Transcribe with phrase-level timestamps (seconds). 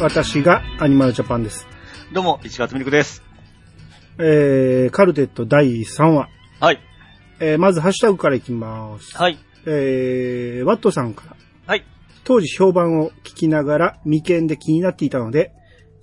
[0.00, 1.68] 私がアニマルジャパンです。
[2.14, 3.22] どうも、市川つみるくです。
[4.16, 6.30] えー、カルテット第3話。
[6.58, 6.80] はい。
[7.38, 9.14] えー、まずハッシュタグからいきます。
[9.14, 9.38] はい。
[9.66, 11.36] えー、ワットさんから。
[11.66, 11.84] はい。
[12.24, 15.52] 当時評判を聞きながら未見で気になっていたので、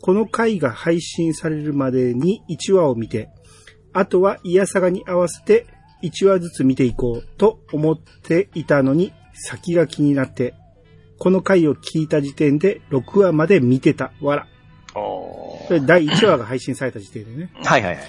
[0.04, 3.30] この回が配信されるまでに1話を見て、
[3.94, 5.66] あとはイヤサガに合わせて
[6.04, 10.54] 1話ずつ見ていこうと思っていたのに、先が気になって、
[11.20, 14.12] この回を聞いた時点で6話まで見てた。
[14.22, 14.48] わら。
[14.96, 17.52] おこれ第1話が配信された時点でね。
[17.64, 18.06] はいはいはい。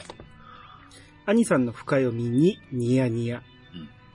[1.27, 3.43] 兄さんの深読みにニヤニヤ。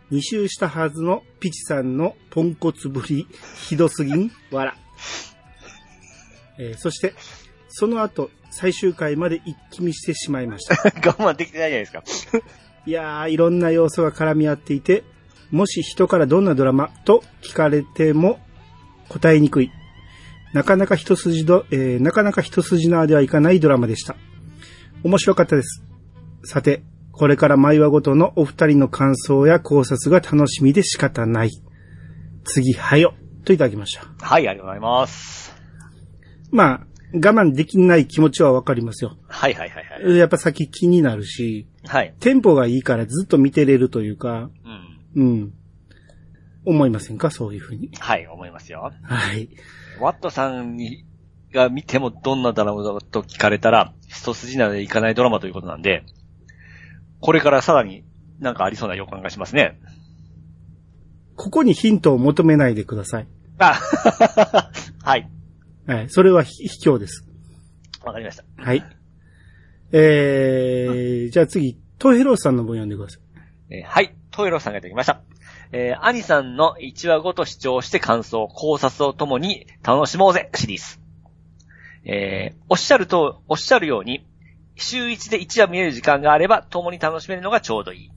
[0.09, 3.27] 二周したはずのピチさんのポンコツぶり、
[3.67, 4.75] ひどすぎん、わら。
[6.59, 7.15] えーそして、
[7.69, 10.75] その後、最終回まで一気見してしまいました。
[11.09, 12.43] 我慢できてないじゃないですか。
[12.85, 15.03] いやー、いろんな要素が絡み合っていて、
[15.49, 18.39] もし人からどんなドラマと聞かれても
[19.13, 19.71] 答えにくい。
[20.53, 24.15] なかなか一筋ど、えーなかなか一筋縄ではいかないドラマでした。
[25.03, 25.83] 面白かったです。
[26.43, 31.51] さて、これから毎話ごとのお二人の感想や考察が楽しみで仕方ない。
[32.43, 33.13] 次、はよ、
[33.45, 34.05] といただきました。
[34.25, 35.55] はい、ありがとうございます。
[36.51, 39.15] まあ、我慢できない気持ちはわかりますよ。
[39.27, 40.17] はいはいはいはい。
[40.17, 42.13] やっぱ先気になるし、はい。
[42.19, 44.49] テンポがいいからずっと見てれるというか、
[45.15, 45.23] うん。
[45.23, 45.53] うん。
[46.65, 47.31] 思いませんか？
[47.31, 47.89] そういうふうに。
[47.99, 48.91] はい、思いますよ。
[49.03, 49.49] はい。
[49.99, 51.05] ワットさんに、
[51.53, 56.03] が見てもどんなドラマだと聞かれたら、一筋縄でいかないドラマということなんで、
[57.19, 58.03] これからさらに
[58.39, 59.79] なんかありそうな予感がしますね。
[61.35, 63.27] ここにヒントを求めないでください。
[63.59, 63.79] あ
[65.03, 65.29] はい。
[65.87, 66.09] はい。
[66.09, 67.25] それはひ卑怯です。
[68.03, 68.43] わかりました。
[68.57, 68.83] はい。
[69.91, 73.21] えー、じゃあ次、トヘロさんの分読んでください。
[73.69, 74.15] えーはい。
[74.31, 75.21] トイロさんがいただきました。
[75.75, 80.99] えー、アニさんの1話ごと視聴して感想、考察をともに楽しもうぜシリーズ。
[82.05, 84.23] えー、おっしゃると、おっしゃるように、
[84.75, 88.11] 週1で1話見れる時間があれば、共に楽しめるのがちょうどいい。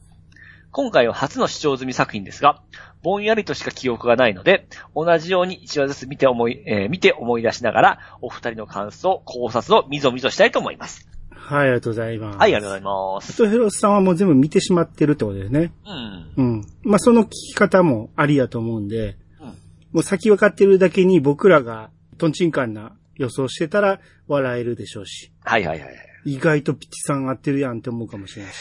[0.71, 2.61] 今回は初の視聴済み作品ですが、
[3.03, 11.09] ぼんやりとしか記憶がないので、同じように1話ずつ見て思い、えー見て思い出しながら、お二人の感想、考察をみぞみぞしたいと思います。
[11.47, 12.39] はい、ありがとうございます。
[12.39, 13.37] はい、ありがとうございます。
[13.37, 15.73] トヘロさんはもう全部見てしまってるってことですね。
[15.87, 16.33] うん。
[16.37, 16.65] うん。
[16.83, 19.57] まあ、その聞き方もありやと思うんで、うん
[19.93, 25.91] もう先分かってるだけに僕らがトンチンカンな予想してたら笑えるでしょうし、はいはいはい。
[26.27, 28.59] 意外とピチさん合ってるやんって思うかもしれないし。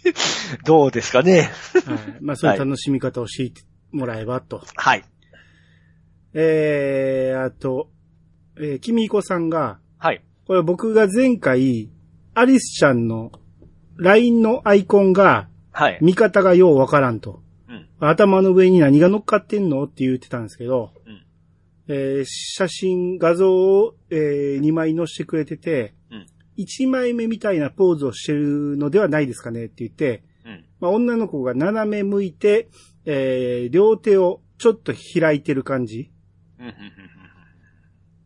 [0.64, 1.50] どうですかね。
[1.84, 2.16] はい。
[2.22, 4.64] まあ、そういう楽しみ方をしてもらえばと。
[4.76, 5.04] はい。
[6.32, 7.90] えー、あと、
[8.56, 10.22] えー、キミイコさんが、はい。
[10.46, 11.90] これ僕が前回、
[12.34, 13.32] アリスちゃんの
[13.96, 15.98] LINE のアイコンが、はい。
[16.00, 17.42] 見方がようわからんと。
[17.68, 17.88] うん。
[18.00, 21.22] 頭の上に何が乗っかってんのって言ってたんですけど、うん
[21.88, 26.26] えー写真、画像を、え2枚載せてくれてて、うん
[26.58, 30.64] 1枚目みたいなポーズをしてるのではないですかねって言って、うん。
[30.80, 32.68] まあ、女の子が斜め向いて、
[33.06, 36.10] えー両手をちょっと開いてる感じ。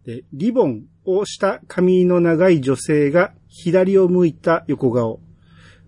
[0.05, 5.21] で、リボンをした髪の長い女性が左を向いた横顔。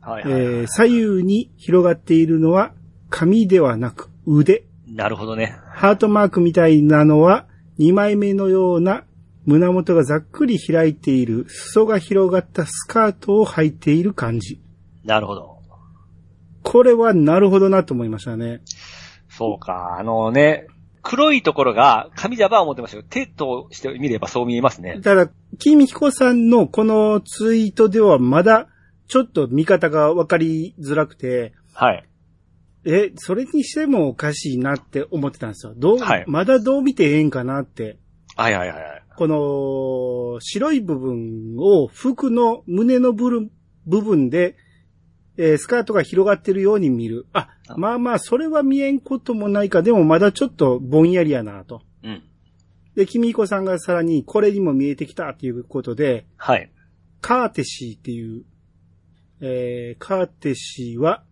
[0.01, 0.43] はいはいはい。
[0.43, 2.73] えー左右に広がっているのは
[3.11, 4.65] 髪ではなく腕。
[4.87, 5.59] なるほどね。
[5.75, 7.47] ハートマークみたいなのは
[7.79, 9.05] 2枚目のような
[9.45, 14.61] 胸元がざっくり開いている裾が広がったスカートを履いている感じ。
[15.05, 15.59] なるほど。
[16.63, 18.63] これはなるほどなと思いましたね。
[19.29, 19.97] そうか。
[19.99, 20.67] あのね、
[21.09, 25.01] 黒いところが紙じゃば思ってましたけど、手として見ればそう見えますね。
[25.01, 28.69] ただ、キミヒコさんのこのツイートではまだ
[29.07, 32.05] ちょっと見方がわかりづらくて、はい。
[32.85, 35.73] え、それにしてもおかしいなって思ってたんですよ。
[35.75, 37.97] どう、はいまだどう見てええんかなって。
[38.37, 39.03] はいはいはいはい。
[39.17, 43.49] この白い部分を服の胸の部
[43.87, 44.57] 分で、
[45.41, 47.27] えースカートが広がってるように見る。
[47.33, 49.83] あ、まあまあ、それは見えんこともないか。
[49.83, 51.83] でもまだちょっとぼんやりやなと。
[52.03, 52.23] うん。
[52.97, 56.71] で、キミイコさんがさらにこれにも見えてきたっていうことで、はい。
[57.21, 58.45] カーテシーっていう、
[59.41, 61.23] えーカーテシーは、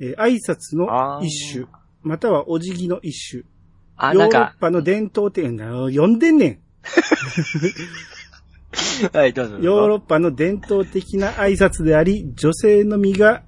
[0.00, 1.66] えー挨拶の一種、
[2.02, 3.44] またはお辞儀の一種。
[3.96, 6.58] あ、ヨーロッパの伝統的な、読んでんねん。
[9.12, 9.58] はい、どうぞ。
[9.58, 13.42] ヨーロッパの伝統的な挨拶であり、女性の身が、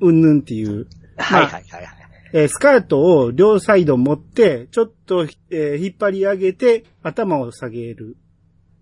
[0.00, 1.86] うんぬんっていう、はいはいはいはい。
[2.32, 8.16] えースカートを両サイド持って、ちょっと、えー引っ張り上げて、頭を下げる、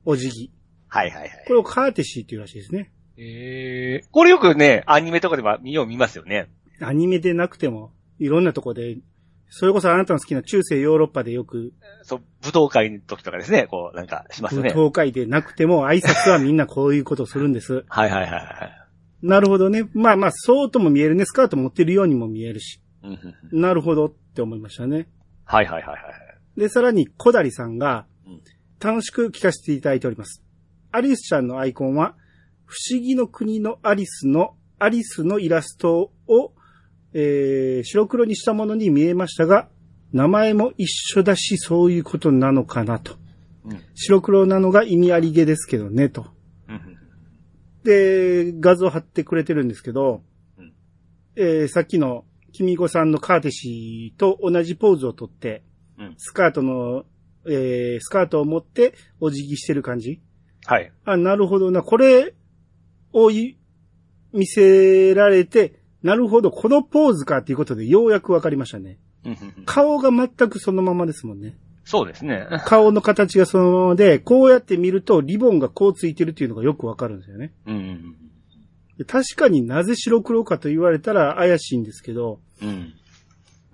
[0.04, 0.50] お辞儀。
[0.88, 1.44] はいはいはい。
[1.46, 2.90] これをカーテシーっていうらしいですね。
[3.16, 6.48] えー、これよくね、アニメとかでは見よう見ますよね。
[6.80, 8.96] アニメでなくても、いろんなとこで
[9.48, 14.70] それこそあなたの好きな中世ヨーロッパでよく、そう、武道会の時とかですね、こう、なんかしますね。
[14.70, 17.84] 東海でなくても挨拶はみんなこういうことをするんです。
[17.88, 18.46] はいはいはいはい。
[19.22, 19.88] なるほどね。
[19.94, 21.24] まあまあ、そうとも見えるね。
[21.24, 22.80] スカート持ってるようにも見えるし。
[23.52, 25.08] なるほどって思いましたね。
[25.44, 25.94] はいはいはいは
[26.56, 26.60] い。
[26.60, 28.40] で、さらに、小谷さんがうん、
[28.80, 30.42] 楽しく聞かせていただいております。
[30.92, 32.14] アリスちゃんのアイコンは、
[32.64, 36.52] 不思議の国のアリスの、アリスのイラストを、
[37.14, 39.68] えー、白黒にしたものに見えましたが、
[40.12, 43.14] 名前も一緒だし、そういうことなのかなと。
[43.64, 46.26] うん白黒なのが意味ありげですけどね、と。
[46.68, 46.98] うんうん
[47.84, 50.22] で、画像貼ってくれてるんですけど、
[50.58, 50.72] うん
[51.36, 55.62] えーさっきの、キミコさんのカーテシーと同じポーズをとって、
[55.98, 57.04] うんスカートの、
[57.46, 60.20] えースカートを持ってお辞儀してる感じ
[60.66, 60.92] はい。
[61.04, 61.82] あ、なるほどな。
[61.82, 62.34] これ
[63.12, 63.58] をい
[64.32, 68.98] 見せられて、なるほど、このポーズかっていうことでようやくわかりましたね。
[69.64, 71.56] 顔が全くそのままですもんね。
[71.84, 72.46] そうですね。
[72.66, 77.52] 顔の形がそのままで、こうやって見るとリボンがこうついてるっていうのがよくわかるんですよね。
[77.66, 78.14] うんうん
[78.96, 82.68] で確かになぜ白黒かと言われたら怪しいんですけど、うん。
[82.68, 82.94] うん。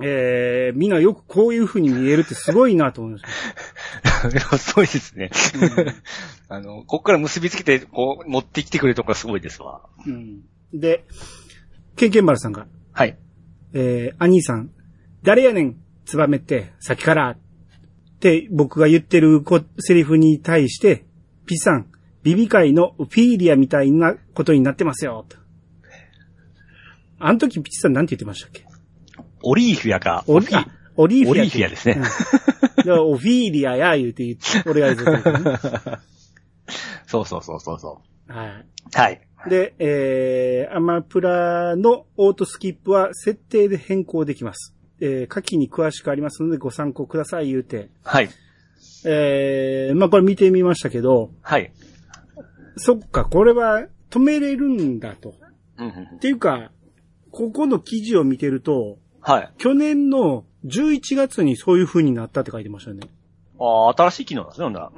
[0.02, 3.24] えー、みんなよくこういう風に見えるってすごいなと思いまし
[4.48, 4.56] た。
[4.56, 5.30] す ごいですね。
[6.48, 9.82] あの、こっから結びつけて、こう、持ってきてくれるとこがすごいですわ。
[10.06, 10.40] うん、
[10.72, 11.04] で、
[11.96, 13.18] ケンケンバルさんが、はい。
[13.72, 14.70] えー、兄さん、
[15.22, 17.38] 誰やねん、ツバメって、さっきから、っ
[18.20, 21.04] て僕が言ってるこセリフに対して、
[21.46, 21.86] ピさん、
[22.22, 25.36] ビビ界のフィーリアみたいなことになってますよ、と。
[27.18, 28.64] あの時ピチさんなんて言ってましたっけ？
[29.42, 30.24] オリーフやか。
[30.26, 30.66] オリあ
[30.96, 31.32] オリーフィア。
[31.32, 32.00] オリーフィアですね
[32.86, 33.12] うん。
[33.12, 35.98] オフィーリアや、言うて言って、俺が言ってた、ね。
[37.06, 38.48] そうそうそうそうそはい。
[38.48, 38.64] う。
[38.94, 39.20] はい。
[39.48, 44.74] で、えー、アマプラのオートスキップは設定で変更できます。
[45.00, 47.88] えー、下記に詳しくありますのでご参考ください言うて。
[48.04, 48.28] はい。
[49.06, 51.72] えー、まあ、これ見てみましたけど、はい。
[52.76, 55.34] そっか、これは止めれるんだと。
[55.78, 56.70] うんうんうんっていうか、
[57.30, 59.52] ここの記事を見てると、はい。
[59.58, 63.00] 去年の11月にそういう風になったって書いてましたね。
[63.58, 64.90] ああ、新しい機能なんですね、ほんなら。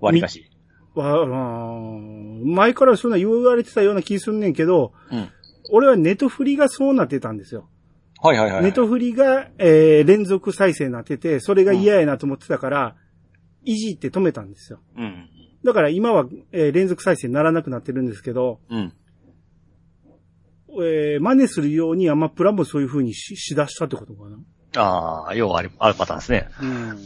[0.00, 0.50] 割りかし。
[1.00, 5.28] わあー前からそんな言われてたような気すんねんけど、うん。
[5.70, 7.68] 俺はネトフリがそうなってたんですよ。
[8.22, 8.62] はいはいはい。
[8.62, 12.96] ネトフリが、えー連続再生になってて、それが嫌やなと思ってたから、
[13.64, 14.78] いじって止めたんですよ。
[14.96, 15.28] うん。
[15.64, 18.92] だから今は、えー連続再生にならなくなってるんですけど、うん。
[20.82, 24.38] えー真似するようにアマプラもそういう風にししだしたってことかな。
[24.78, 26.48] ああ、要はある、あるパターンですね。
[26.62, 26.98] うん。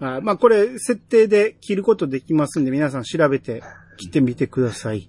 [0.00, 3.62] あまあこれ、設定で切ることできますんで、皆さん調べて
[3.96, 5.08] 切ってみてください。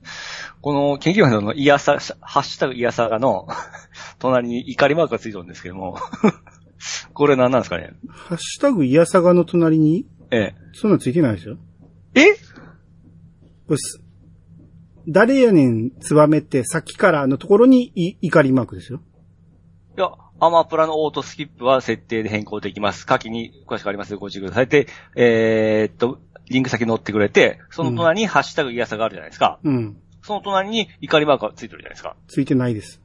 [0.61, 3.47] この研究班のイヤサ、ハッシュタグイヤサガの
[4.19, 5.97] 隣に怒りマークがついてるんですけども、
[7.13, 7.93] これ何なんですかね？
[8.07, 11.57] ハッシュタグイヤサガの隣に、えそんなんついてないですよ。
[12.15, 12.21] え？
[12.21, 12.33] え
[13.67, 14.01] これす
[15.07, 19.01] 誰やねん、ツバメって、さっきからのところにい怒りマークですよ。
[19.97, 23.05] いや、アマプラのオートスキップは設定で変更できます。
[23.05, 24.67] 下記に詳しくありますのでご注意ください。
[24.67, 26.19] で、えーっと、
[26.49, 29.59] リンク先載ってくれて、その隣にハッシュタグイヤサがあるじゃないですか。
[29.63, 29.97] うん。
[30.21, 32.15] その隣に怒りマークがついてるじゃないですか。
[32.27, 33.01] ついてないです。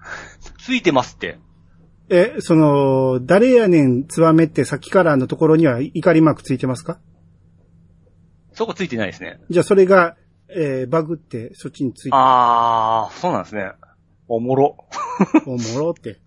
[0.58, 1.38] ついてますって。
[2.08, 6.98] え、その、誰やねん、ツバメってさっきからのところには怒りマークついてますか？
[8.52, 9.40] そこついてないですね。
[9.50, 10.16] じゃあそれが、
[10.48, 13.72] えーバグってそっちについて、あー、そうなんですね。
[14.28, 14.76] おもろ。
[15.46, 16.18] おもろって。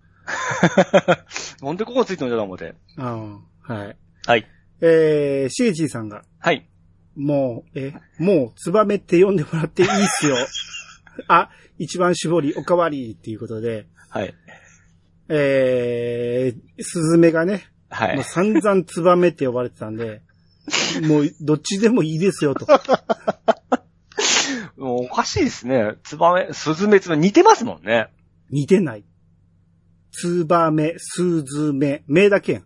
[1.62, 2.74] なんでここついてるんだと思って。
[2.96, 3.96] ああ、はい。
[4.26, 4.46] はい。
[4.80, 6.66] えー、しげちーさんが、はい。
[7.16, 10.36] もう、え、もう、ツバメって呼んでもらっていいっすよ。
[11.28, 14.34] あ、一番絞り、おかわりっていうことで、はい。
[15.28, 18.16] えー、スズメがね、はい。
[18.16, 20.22] もう散々ツバメって呼ばれてたんで、
[21.02, 22.66] もう、どっちでもいいですよと。
[24.80, 25.96] もうおかしいですね。
[26.04, 28.08] ツバメ、スズメ、ツバメ似てますもんね。
[28.48, 29.04] 似てない。
[30.10, 32.64] ツバメ、スズメ、目だけやん。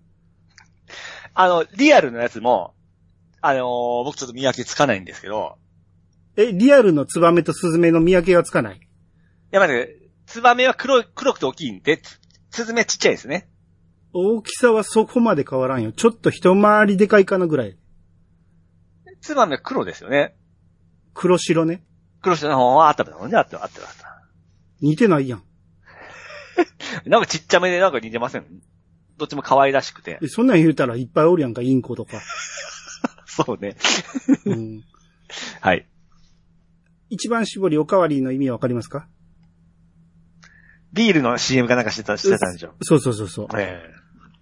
[1.35, 2.75] あの、リアルのやつも、
[3.41, 5.59] あのー僕ちょっと見分けつかないんですけど、
[6.37, 8.81] え、リアルのツバメとスズメの見分けがつかない？
[9.51, 13.49] やっぱり、ツバメは黒い、黒くて大きいんで、ツスズメちっちゃいですね。
[14.13, 15.91] 大きさはそこまで変わらんよ。
[15.91, 17.77] ちょっと一回りでかいかなぐらい。
[19.21, 20.37] ツバメは黒ですよね。
[21.13, 21.83] 黒白ね。
[22.25, 24.23] 黒下の方はあったもんね、あったあったあった。
[24.81, 25.43] 似てないやん。
[27.07, 28.47] なんかちっちゃめでなんか似てません？
[29.19, 30.19] どっちも可愛らしくて。
[30.23, 32.21] えそんなん言うたらいっぱいおるやんか、インコとか。
[33.27, 33.77] そうね。
[34.47, 34.83] うん、
[35.61, 35.87] はい。
[37.11, 39.07] 一番絞りおかわりの意味はわかりますか？
[40.93, 42.75] ビールの CM かなんかしてた、してたんでしょ？
[42.83, 43.49] そうそうそうそう。
[43.59, 43.83] え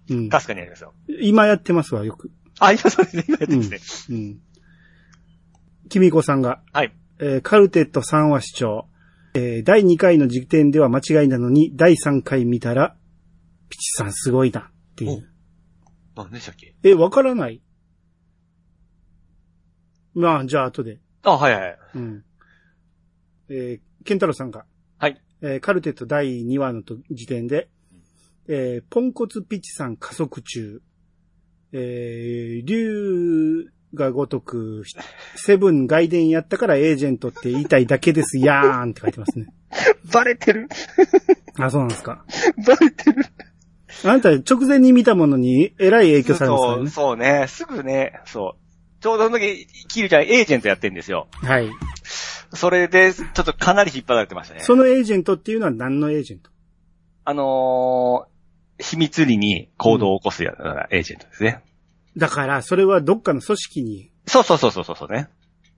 [0.09, 0.29] うんえ。
[0.29, 0.93] 確かにありますよ。
[1.21, 2.31] 今やってますわ、よく。
[2.59, 3.25] あ、今そうですね。
[3.27, 3.79] 今やってますね。
[4.09, 4.39] うん。
[5.89, 6.93] 君子さんが、はい。
[7.19, 8.87] えーカルテット3話視聴。
[9.35, 12.95] えー第2回の時点では間違いなのに、第3回見たら、
[13.69, 15.27] ピチさんすごいな、っていう。
[16.15, 16.75] 何でしたっけ？
[16.83, 17.61] え、わからない
[20.13, 20.99] まあ、じゃあ後で。
[21.23, 21.79] あ、はいはい。
[21.95, 22.23] うん。
[23.49, 24.65] えーケンタロウさんが、
[24.97, 25.21] はい。
[25.41, 27.69] えーカルテット第2話のと時点で、
[28.47, 30.81] えーポンコツピチさん加速中、
[31.71, 34.83] えー、竜がごとく、
[35.35, 39.47] セブン外伝やったからエージェントって言いたいだけです、やーんって書いてますね。
[40.11, 40.67] バレてる？
[41.59, 42.25] あ、そうなんですか。
[42.65, 43.25] バレてる
[44.03, 46.89] あなた直前に見たものにえらい影響されますからそう、ね。
[46.89, 47.45] そうね。
[47.47, 49.01] すぐね、そう。
[49.01, 51.27] ちょうどその時、キリちゃんエージェントやってんですよ。
[51.33, 51.69] はい。
[52.53, 54.61] それで、ちょっとかなり引っ張られてましたね。
[54.61, 56.49] そのエージェントっていうのは何のエージェント？
[57.25, 60.53] あのー、秘密裏に行動を起こすや、
[60.89, 61.61] エージェントですね。
[62.17, 65.29] だから、それはどっかの組織にそうそうそうそうそうね。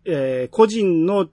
[0.05, 1.27] えー個人の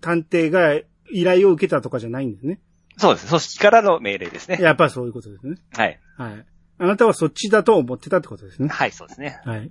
[0.00, 0.74] 探偵が
[1.10, 2.60] 依頼を受けたとかじゃないんですね。
[2.96, 3.28] そうです。
[3.28, 4.58] 組織からの命令ですね。
[4.60, 5.56] やっぱりそういうことですね。
[5.72, 6.00] はい。
[6.16, 6.46] はい。
[6.78, 8.68] あなたはそっちだと思ってたってことですね。
[8.68, 9.40] はい、そうですね。
[9.44, 9.70] はい。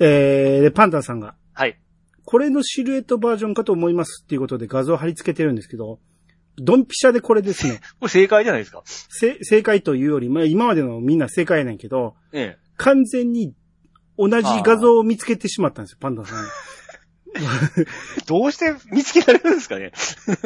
[0.00, 1.78] えー、で、パンタンさんが、はい。
[2.24, 6.00] これのシルエットバージョンかと思いますっていうことで画像貼り付けてるんですけど、
[6.56, 7.80] ドンピシャでこれですね。
[8.00, 8.82] これ正解じゃないですか。
[8.84, 12.63] せ正解というより、まあ今までのみんな正解やねんけど、ええ。
[12.76, 13.54] 完全に
[14.18, 16.44] 同じ画像を見つけてしまったんですよ、パンダンさん。
[18.26, 19.92] どうして見つけられるんですかね？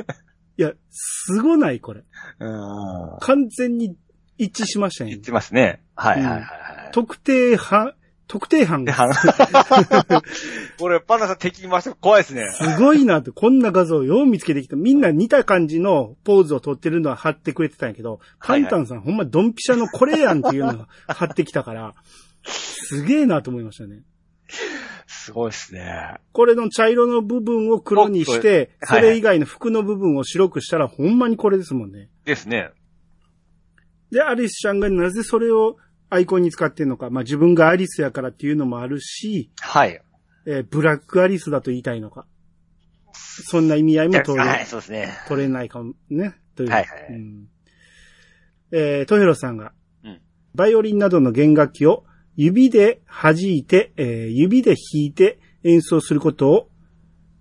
[0.56, 2.04] いや、すごない、これ。
[2.40, 3.18] うん。
[3.20, 3.97] 完全に
[4.38, 5.23] 一致しましたね言っ。
[5.23, 5.82] てますね。
[5.94, 6.90] はいはいはいはい。
[6.92, 7.94] 特定犯、
[8.28, 10.23] 特定犯で、がは
[10.78, 11.94] これ、パンダさん敵いました。
[11.94, 12.47] 怖いですね。
[12.52, 14.76] すごいなって、こんな画像をよう見つけてきた。
[14.76, 21.94] みんな似た感じのポーズを撮ってるのは貼ってくれてたんやけど、パはいはいンタンさんほんまドンピシャのこれやんっていうのを 貼ってきたから、
[22.44, 24.02] すげえなと思いましたね。
[25.06, 26.16] すごいですね。
[26.32, 32.11] これの茶色の部分を黒にして、それ以外の服の部分を白くしたらほんまにこれですもんね。
[32.26, 32.70] ですね。
[34.11, 35.76] で、アリスちゃんがなぜそれを
[36.11, 37.11] アイコンに使ってんのか。
[37.11, 40.00] まあ自分がアリスやからっていうのもあるし、はい。
[40.47, 42.27] えーブラックアリスだと言いたいのか。
[43.12, 45.12] そんな意味合いも取れ,、はい、そうですね。
[45.29, 46.35] 取れないかもね。
[46.55, 46.71] という。
[46.71, 47.49] はいはいはいうん
[48.71, 49.73] えートヘロさんが、
[50.05, 50.21] うん
[50.55, 52.05] バイオリンなどの弦楽器を
[52.37, 56.71] 指で弾いて、えー指で弾いて演奏することを、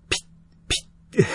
[0.10, 1.26] ピッ、ピッ、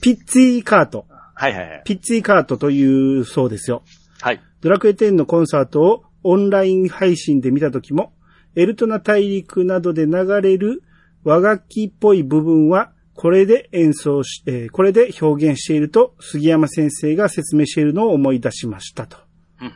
[0.00, 1.82] ピッツィカート、はいはいはい。
[1.84, 2.84] ピッツィカートとい
[3.18, 3.82] うそうですよ。
[4.20, 4.40] はい。
[4.60, 8.12] ドラクエ10のコンサートをオンライン配信で見たときも、
[8.54, 10.82] エルトナ大陸などで流れる
[11.24, 19.16] 和楽器っぽい部分は、これで演奏し、えーこれで表現していると、杉山先生が説明しているのを思い出しましたと。
[19.62, 19.72] うん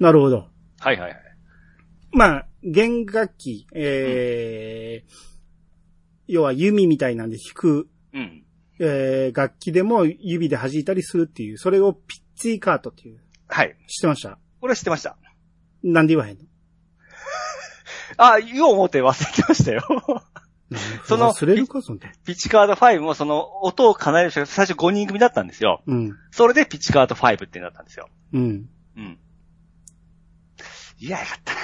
[0.00, 0.48] なるほど。
[0.80, 1.16] はいはいはい。
[2.10, 5.32] まあ、弦楽器、えー
[6.26, 8.44] 要は弓みたいなんで弾く、うん。
[8.80, 13.76] えー楽器でも指で弾いたりするっていう、それをピッツィカートっていう、はい。
[13.86, 14.38] 知ってました？
[14.60, 15.16] これ知ってました。
[15.82, 16.44] なんで言わへんの？
[18.18, 19.82] あ、言おう思って忘れてましたよ。
[21.04, 21.94] その忘れるか、そ。
[21.94, 25.82] ピッチカード5もその音を奏でる人が最初5人組だったんですよ。
[25.86, 26.16] うん。
[26.30, 28.08] それでピッチカード5ってなったんですよ。
[28.32, 28.68] うん。
[28.96, 29.18] うん。
[30.98, 31.60] いや、よかったな。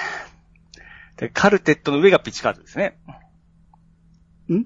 [1.17, 2.99] で、カルテットの上がピッチカードですね。
[4.51, 4.65] ん？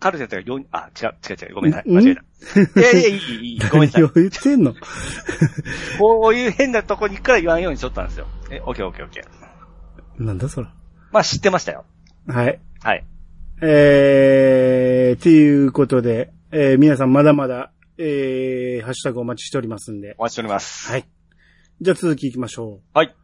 [0.00, 1.90] カルテットが4、あ、違う、違う違う、ごめんなさい。
[1.90, 1.94] ん？
[1.94, 2.14] 間違え
[2.74, 2.80] た。
[2.80, 4.12] いやいや、いい、いい、いい、ごめんなさい 何を。
[4.14, 4.74] 言ってんの？
[5.98, 8.26] こういう変なとこに行くから言わんようにしとったんですよ。
[8.52, 10.22] え、オッケーオッケーオッケー。
[10.22, 10.74] なんだそら。
[11.10, 11.86] まあ知ってましたよ。
[12.26, 12.60] はい。
[12.82, 13.06] はい。
[13.62, 20.16] えー、っていうことで、えー、皆さんまだまだ、えー、ハッシュタグお待ちしておりますんで。
[20.18, 20.90] お待ちしております。
[20.90, 21.06] はい。
[21.80, 22.98] じゃあ続き行きましょう。
[22.98, 23.16] はい。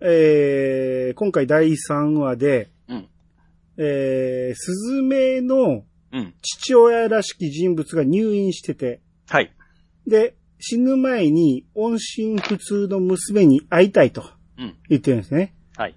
[0.00, 3.08] えー、今回第3話で、うん。
[3.78, 6.34] えー、スズメのうん。
[6.42, 9.52] 父親らしき人物が入院してて、はい。
[10.06, 14.24] で、死ぬ前に音信不通の娘に会いたいと
[14.58, 14.76] うん。
[14.88, 15.54] 言ってるんですね。
[15.76, 15.94] はい。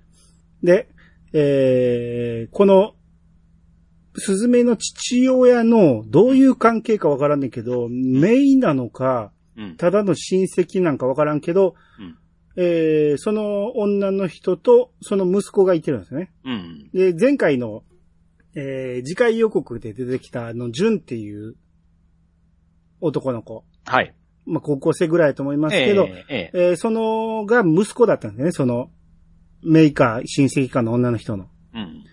[0.64, 0.90] で、
[1.34, 2.96] えー、この、
[4.18, 9.78] スズメの父親のどういう関係かわからんねんけど、メイなのか、うん。
[9.78, 12.18] ただの親戚なんかわからんけど、うん。
[12.58, 16.32] えー、その女の人とその息子がいてるんですね。
[16.44, 16.90] うん。
[16.94, 17.84] で、前回の、
[18.56, 21.56] えー、次回予告で出てきたあの、ジュンっていう
[23.00, 23.64] 男の子。
[23.86, 24.14] はい。
[24.50, 28.90] まあ、高校生ぐらいだと思いますけど、ええええーそのが息子だったんですね、その、
[29.64, 31.48] メーカー、親戚家の女の人の。
[31.74, 32.04] えうん。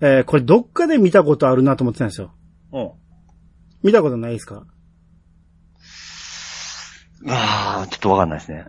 [0.00, 2.34] えーこれどっかで見たことあるなと思ってたんですよ。
[2.72, 2.90] うん。
[3.82, 4.66] 見たことないですか？
[7.28, 8.66] ああ、ちょっとわかんないですね。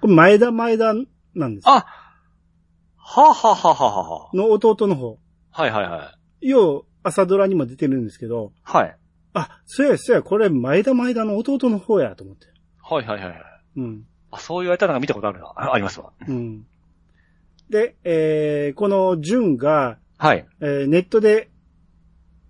[0.00, 0.94] これ前田前田
[1.34, 1.68] なんです。
[1.68, 1.84] あ
[2.96, 5.18] はあ、はあはあはあはの弟の方。
[5.52, 6.48] あ、はいはいはい。
[6.48, 8.96] よう、朝ドラにも出てるんですけど、はい。
[9.32, 12.46] あ、そうやそうや、これ前田前田の弟の方やと思って。
[12.82, 13.42] はいはいはいはい。
[13.76, 14.06] うん。
[14.30, 15.46] あ、そう言われたのが見たことあるな。
[15.46, 16.12] あありますわ。
[16.26, 16.66] うん。
[17.68, 20.46] で、えー、この純が、はい。
[20.60, 21.50] えーネットで、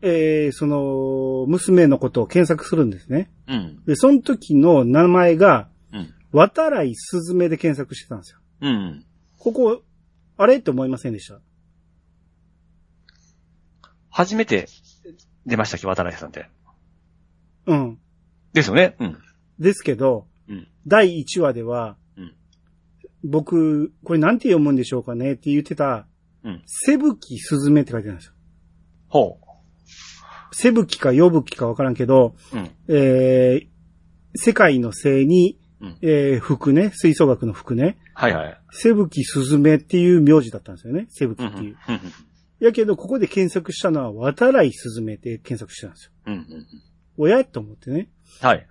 [0.02, 3.30] えー、その、娘のことを検索するんですね。
[3.46, 3.84] うん。
[3.84, 6.14] で、その時の名前が、うん。
[6.32, 8.38] 渡来すずめで検索してたんですよ。
[8.62, 9.04] うん。
[9.38, 9.82] ここ、
[10.38, 11.40] あれって思いませんでした？
[14.08, 14.66] 初めて
[15.44, 16.48] 出ましたっけ、渡辺さんって。
[17.66, 17.98] うん。
[18.52, 18.96] ですよね。
[18.98, 19.18] うん。
[19.58, 20.68] ですけど、うん。
[20.86, 22.34] 第1話では、うん
[23.22, 26.06] 僕、これなんて読むんでしょうかねって言ってた、
[26.42, 26.62] うん。
[26.66, 28.32] せぶきすずめって書いてあるんですよ。
[29.08, 29.38] ほ
[30.52, 32.56] せぶきかよぶきかわからんけど、う。
[32.56, 32.70] うん。
[32.88, 33.66] えー、
[34.34, 38.60] 世界のせいに、うんえー、服ね、吹奏楽の服ね、はいはい。
[38.70, 41.06] せぶきすずめっていう名字だったんですよね。
[41.10, 41.48] せぶきうん。
[41.48, 41.76] っていう。
[41.88, 42.00] うん。
[42.60, 46.12] やけど、ここで検索したのは、渡来すずめって検索してたんですよ。
[46.26, 46.34] うん。
[46.34, 46.66] うん。
[47.16, 48.08] おやと思ってね。
[48.40, 48.66] はい。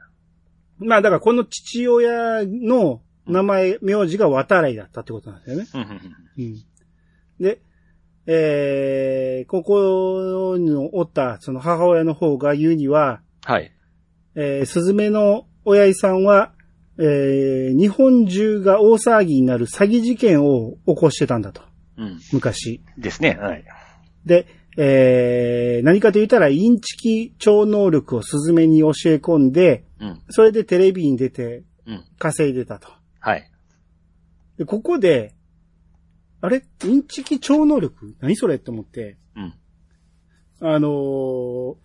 [0.80, 6.00] まあ、だからこの父親の名前、名字が渡来だったってことなんですよね。
[6.38, 6.56] うん。
[7.40, 7.62] で、
[8.26, 13.72] えー、ここのおった、その母親の方が言うには、はい。
[14.36, 16.54] えー、スズメの親父さんは、
[16.98, 21.62] えー、日本中が大騒ぎになる詐欺事件を起こしてたんだと。
[21.98, 22.20] うん。
[22.34, 22.82] 昔。
[22.98, 23.38] ですね。
[23.40, 23.66] はい。
[24.26, 24.46] で、
[24.82, 30.22] えー、何かと言ったら、インチキ超能力をスズメに教え込んで、うん。
[30.30, 32.06] それでテレビに出てうん。
[32.18, 32.88] 稼いでたと。
[33.20, 33.52] はい。
[34.58, 35.36] で、ここで、
[36.40, 36.64] あれ？
[36.86, 38.16] インチキ超能力？
[38.22, 38.56] 何それ？
[38.56, 39.54] って思って、うん。
[40.62, 41.76] あのー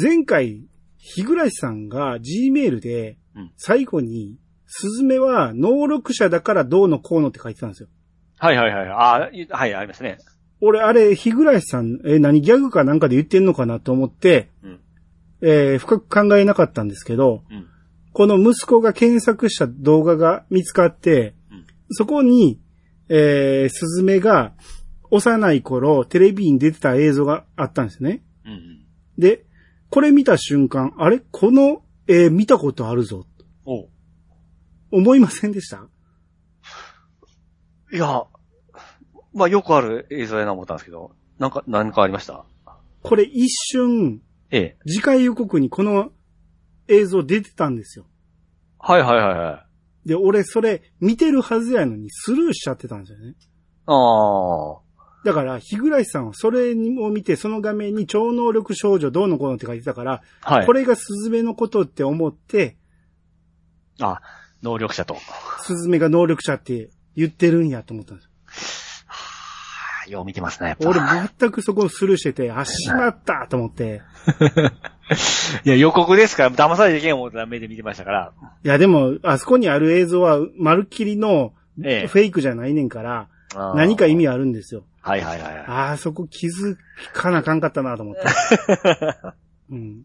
[0.00, 0.66] 前回、
[0.96, 7.88] 日暮さんが G メールでうん、最後に、スズメは能力者だからどうのこうのって書いてたんですよ。
[8.38, 8.88] はいはいはい。
[8.88, 10.18] あいはい、ありますね。
[10.64, 14.80] 俺、あれ、日暮さん、え、何ギャグかなんかで言ってんのかなと思って、うん。
[15.42, 17.66] えー深く考えなかったんですけど、うん。
[18.12, 22.58] この息子が検索した動画が見つかって、うんそこに、
[23.10, 24.54] えー、スズメが
[25.10, 28.22] 幼い頃テレビに出てた映像があったんですね。
[28.46, 28.86] うん。
[29.18, 29.44] で、
[29.90, 31.20] これ見た瞬間、あれ？
[31.30, 33.26] この絵見たことあるぞ。
[34.90, 35.86] 思いませんでした？
[37.92, 38.24] いや、
[39.34, 42.44] まあよくある映像やな思ったんですけど、なんか、何かありました？
[43.02, 44.76] これ一瞬、ええ。
[44.86, 46.12] 次回予告にこの
[46.88, 48.04] 映像出てたんですよ。
[48.78, 49.66] はいはいはいは
[50.04, 50.08] い。
[50.08, 53.34] で、俺それ見てるはずやのにスルーしちゃってたんですよね。
[53.86, 54.80] ああ。
[55.24, 56.74] だから、日暮さんはそれを
[57.10, 60.66] 見て、その画面に超能力少女どうのこうのって書いてたから、はい。
[60.66, 62.76] これがスズメのことって思って、
[64.00, 64.20] あ、
[64.62, 65.16] 能力者と。
[65.60, 68.30] スズメが能力者って言ってるんやと思ったんですよ。
[70.02, 70.88] はあ、よう見てますね、やっぱ。
[70.88, 71.00] 俺
[71.38, 74.02] 全くそこをスルーしてて、あ、しまったと思って。
[75.64, 78.32] いや、予告ですから、騙されていけん思った目で見てましたから。
[78.64, 84.84] いやでも、あそこにある映像は、まるっきりのフええェイクじゃないねんから、あー何か意味あるんですよ。
[85.00, 86.76] はいはいはいあ、そこ気づ
[87.12, 88.20] かなあかんかったなと思って。
[89.72, 90.02] うん、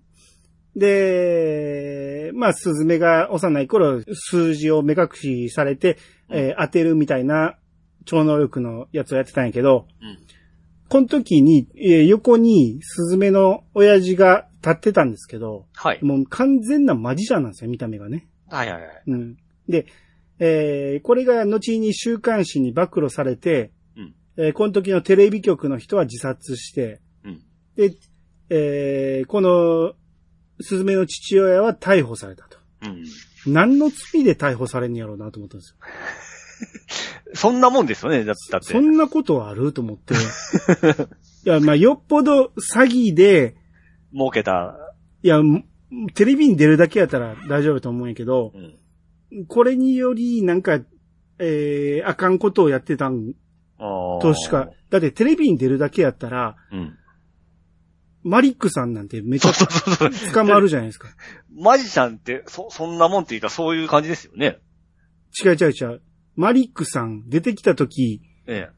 [0.76, 5.98] で、まあ、スズメが幼い頃、数字を目隠しされて、
[6.30, 7.56] えー当てるみたいな
[8.08, 10.18] 超能力のやつをやってたんやけど、うん。
[10.90, 16.00] この時に、えー横にスズメの親父が立ってたんですけど、はい。
[16.02, 18.28] もう完全なマジシャンなんですよ、見た目がね。
[18.50, 19.04] はいはいはい。
[19.08, 19.38] うん。
[19.68, 19.86] で、
[20.40, 24.16] えーこれが後に週刊誌に暴露されて、うん。
[24.38, 27.42] えーこの時のテレビ局の人は自殺して、うん。
[27.76, 27.94] で、
[28.50, 29.94] えーこの、
[30.62, 32.58] スズメの父親は逮捕されたと。
[32.84, 33.04] うん。
[33.54, 35.76] 何の罪で逮捕されんやろうなと思ったんですよ。
[37.34, 38.60] そんなもんですよね、だって。
[38.62, 39.74] そんなことある？
[39.74, 40.14] と思って。
[41.46, 43.56] いや、まあ、よっぽど詐欺で、
[44.14, 44.76] 儲けた。
[45.24, 45.40] いや、
[46.14, 48.54] テレビに出るだけやったら大丈夫と思うんやけど
[49.32, 49.46] う、ん。
[49.48, 50.80] これにより、なんか、
[51.40, 53.34] えー、あかんことをやってたん
[53.78, 54.70] としか、。
[54.90, 56.98] だってテレビに出るだけやったら、うん。
[58.24, 60.34] マリックさんなんてめちゃそうそうそうそう。
[60.34, 61.10] 捕まるじゃないですか。
[61.56, 64.58] マジシャンって、そ、そんなもんって言ったらそういう感じですよね。
[65.44, 66.02] 違う違う違う。
[66.38, 68.70] マリックさん出てきたとき、え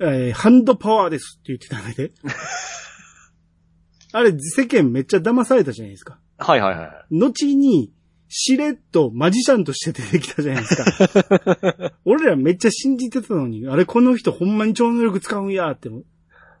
[0.00, 2.12] えーハンドパワーですって言ってたので。
[4.12, 6.18] あれ、世間めっちゃ騙されたじゃないですか。
[6.40, 6.44] え。
[6.44, 7.18] はいはいはい。
[7.18, 7.92] 後に、
[8.28, 11.92] しれっとマジシャンとして出てきたじゃないですか。
[12.04, 15.88] 俺らめっちゃ信じてたのに、あれこの人ほんまに超能力使うんやって。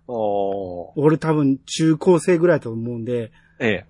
[0.08, 0.92] おー。
[0.96, 3.86] 俺多分中高生ぐらいだと思うんで、ええ。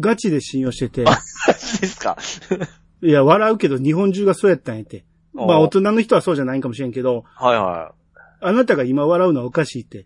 [0.00, 2.18] ガチで信用してて、ですか？
[3.02, 5.04] いや、笑うけど日本中がそうやったんやって。
[5.46, 7.94] まあお大人の人はそうじゃないかもしれんけど、はいは
[8.40, 9.98] あなたが今笑うのはおかしいって。
[9.98, 10.00] い。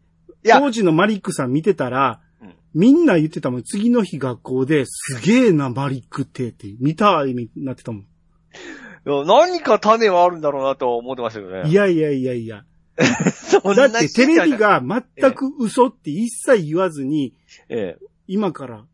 [0.45, 3.63] いや、当時のマリックさん見てたら、うんみんな言ってたもん。
[3.63, 8.01] 次の日学校で、すげえな、マリックって、って、見た意味になってたもん。
[8.01, 8.05] い
[9.05, 11.69] や何か種はあるんだろうなと思ってましたけどね。
[11.69, 12.65] いやいやいやいや。
[12.97, 17.35] だってテレビ、が全く嘘って一切言わずに、
[17.69, 18.05] ええ。
[18.27, 18.87] 今から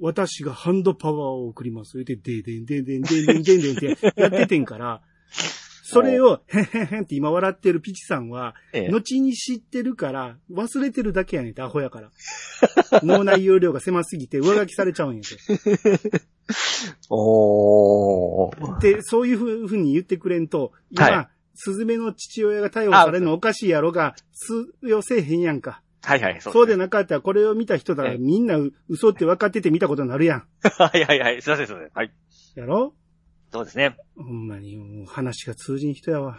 [0.00, 2.02] 私がハンドパワーを送ります。
[2.02, 5.00] 言って、ででんでんでんでんでんでんでんってやっててんから、
[5.92, 8.88] それを、へんへんへんって今笑ってるピチさんは、ええ。
[8.88, 12.10] 後に知ってるから、忘れてるだけやねんって、アホやから。
[13.02, 15.28] 脳内容量が狭すぎて上書きされちゃうんやて。
[17.10, 18.80] おー。
[18.80, 25.82] で、そういうふうに言ってくれんと、今、はいスズメの父親が逮捕されるのおかしいやろが、通用せえへんやんか。
[26.02, 26.84] はいはい、そうでね。
[26.84, 30.46] なかったら、これを見た人だからええみんなう嘘って分かってて見たことになるやん。
[30.62, 31.42] はいはいはい。
[31.42, 31.90] すいません、すいません。
[31.94, 32.12] はい。
[32.56, 32.94] やろ？
[33.52, 33.96] そうですね。
[34.16, 36.38] ほんまに、もう話が通じん人やわ。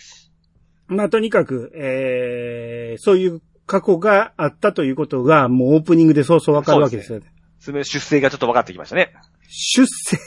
[0.86, 7.20] まあ、とにかく、えー、そういう過去があったということが、もうオープニングでそうそうわかるわけですよ。
[7.58, 9.14] すみ出生がちょっと分かってきましたね。
[9.48, 10.18] 出世。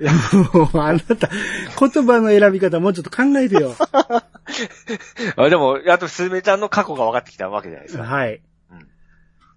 [0.00, 0.12] いや
[0.52, 3.74] もう、あなた、言葉の選び方もうちょっと考えてよ。
[5.36, 8.04] あでも、やっとすめちゃんの過去が分かってきたわけじゃないですか。
[8.04, 8.42] はい。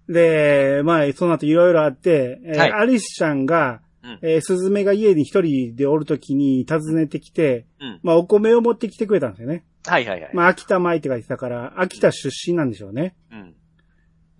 [0.08, 3.80] で、まあ、その後いろいろあって、えーはいアリスちゃんが、
[4.22, 8.00] うんえースズメが家に一人でおるときに訪ねてきて、うん。
[8.02, 9.64] まあ、お米を持ってきてくれたんですよね。
[9.86, 10.30] はいはいはい。
[10.34, 13.14] まあ、秋田米って書いてたから、秋田出身なんでしょうね。
[13.30, 13.54] うん。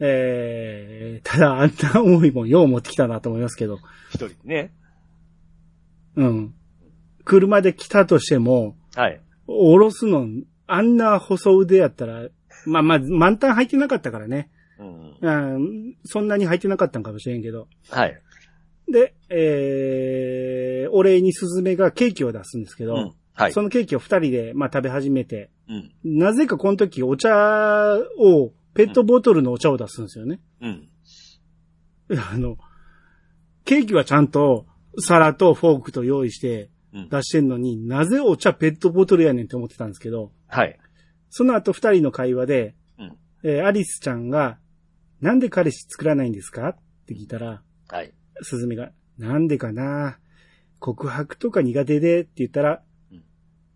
[0.01, 3.79] えー、ただ、あんな思いもよう持ってきたなと思いますけど。
[4.11, 4.73] 一人でね。
[6.17, 6.55] うん。
[7.25, 9.21] 車で来たとしても、はい。
[9.47, 10.27] おろすの、
[10.67, 12.29] あんな細腕やったら、
[12.67, 14.51] まあまあ、満タン入ってなかったからね。
[14.79, 15.17] うん。
[15.21, 17.69] うん、そんなに入ってなかったんかもしれんけど。
[17.91, 18.23] はい。
[18.91, 23.13] で、えー、お礼にスズメがケーキを出すんですけど、うん。
[23.35, 23.53] はい。
[23.53, 26.19] そのケーキを二人で、まあ食べ始めて、うん。
[26.19, 30.41] なぜかこの時お茶を、ペットボトルのお茶を出すんですよね。
[30.61, 30.89] うん。
[32.33, 32.57] あの、
[33.65, 34.67] ケーキはちゃんと
[34.99, 37.09] 皿とフォークと用意してうん。
[37.09, 40.79] 出してんのに、なぜお茶ペットボトルやねんって思ってたんですけど、はい。
[41.31, 44.59] その後二人の会話で、うんえーアリスちゃんが、
[45.21, 48.13] なんで彼氏作らないんですかって聞いたら、はい。
[48.43, 50.19] スズメが、なんでかな？
[50.79, 53.23] 告白とか苦手でって言ったら、うん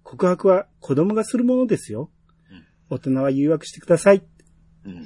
[0.03, 2.11] 告白は子供がするものですよ。
[2.51, 4.23] うん大人は誘惑してください。
[4.85, 5.03] うん。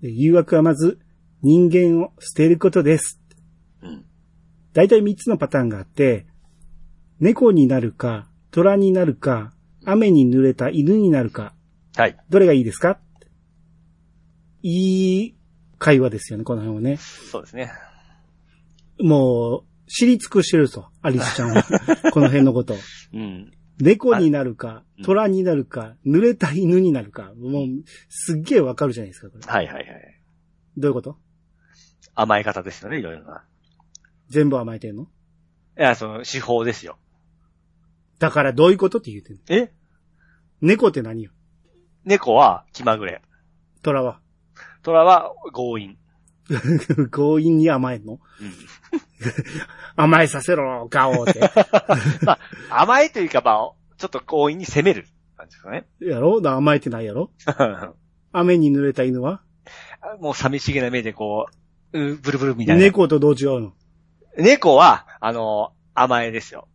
[0.00, 0.98] で誘惑はまず
[1.42, 3.20] 人間を捨てることです。
[3.82, 4.04] うん。
[4.72, 6.26] だいたい3つのパターンがあって、
[7.20, 9.52] 猫になるか、虎になるか、
[9.84, 11.54] 雨に濡れた犬になるか、
[11.96, 12.16] はい。
[12.28, 12.98] どれがいいですか？
[14.62, 15.36] いい
[15.78, 16.96] 会話ですよね、この辺はね。
[16.96, 17.70] そうですね。
[19.02, 21.62] もう、知り尽くしてると、アリスちゃんは。
[22.12, 22.74] この辺のこと。
[23.12, 23.50] うん。
[23.78, 27.32] 猫になるかうん、虎になるか、濡れた犬になるか。
[27.36, 27.66] もう、
[28.08, 29.44] すっげえわかるじゃないですか、これ。
[29.44, 29.86] はいはいはい。
[30.76, 31.18] どういうこと？
[32.14, 33.44] 甘え方ですよね、いろいろな。
[34.28, 35.04] 全部甘えてんの？
[35.04, 35.06] い
[35.76, 36.98] や、その、手法ですよ。
[38.18, 39.42] だからどういうことって言ってんの？
[39.48, 39.72] え？
[40.60, 41.32] 猫って何よ？
[42.04, 43.20] 猫は気まぐれ。
[43.82, 44.20] 虎は？
[44.82, 45.98] 虎は強引。
[47.10, 48.20] 強引に甘えんの？
[48.40, 48.52] うん。
[49.96, 51.40] 甘えさせろ、ガオーって。
[52.26, 52.38] ま
[52.70, 55.86] あ、甘えというか、まあ、ちょっと強引に攻める感じですかね。
[56.00, 56.40] やろ？
[56.40, 57.30] だ甘えてないやろ？
[58.32, 59.42] 雨に濡れた犬は？
[60.20, 61.46] もう寂しげな目でこ
[61.92, 62.82] う、うブルブルみたいな。
[62.82, 63.72] 猫とどう違うの？
[64.36, 66.66] 猫は、あの、甘えですよ。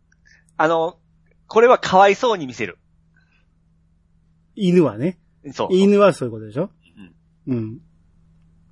[0.56, 0.98] あの、
[1.46, 2.78] これはかわいそうに見せる。
[4.54, 5.18] 犬はね。
[5.52, 5.68] そう。
[5.70, 6.70] 犬はそういうことでしょ？
[7.46, 7.80] うん。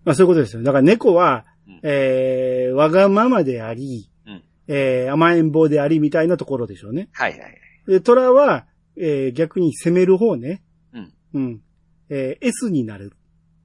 [0.07, 0.63] まあそういうことですよ。
[0.63, 7.09] だから猫は、うんえー、わがままであり、うんえー、甘えん坊でありみたいなところでしょうね。
[7.13, 7.59] はいはいはい。
[7.89, 8.67] で、虎は、
[8.97, 10.63] えー、逆に攻める方ね。
[10.93, 11.13] うん。
[11.35, 11.61] うん。
[12.09, 13.13] えー、S になる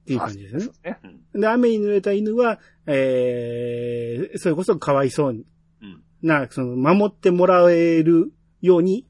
[0.02, 0.72] っていう感じですよねそう。
[0.72, 0.98] ですね。
[1.34, 1.40] うん。
[1.40, 5.44] で、雨に濡れた犬は、えー、それこそかわいそううん。
[6.22, 9.06] な、その、守ってもらえるように、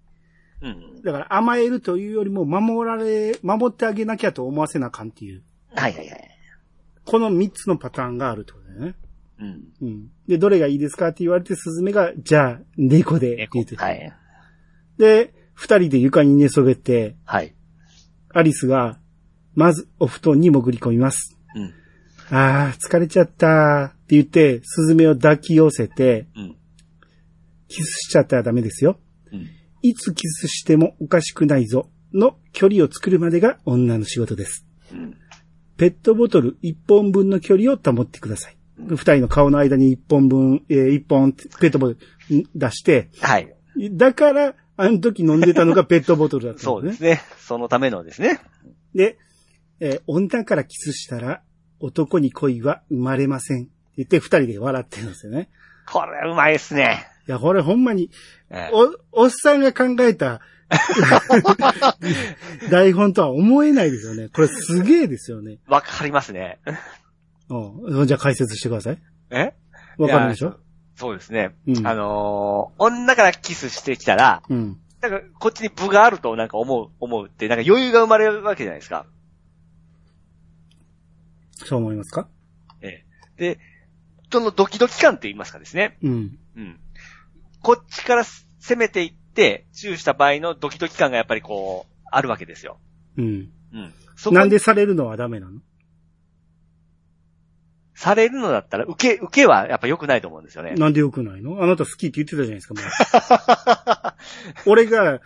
[0.60, 1.02] うん。
[1.02, 5.42] だから甘えるというよりも守られ、守ってあげなきゃと思わせなあかんっていう、
[5.74, 6.31] はいはいはい。
[7.04, 8.94] この三つのパターンがあるってことだよね。
[9.38, 9.64] うん。
[9.80, 10.10] うん。
[10.28, 13.76] で、どれがいいですかって言われて、スズメが、じゃあ、猫で、って猫言って。
[13.76, 14.12] たはい。
[14.98, 17.54] で、二人で床に寝そべって、はい。
[18.30, 18.98] アリスが、
[19.54, 21.36] まずお布団に潜り込みます。
[21.54, 21.74] うん。
[22.30, 26.56] あー、疲れちゃったって言って、スズメを抱き寄せて、うん。
[27.68, 28.98] キスしちゃったらダメですよ。
[29.32, 29.48] うん。
[29.82, 34.66] いつキスしてもおかしくないぞ、の距離を作るまでが女の仕事です。
[34.92, 35.16] うん。
[35.82, 38.56] ペットボトル1本分の距離を保ってください。
[38.78, 41.98] 二人の顔の間に一本分、えー一本ペットボト
[42.30, 43.52] ルん出して、はい。
[43.90, 46.62] だから、あの時飲んでたのがペットボトルだったね。
[46.70, 47.20] そうですね。
[47.36, 48.38] そのためのですね。
[48.94, 49.18] で、
[49.80, 51.42] えー女からキスしたら
[51.80, 53.64] 男に恋は生まれません。
[53.64, 55.48] って言って二人で笑ってるんですよね。
[55.90, 57.04] これうまいですね。
[57.26, 58.08] いや、これほんまに、
[58.50, 60.42] ええお、おっさんが考えた
[62.70, 64.28] 台本とは思えないですよね。
[64.28, 65.58] これすげえですよね。
[65.66, 66.58] わかりますね。
[67.48, 68.06] うん。
[68.06, 68.98] じゃあ解説してください。
[69.30, 69.54] え？
[69.98, 70.56] わかるでしょ？
[70.96, 71.54] そうですね。
[71.66, 74.78] うんあのー女からキスしてきたら、うん。
[75.00, 79.06] なんかこっちに部があるとなんか思う、思うって、なんか余裕が生まれるわけじゃないですか。
[81.56, 82.28] そう思いますか？
[82.80, 83.04] え
[83.38, 83.54] え。
[83.54, 83.58] で、
[84.30, 85.98] そのドキドキ感って言いますかですね。
[86.02, 86.38] うん。
[86.56, 86.80] うん。
[87.60, 92.78] こっちから攻めていって、チューした場合のドキドキ感がやっぱりこう、あるわけですよ。
[93.16, 93.24] うん。
[93.72, 93.94] うん。
[94.16, 95.60] そこなんでされるのはダメなの？
[97.94, 100.74] されるのだったら、受け、受けはやっぱ良くないと思うんですよね。
[100.74, 101.62] なんでよくないの？
[101.62, 102.84] あなた好きって言ってたじゃないですか、もう。
[104.70, 105.20] 俺が、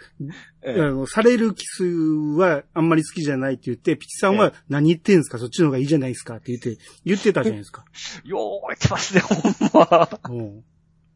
[0.62, 5.38] えあのされるキスはあんまり好きじゃないって言って、ピチさんは何言ってんすか？
[5.38, 7.85] そっちの方がいいじゃないですかって言って、言ってたじゃないですか。
[8.25, 10.09] よう言ってますね、ほんま。
[10.31, 10.64] うん。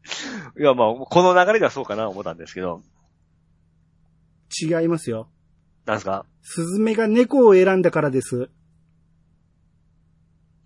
[0.59, 2.81] いや、まあ、この流れではそうかな思ったんですけど。
[4.61, 5.29] 違いますよ。
[5.85, 6.25] なんですか？
[6.41, 8.49] スズメが猫を選んだからです。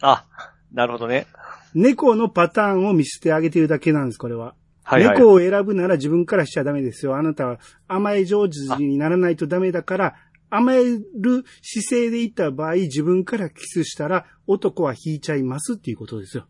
[0.01, 0.25] あ、
[0.71, 1.27] なるほどね。
[1.73, 4.55] 猫のパターンを見せてあげてるだけなんです、これは。
[4.83, 5.17] はいはい。
[5.17, 7.15] 猫を選ぶなら自分からしちゃダメですよ。
[7.17, 10.15] あなたは甘え上手にならないとダメだから、
[10.49, 16.47] 甘える姿勢でいった場合、自分からキスしたら男は引いちゃいますっていうことですよ。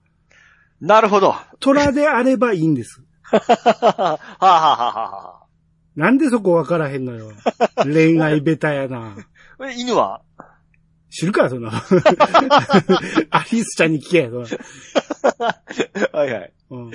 [0.81, 1.29] なるほど。
[1.29, 3.01] は虎であればいいんです。
[3.31, 5.45] あ、はあはあはあはあ
[5.95, 7.31] なんでそこわからへんのよ。
[7.83, 9.15] 恋愛ベタやな。
[9.65, 10.21] え犬は？
[11.09, 11.71] 知るか、その。
[13.31, 14.41] アリスちゃんに聞けや、その
[16.11, 16.53] はいはい。
[16.71, 16.91] うん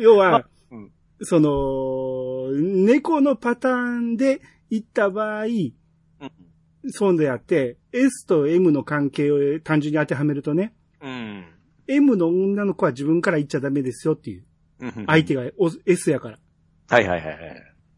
[0.00, 5.72] 要は、まうんその、猫のパターンで行った場合、うん
[6.88, 11.44] そうであって、S と M の関係を単純に当てはめるとね、うん。
[11.88, 14.44] M の女の子は自分から言っちゃダメですよっていう。
[14.80, 16.38] うん相手がお S やから。
[16.88, 17.38] はいはいはいはい。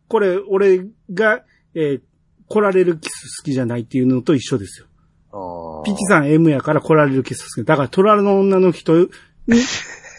[0.09, 2.01] これ、俺が、えー
[2.49, 4.87] 来られるキス好きじゃないっていうのと一緒ですよ。
[5.85, 7.67] ピチさん M やから来られるキス好き。
[7.67, 9.09] だから、虎の女の人に、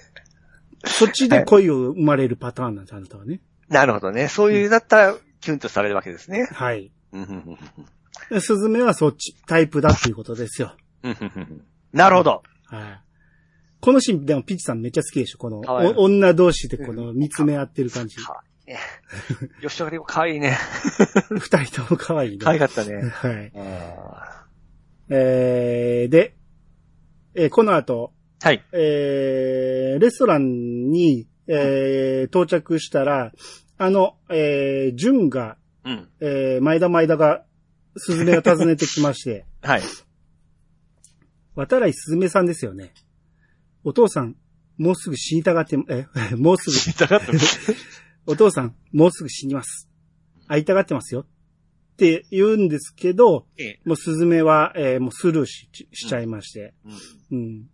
[0.86, 3.42] そっちで恋を生まれるパターンなんです、あなたはね。
[3.68, 4.28] なるほどね。
[4.28, 6.48] そういう、だったら、キュンとされるわけですね。
[6.52, 6.92] はい。
[8.40, 10.76] スズメはそっちタイプだっていうことですよ。
[11.92, 12.44] なるほど。
[12.66, 13.02] はい。
[13.82, 15.38] このシーン、でもピチさんめっちゃ好きでしょ？
[15.38, 15.62] この、
[15.98, 18.18] 女同士でこの見つめ合ってる感じ。
[18.18, 18.80] かわいいね。
[19.62, 20.58] 吉岡里帆かわいいね。
[21.30, 22.38] 二人とも可愛いね。
[22.40, 23.02] かわいかったね。
[23.10, 23.52] はい。
[23.56, 24.46] あ
[25.10, 26.36] えー、で、
[27.36, 28.64] えーこの後、ーはい。
[28.74, 33.32] えー、レストランに、えー、到着したら、
[33.78, 36.10] あの、えー、ジュンが、うん。
[36.20, 37.44] えー、前田前田が、
[37.98, 39.82] スズメを訪ねてきまして、 はい。
[41.56, 42.94] 渡来スズメさんですよね。
[43.84, 44.36] お父さん、
[44.78, 47.28] もうすぐ死にたがって、え、 もうすぐ、知りたかった。
[48.26, 49.90] お父さん、もうすぐ死にます。
[50.48, 51.22] 会いたがってますよ。
[51.22, 53.80] って言うんですけど、ええ。
[53.84, 56.74] もうスズメは、えーもうスルーししちゃいまして。
[57.30, 57.70] うんうん。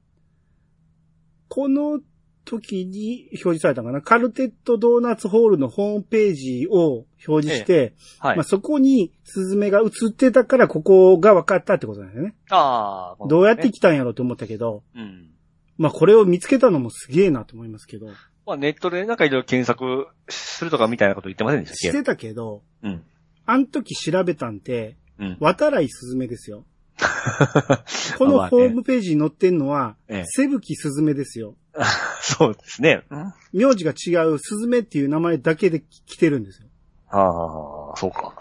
[1.48, 2.02] この
[2.44, 8.44] 時に表示されたのかなカルテットドーナツホールのホームページを表示して、はいまあ、。
[8.44, 12.36] そこにスズメが映ってたからここが分かったってことなんだよね。
[12.50, 13.28] ああ。
[13.28, 15.35] どうやって来たんやろうと思ったけど、うん。
[15.78, 18.08] まあこれを見つけたのもすげえなと思いますけど、
[18.46, 21.88] まあネットでなんかいろいろ検索するとかみたいなこと言ってませんでしたっけ？
[21.90, 23.04] してたけど、うん。
[23.46, 25.38] あん時調べたんて、うん。
[25.40, 26.66] 渡来スズメですよ。
[28.18, 31.56] このホームページに載ってんのは、ええセブキスズメですよ。
[32.22, 33.04] そうですね。
[33.10, 36.68] うん名字が違うスズメっていう名前だけで来てるんですよ。
[37.10, 38.34] ああ、そうか。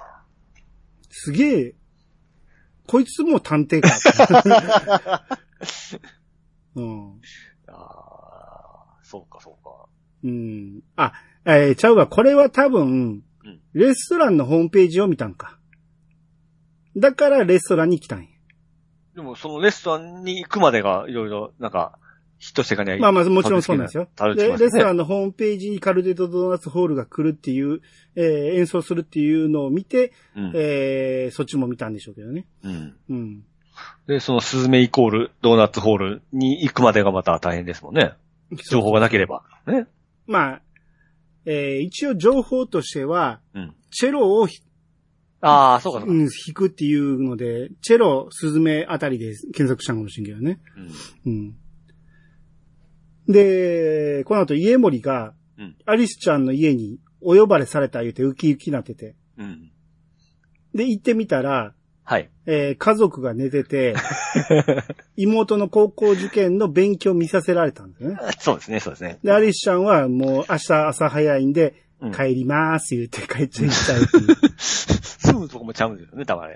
[1.11, 1.75] すげえ、
[2.87, 5.25] こいつも探偵か。
[6.77, 7.21] うん。
[7.69, 9.87] ああ、そうか、そうか。
[10.25, 10.83] うん。
[10.97, 11.13] あ、
[11.45, 12.07] えーちゃうわ。
[12.07, 13.23] これは多分、うん
[13.75, 15.59] レストランのホームページを見たんか。
[16.97, 18.29] だからレストランに来たんや。
[19.17, 21.99] でも、そのレストランに行くまでが、いろいろ、なんか、
[22.39, 24.09] ヒットしていかないまあまあもちろんそうなんですよ。
[24.17, 27.81] すねレストランのホームページにカルデトドーナツホールが来るっていう、
[28.17, 30.53] えー演奏するっていうのを見て、うん。
[30.55, 32.47] えーそっちも見たんでしょうけどね。
[32.63, 32.97] うん。
[33.09, 33.45] うん。
[34.07, 38.13] で、そのスズメイコールドーナツホールに行くまでがまた大変ですもんね。
[38.71, 39.43] 情報がなければ。
[39.67, 39.87] ね。
[40.27, 40.63] まあ、
[41.47, 43.75] えー一応情報としては、うん。
[43.91, 44.63] チェロをひ、
[45.41, 46.13] ああ、そうか、そうか。
[46.13, 50.59] うん、弾くっていうので、チェロ、スズメあたりで検索したかもしれんけどね。
[51.25, 51.33] うん。
[51.33, 51.37] う
[53.31, 53.33] ん。
[53.33, 59.15] で、この後家森がうん、アリスちゃんの家にお呼ばれされた言うてウキウキなってて。
[59.39, 59.71] うん。
[60.75, 62.31] で、行ってみたら、はい。
[62.47, 63.95] えー家族が寝てて、
[65.17, 68.17] 妹の高校受験の勉強見させられたんですね。
[68.39, 69.19] そうですね、そうですね。
[69.23, 74.37] で、アリスちゃんはもう明日朝早いんで、うん帰りまーす言って帰っちゃいちゃうっていう。
[74.59, 76.55] 住むとこもちゃうんですよね、たまに。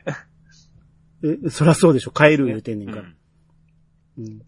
[1.47, 2.11] え、そらそうでしょ。
[2.11, 3.03] 帰る言うてんねんから。
[4.19, 4.43] うんうん。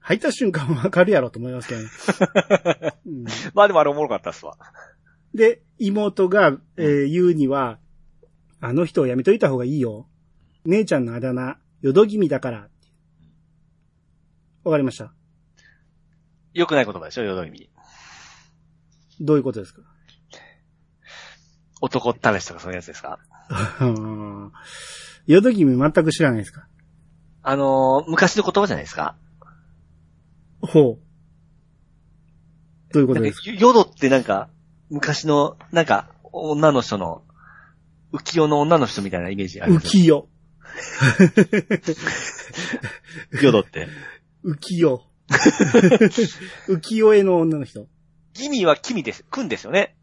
[0.00, 1.88] 入った瞬間わかるやろと思いますけどね。
[3.06, 4.56] うんまあでもあれおもろかったっすわ。
[5.34, 7.78] で、妹が、えー言うには、
[8.60, 10.08] あの人をやめといた方がいいよ。
[10.64, 12.68] 姉ちゃんのあだ名、よど気味だから。
[14.64, 15.12] わかりました？
[16.52, 17.70] 良くない言葉でしょ、よどみに。
[19.20, 19.82] どういうことですか？
[21.80, 23.18] 男ったらしとかそういうやつですか？
[25.26, 26.66] よど気味全く知らないですか？
[27.42, 29.16] あのー昔の言葉じゃないですか？
[30.60, 30.98] ほう。
[32.92, 34.50] どういうことですか、ヨドってなんか、
[34.90, 37.22] 昔の、なんか、女の人の、
[38.12, 40.26] 浮世の女の人みたいなイメージあります浮世。
[43.42, 43.88] ヨドって。
[44.44, 45.02] 浮世。
[46.68, 47.86] 浮世絵の女の人。
[48.34, 49.24] ギミはキミです。
[49.24, 49.96] くんですよね。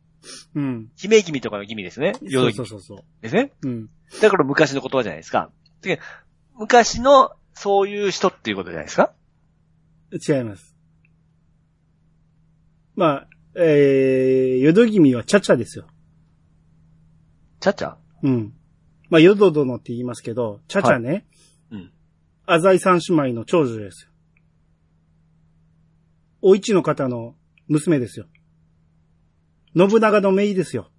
[0.56, 0.92] うん。
[0.96, 2.14] 姫君とかのギミですね。
[2.22, 3.04] ヨドギミそうそうそう。
[3.22, 3.52] ですね。
[3.64, 3.90] うん。
[4.22, 5.52] だから昔の言葉じゃないですか。
[5.82, 6.00] で
[6.58, 9.14] 昔の、そういう人っていうことじゃないですか？
[10.12, 10.76] 違います。
[12.96, 15.88] まあ、えー、よど気味はチャチャですよ。
[17.60, 18.54] ちゃっちゃうん。
[19.10, 21.26] まあ、よど殿って言いますけど、チャチャね、
[21.72, 21.92] うん。
[22.46, 24.12] 浅井三姉妹の長女ですよ。
[26.42, 27.36] お市の方の
[27.68, 28.26] 娘ですよ。
[29.76, 30.90] 信長の姪ですよ。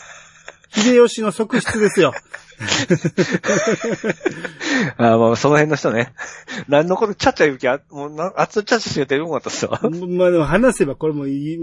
[0.70, 2.12] 秀吉の側室ですよ。
[4.96, 6.14] ああ、まあ、その辺の人ね。
[6.68, 9.80] 何のこと、ちゃっちゃ言う気あ、もうな、あっちゃっちゃしか言ってよかったっすわ。
[10.08, 11.58] まあでも話せばこれもいい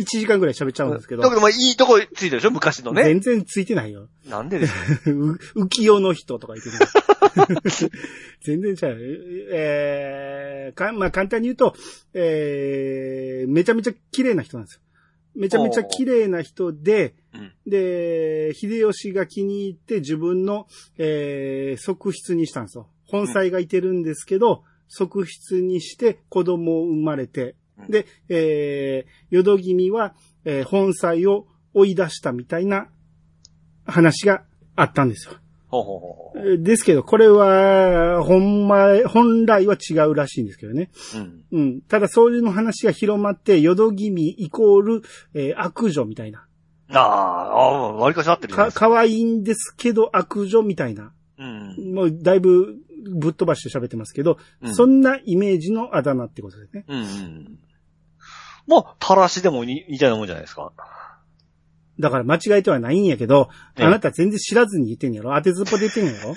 [0.00, 2.50] 1時間ぐらい喋っちゃうんですけどだけ、ど、まあ、いいとこついてるでしょ？
[2.50, 3.04] 昔のね。
[3.04, 4.06] 全然ついてないよ。
[4.28, 6.76] なんでですう浮世の人とか言ってる。
[8.42, 8.96] 全然ちゃう。
[9.50, 11.74] えー、か、まあ、簡単に言うと、
[12.14, 14.80] えー、めちゃめちゃ綺麗な人なんですよ。
[15.38, 17.52] めちゃめちゃ綺麗な人で、うん。
[17.64, 20.66] で、秀吉が気に入って自分の、
[20.98, 22.88] えー、側室にしたんですよ。
[23.06, 32.88] 本妻がいてるんですけど、側室にして子供を生まれて、うんで、えー、淀君は、えー本妻を追い出したみたいな
[33.86, 34.42] 話が
[34.74, 35.34] あったんですよ。
[35.68, 40.90] ほうほうほうですけど、これは、ほんま、本来は違うらしいんですけどね。
[41.14, 41.44] うん。
[41.52, 41.80] うん。
[41.82, 45.02] ただ、そういうの話が広まって、淀君イコール、
[45.34, 46.46] えー悪女みたいな。
[46.90, 48.72] ああ、ああ、割りかし合ってるか、か。
[48.72, 51.12] 可愛いんですけど悪女みたいな。
[51.38, 51.94] うん。
[51.94, 52.76] もう、だいぶ
[53.20, 56.84] ぶっ飛ばして喋ってますけど、うんそんなイメージのあだ名ってことですね。
[56.88, 57.58] うんうん。
[58.66, 60.72] もう、たらしでもに似たようなもんじゃないですか。
[61.98, 65.34] だから間違えてはないんやけど、ええあなた全然知らずに言ってんやろ？
[65.34, 66.34] 当てずっぽで言ってんやろ？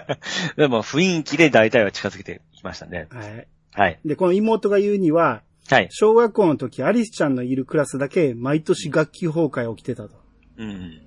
[0.56, 3.08] でも、雰囲気で大体は近づけてきましたね。
[3.10, 3.48] はい。
[3.74, 4.00] はい。
[4.04, 5.88] で、この妹が言うには、はい。
[5.90, 10.14] 小学校の時、アリスちゃんのいるクラスだけ、毎年学級崩壊起きてたと。
[10.58, 11.00] うん。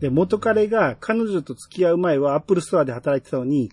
[0.00, 3.70] で、元彼が彼女と付き合う前はアップルストアで働いてたのに、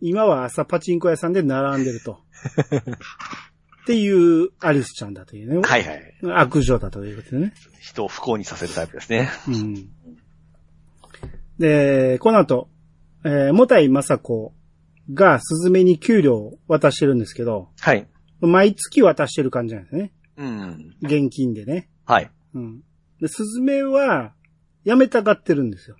[0.00, 2.20] 今は朝パチンコ屋さんで並んでると。
[3.82, 5.60] っていうアリスちゃんだというね。
[5.62, 6.14] はいはい。
[6.34, 7.52] 悪女だということでね。
[7.80, 9.28] 人を不幸にさせるタイプですね。
[9.48, 9.88] うん。
[11.58, 12.68] で、この後、
[13.24, 14.54] えー、もたいまさこ
[15.12, 18.06] がスズメに給料を渡してるんですけど、はい。
[18.40, 20.12] 毎月渡してる感じなんですね。
[20.36, 20.96] うん。
[21.02, 21.88] 現金でね。
[22.04, 22.30] はい。
[22.54, 22.82] うん。
[23.20, 24.32] で、スズメは、
[24.84, 25.96] 辞めたがってるんですよ。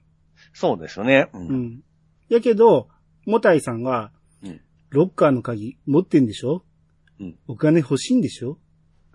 [0.53, 1.31] そうですよね。
[1.33, 1.39] う。
[1.39, 1.83] うんん。
[2.29, 2.89] やけど、
[3.27, 4.11] もたいさんが、
[4.45, 6.65] うんロッカーの鍵持ってんでしょ？
[7.23, 8.59] うんお金欲しいんでしょ？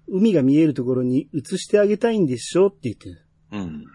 [0.07, 2.67] 海が見えるところに移してあげたいんでしょ？
[2.67, 3.25] って言ってる。
[3.51, 3.85] うん。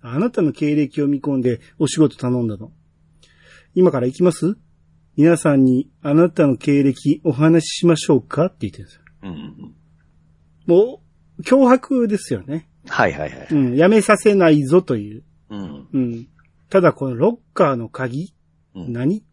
[0.00, 2.72] あなたの経歴を見込んでお仕事頼んだの。
[3.74, 4.56] 今から行きます？
[5.16, 8.46] 皆さんにあなたの経歴お話ししましょうか？
[8.46, 9.02] って言ってるんですよ。
[9.22, 9.74] うん。
[10.66, 11.02] も
[11.38, 12.68] う、脅迫ですよね。
[12.86, 13.48] はいはいはい。
[13.50, 15.24] うん、やめさせないぞという。
[15.50, 15.88] うん。
[15.92, 16.28] うん。
[16.70, 18.34] ただこのロッカーの鍵、
[18.74, 19.24] うん何？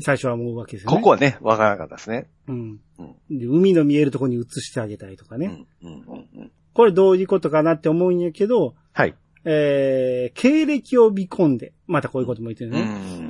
[0.00, 0.96] 最初は思うわけですよね。
[0.96, 2.28] ここはね、わからなかったですね。
[2.48, 3.38] うんうん。
[3.38, 5.66] で海の見えるところに移してあげたいとかね。
[5.82, 5.92] うん。
[5.92, 6.02] うん。
[6.02, 6.52] うんうん。
[6.72, 9.14] これどういうことかなって思うんやけど、はい。
[9.44, 12.82] えー、経歴を見込んで、またこういうことも言ってるうね。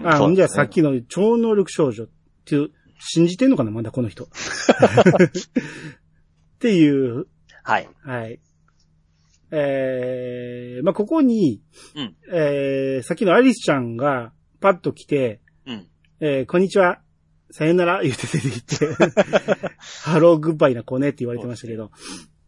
[0.03, 0.09] ん。
[0.09, 2.09] あ、ほんじゃそうですねさっきの超能力少女っ
[2.45, 2.71] ていう、
[3.01, 4.25] 信じてんのかなまだこの人。
[4.25, 4.29] っ
[6.59, 7.27] ていう、
[7.63, 7.89] はい。
[8.03, 8.41] はい。
[9.51, 11.61] えー、まあ、ここに、
[11.95, 15.87] うんえー、さっきのアリスちゃんがパッと来て、うん。
[16.21, 17.01] えー、こんにちは。
[17.51, 19.05] さよなら言って出て行って、
[20.05, 21.91] ハローグッバイな子ねって言われてましたけど、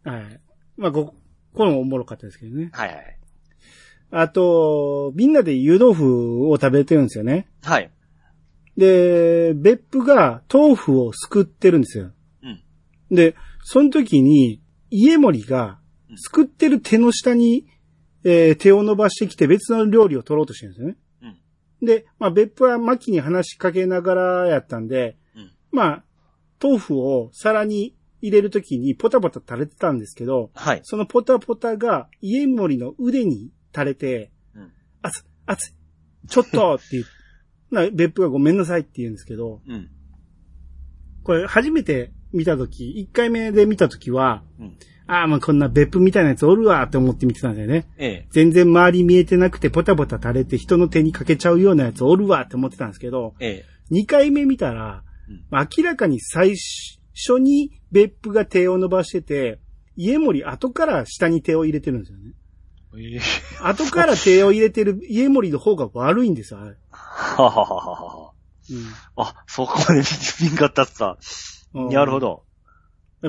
[0.04, 0.40] はい。
[0.76, 1.16] まあ、こ、
[1.52, 2.70] これもおもろかったですけどね。
[2.72, 3.18] はいはい。
[4.12, 7.48] あと、みんなで湯豆腐を食べてるんですよね。
[7.64, 7.90] はい。
[8.76, 12.12] で、別府が豆腐をすくってるんですよ。
[12.42, 12.62] うん。
[13.10, 15.80] で、その時に、家森が、
[16.14, 17.66] すくってる手の下に、
[18.22, 20.96] えー手を伸ばしてきて別の料理を取ろうとしてるんですよね。
[21.80, 21.86] うん。
[21.86, 25.52] で、まあ、別府は薪に話しかけながらやったんで、うん。
[25.70, 26.04] まあ、
[26.62, 30.80] 豆腐を皿に入れるときにポタポタ垂れてたんですけど、はい。
[30.84, 34.72] そのポタポタが家森の腕に垂れて、うん。
[35.02, 35.72] 熱い、熱い、
[36.28, 37.04] ちょっとって言う。
[37.70, 39.90] な別府がごめんなさいって言うんですけど、うん。
[41.24, 44.78] これ初めて見たとき、1回目で見たときは、うん。
[45.08, 47.86] ああ、まあこんな別府みたいなやつおるわって思って見てたんだよね。
[47.96, 48.26] ええ。
[48.30, 53.94] 全然周り見えてなくてポタポタ垂れて人の手にかけちゃうようなやつおるわって思ってたんですけど、ええ。
[53.94, 55.44] 2回目見たら、うん
[55.78, 56.54] 明らかに最
[57.14, 59.58] 初に別府が手を伸ばしてて、
[59.96, 62.32] 家森後から下に手を入れてるんですよね。
[62.98, 63.20] ええ。
[63.62, 66.76] 後から手を入れてる家森の方が悪いんですよ、あれ。
[66.90, 67.74] はははは
[68.26, 68.32] は。
[69.16, 70.02] あ、そこまで
[70.42, 70.86] 見んかった。
[71.74, 72.20] なるほ。
[72.20, 72.44] ど。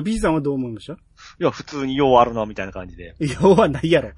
[0.02, 0.98] B さんはどう思いました？
[1.40, 3.14] いや、普通に用あるな、みたいな感じで。
[3.40, 4.10] 要はないやろ。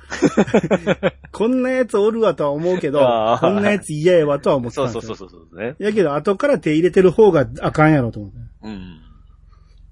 [1.33, 2.99] こんなやつおるわとは思うけど
[3.41, 5.01] こんなやつ嫌やわとは思ってたんですよ。
[5.03, 5.77] そうそうそうそうそうね。
[5.79, 8.39] やけど、後から手入れてる方があかんやろと思って。
[8.63, 9.01] うん。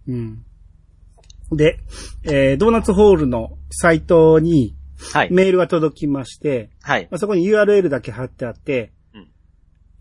[0.09, 1.57] うん。
[1.57, 1.81] で、
[2.25, 4.75] えードーナツホールのサイトに
[5.13, 5.33] はい。
[5.33, 7.09] メールが届きまして、はい。
[7.11, 9.29] まあ、そこに URL だけ貼ってあって、うん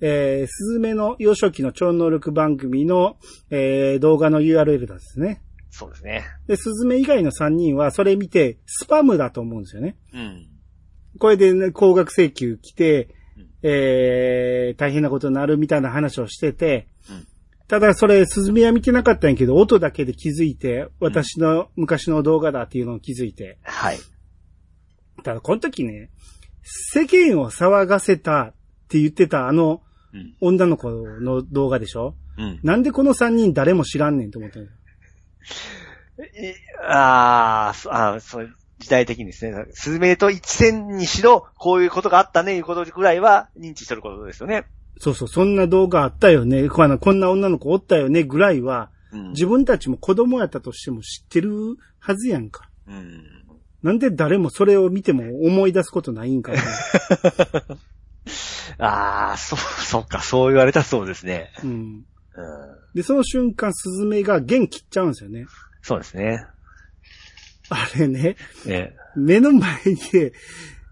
[0.02, 3.18] えー、スズメの幼少期の超能力番組の、
[3.50, 5.44] えー動画の URL ですね。
[5.78, 6.26] そうですね。
[6.48, 9.96] で、スズメ以外の3人はそれ見て、スパムだと思うんですよね。
[10.12, 10.48] うん。
[11.20, 17.28] これで、ね、高額請求来てうん、えー、大変なことになるみたいな話をしてて、うん
[17.68, 23.58] ただそれ、スズメは見てなかったんやけど、音だけで気づいて、私の昔の動画だっていうのを気づいて。
[23.62, 24.00] はい。
[25.22, 26.10] ただ、この時ね、
[26.64, 28.54] 世間を騒がせたっ
[28.88, 29.82] て言ってたあの
[30.14, 30.36] うん。
[30.40, 32.16] 女の子の動画でしょ？
[32.38, 32.60] うん。
[32.64, 34.68] なんでこの3人誰も知らんねんと思ったの
[36.84, 39.66] ああー、そう、時代的にですね。
[39.72, 44.66] スズメと一戦にしろ、こういうことがあったね、いうことぐらいは認知してることですよね。
[45.00, 46.70] そうそう、そんな動画あったよね。
[46.70, 49.30] こんなこんな女の子おったよねぐらいは、うん。
[49.30, 52.70] 自分たちも子供やったとしても知ってるはずやんか。
[52.88, 53.24] うん。
[53.84, 56.60] なんで誰もそれを見ても思い出すことないんかな。
[58.80, 61.52] ああ、そう、そうか、そう言われたらそうですね。
[61.64, 62.06] うん。
[62.38, 62.78] うん。
[62.94, 65.46] で、その瞬間、スズメが弦切っちゃうんですよね。
[65.82, 66.46] そうですね。
[67.70, 68.36] あれね、
[68.66, 68.96] ね。
[69.16, 69.80] 目の前
[70.12, 70.34] で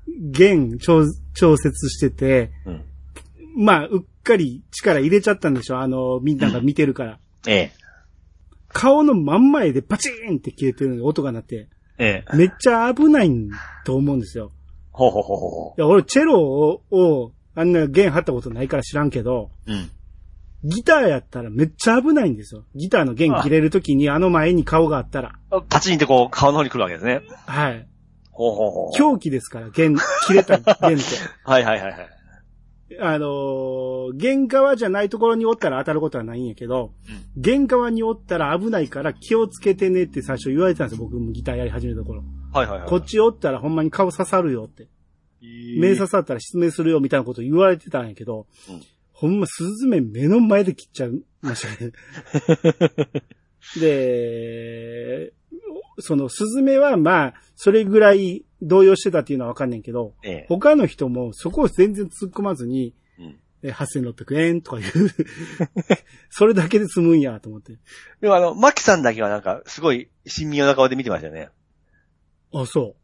[0.07, 2.83] 弦調調節してて、うん。
[3.57, 7.19] まあ、うっかり力入れちゃったんでしょあの、みんなが見てるから。
[7.47, 7.71] ええ。
[8.69, 12.35] 顔の真ん前でパチーンって消えてるのに音が鳴って、ええ。
[12.35, 13.31] めっちゃ危ない
[13.85, 14.51] と思うんですよ。
[14.91, 19.71] ほうほうほうほいや、俺、チェロを、をあんな弦張ったことないから知らんけど、う。
[19.71, 19.89] うん。
[20.65, 22.63] ギターやったらめっちゃ危ないんですよ。
[22.75, 25.33] ギターの弦切れるときにあの前に顔があったら。
[25.69, 27.21] パチンってこう、顔の方に来るわけですね。
[27.45, 27.87] はい。
[28.31, 28.97] ほうほうほう。
[28.97, 29.95] 狂気ですから、弦、
[30.27, 30.77] 切れた 弦って。
[31.43, 32.09] はいはいはいはい。
[32.99, 36.93] あのー弦側じゃないところにおったら当たることはないんやけど、
[37.35, 42.23] 弦側におったら危ないから気をつけてねって最初言われてたんですよ、僕もギターやり始めた頃。
[42.53, 42.89] はいはいはい。
[42.89, 44.87] こっちおったらほんまに顔刺さるよって。
[45.41, 48.81] 目刺さったら失明するよみたいなこと言われてたんやけど、うん
[49.15, 51.11] ほんまスズメ目の前で切っちゃい
[51.41, 51.91] ましたね。
[53.79, 55.33] で、
[55.99, 60.45] そのスズメはまあ、それぐらい動揺してたっていうのはわかんないけど、ええ。
[60.49, 63.39] 他の人もそこを全然突っ込まずに、うん。
[63.63, 64.85] え8600円とかいう、
[66.29, 67.77] それだけで済むんやと思って。
[68.19, 71.49] でもあの、マキさんだけはなんか、すごい、親身な顔で見てましたよね。
[72.53, 72.97] あ、そ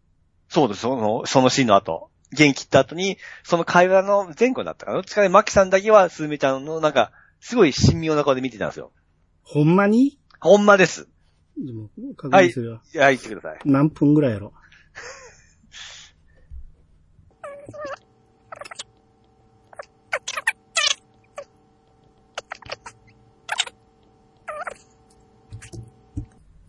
[0.50, 2.11] そうです、その、そのシーンの後。
[2.34, 4.98] 元気った後に、その会話の前後だったかな？
[4.98, 8.94] どっちかでマキさんだけは、スズメちゃんのなんか、すごい親身な顔で見てたんですよ。
[8.96, 9.00] う。
[9.44, 10.20] ほんまに？
[10.40, 11.10] ほんまです。
[11.58, 12.82] でも確認するよ。
[12.94, 13.60] いや、言ってください。
[13.66, 14.54] 何分ぐらいやろ？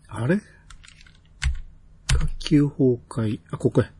[0.07, 0.35] あれ？
[0.35, 0.43] 学
[2.37, 3.39] 級崩壊。
[3.51, 3.91] あ、ここや。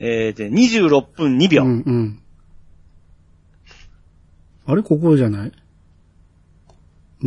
[0.00, 1.64] えー、で、26分2秒。
[1.64, 2.22] うんうん。
[4.66, 5.52] あれここじゃない？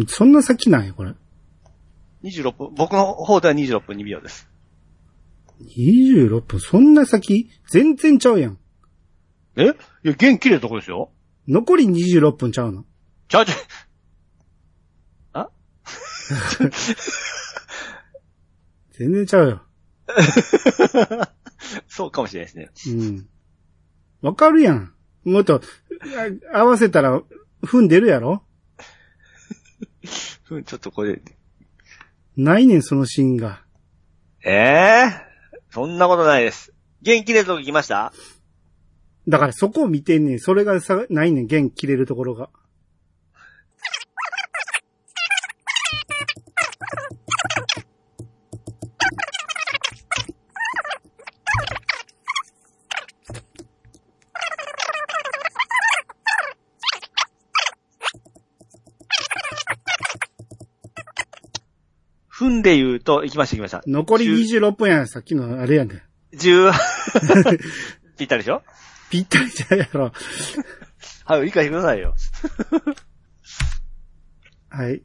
[0.07, 1.13] そんな先なんや、これ。
[2.23, 4.47] 26分、僕の方では26分2秒です。
[5.75, 7.49] 26分、そんな先？
[7.69, 8.57] 全然ちゃうやん。
[9.57, 9.63] え？
[9.63, 9.75] いや、
[10.13, 11.11] 元気切れるとこですよ。
[11.47, 12.85] 残り26分ちゃうの？
[13.27, 13.57] ちゃうちゃう。
[18.93, 19.61] 全然ちゃうよ。
[21.87, 23.01] そうかもしれないですね。
[23.01, 23.27] うん。
[24.21, 24.93] わかるやん。
[25.23, 25.61] もっと、
[26.53, 27.21] あ合わせたら、
[27.63, 28.43] 踏んでるやろ？
[30.49, 31.21] うんちょっとこれ、
[32.35, 33.63] ないねん、そのシーンが。
[34.43, 35.11] ええ
[35.69, 36.73] そんなことないです。
[37.01, 38.11] 元気出るとこ来ました？
[39.27, 40.39] だからそこを見てんねん。
[40.39, 42.49] それがさ、ないねん、弦切れるところが。
[62.61, 63.81] で言うと、行きました行きました。
[63.87, 66.01] 残り26分やん、さっきのあれやんねん。
[66.37, 66.71] 10、
[68.17, 68.61] ぴったりでしょ？
[69.09, 70.11] ぴったりじゃうやろ。
[71.25, 72.13] はい、理解してくださいよ。
[74.69, 75.01] はい。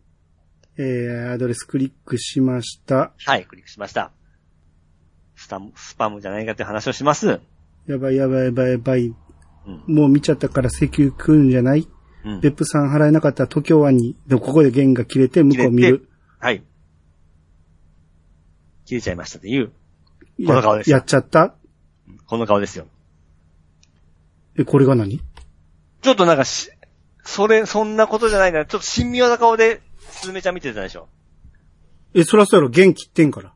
[0.79, 3.13] えー、アドレスクリックしました。
[3.25, 4.13] はい、クリックしました。
[5.35, 7.41] スタム、スパムじゃないかって話をします。
[7.87, 9.07] やばいやばいやばいやばい。
[9.07, 9.13] う
[9.91, 9.95] ん。
[9.95, 11.89] もう見ちゃったから請求来るんじゃない？
[12.25, 12.41] うん。
[12.41, 16.09] 別府さん払えなかったら東京湾に、でもここで弦が切れて向こう見切れる。
[16.39, 16.63] はい。
[18.87, 19.73] 切れちゃいましたっていう、
[20.39, 21.55] やこの顔ですやっちゃった？
[22.27, 22.87] この顔ですよ。
[24.59, 25.21] え、これが何？
[26.03, 26.71] ちょっとなんかし、
[27.25, 28.65] それ、そんなことじゃないな。
[28.65, 31.09] ちょっと神妙な顔で、すずめちゃん見てたでしょ。
[32.15, 33.53] え、そらそうやろ、弦切ってんから。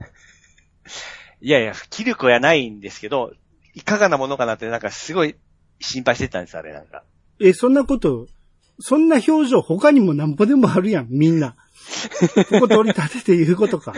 [1.40, 3.32] いやいや、切る子やないんですけど、
[3.74, 5.36] いかがなものかなって、なんかすごい
[5.80, 7.04] 心配してたんです、あれ、なんか。
[7.38, 8.26] え、そんなこと、
[8.80, 11.54] そんな表情他にもなんぼでもあるやん、みんな。
[12.50, 13.92] ここ取り立てて言うことか。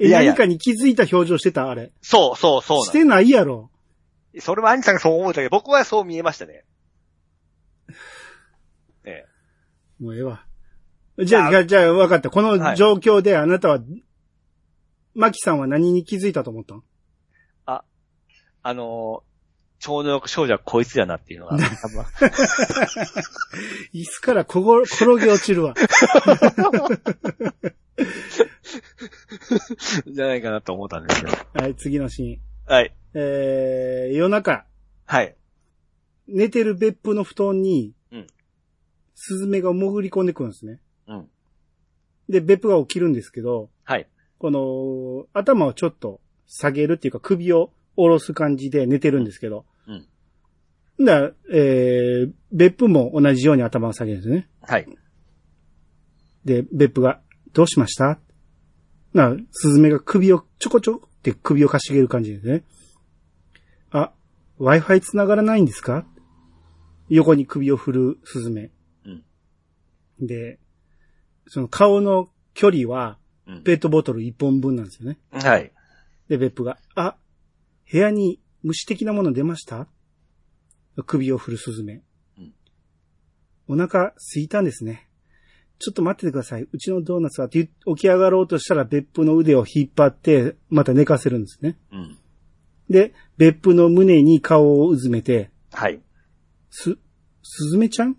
[0.00, 1.92] え、 いやいや何かに気づいた表情してたあれ。
[2.02, 3.70] そう、そう、そうしてないやろ。
[4.40, 6.64] それは兄さんがそう思うたけど、僕はそう見えましたね。
[9.04, 9.26] ええ。
[10.02, 10.44] もうええわ。
[11.24, 12.28] じゃあ、あじゃあ、じゃあ、わかった。
[12.28, 13.80] こはいの状況であなたは、
[15.14, 16.82] マキさんは何に気づいたと思ったん？
[17.64, 17.84] あ
[18.74, 19.35] のー
[19.78, 22.04] 超能力少女はこいつやなっていうのが、多分
[23.92, 25.74] 椅子からこご、転げ落ちるわ。
[30.06, 31.36] じゃないかなと思ったんですけど。
[31.54, 32.40] はい、次のシーン。
[32.72, 32.94] はい。
[33.14, 34.64] えー、夜中、
[35.06, 35.36] はい。
[36.28, 38.26] 寝てる別府の布団に、うん
[39.18, 40.78] スズメが潜り込んでくるんですね。
[41.08, 41.28] うん。
[42.28, 44.06] で、別府が起きるんですけど、はい。
[44.38, 49.92] この、頭をちょっと下げるっていうか首を下ろす感じで寝てるんですけど、う
[51.02, 51.04] ん。
[51.04, 54.48] だえー、別府も同じように頭を下げるんですね。
[54.62, 54.86] はい。
[56.44, 57.20] で、別府が、
[57.52, 58.18] どうしました？
[59.14, 62.64] な、スズメが首をちょこちょこって首をかしげる感じですね。
[63.90, 64.12] あ、
[64.60, 66.06] Wi-Fi 繋がらないんですか？
[67.08, 68.70] 横に首を振るスズメ。
[69.04, 69.08] う
[70.22, 70.26] ん。
[70.26, 70.58] で、
[71.48, 73.62] その顔の距離は、うん。
[73.62, 75.18] ペットボトル1本分なんですよね。
[75.30, 75.72] はい。
[76.28, 77.16] で、別府が、あ、
[77.90, 79.88] 部屋に虫的なもの出ました？
[81.06, 82.02] 首を振るスズメ。
[82.38, 82.52] うん
[83.68, 85.08] お腹空いたんですね。
[85.78, 86.68] ちょっと待っててください。
[86.70, 91.76] うちのドーナツは起き上がろうとしたら別府の腕を引っ張って、また寝かせるんですね。
[91.92, 92.18] うん。
[92.88, 96.00] で、別府の胸に顔をうずめて、はい。
[96.70, 96.96] す、
[97.42, 98.16] すずめちゃん？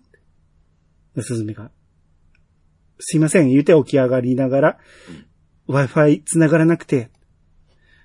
[1.20, 1.70] すずめが。
[3.00, 4.78] すいません、言うて起き上がりながら、
[5.68, 7.10] Wi-Fi 繋がらなくて、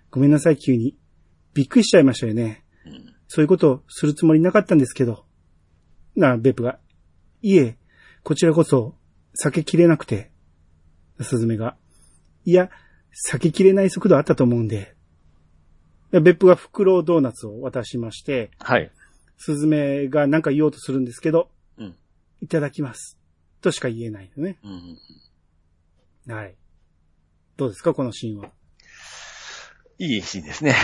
[0.09, 0.97] ごめんなさい、急に。
[1.53, 2.63] びっくりしちゃいましたよね。
[2.85, 3.15] うん。
[3.27, 5.25] そういうことするつもりなかったんですけど。
[6.15, 6.79] なあ、ベップが。
[7.41, 7.77] いえ、
[8.23, 8.95] こちらこそ、
[9.43, 10.31] 避けきれなくて。
[11.21, 11.75] スズメが。
[12.45, 12.69] いや、
[13.31, 14.95] 避けきれない速度あったと思うんで。
[16.11, 18.91] でベップが袋ドーナツを渡しまして、はい。
[19.37, 21.95] スズメが何か言おうとするんですけど、うん。
[22.41, 23.17] いただきます。
[23.61, 24.59] としか言えないよね。
[24.63, 26.33] うん。
[26.33, 26.55] はい。
[27.57, 28.51] どうですか、このシーンは。
[30.03, 30.75] いいシーンですね。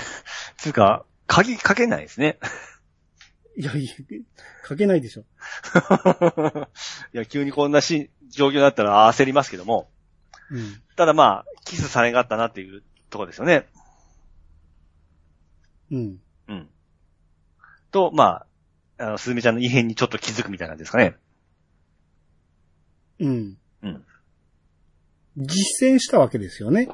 [0.56, 2.38] つうか、鍵かけないですね。
[3.56, 3.92] いや、いや、
[4.66, 5.24] 書けないでしょ。
[7.12, 9.90] いや、急にこんなし状況だったら焦りますけども。
[10.50, 10.82] うん。
[10.96, 13.68] ただまあ、キスされがあったなっていうところですよね。
[15.90, 16.20] うん。
[16.48, 16.70] うん。
[17.90, 18.46] と、ま
[18.98, 21.16] あ、あの、すずめちゃんの異変にちょっと気づくみたいなんですかね。
[23.20, 23.58] うん。
[23.82, 24.04] うん。
[25.36, 26.88] 実践したわけですよね。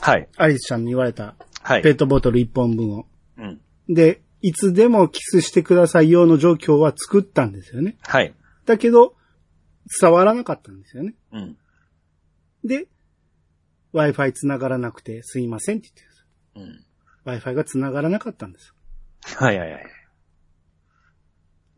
[0.00, 0.28] はい。
[0.36, 1.82] アリスちゃんに言われたはい。
[1.82, 3.06] ペットボトル1本分を。
[3.38, 3.60] うん。
[3.88, 7.96] で、いつでもキスしてくださいよの状況は作ったんですよね。
[8.02, 8.34] はい。
[8.66, 9.14] だけど、
[10.00, 11.14] 伝わらなかったんですよね。
[11.32, 11.56] うん。
[12.64, 12.88] で、
[13.94, 15.90] Wi-Fi 繋がらなくてすいませんって
[16.54, 16.82] 言って。
[17.24, 17.32] うん。
[17.32, 18.74] Wi-Fi が繋がらなかったんです。
[19.36, 19.86] はいはいはい。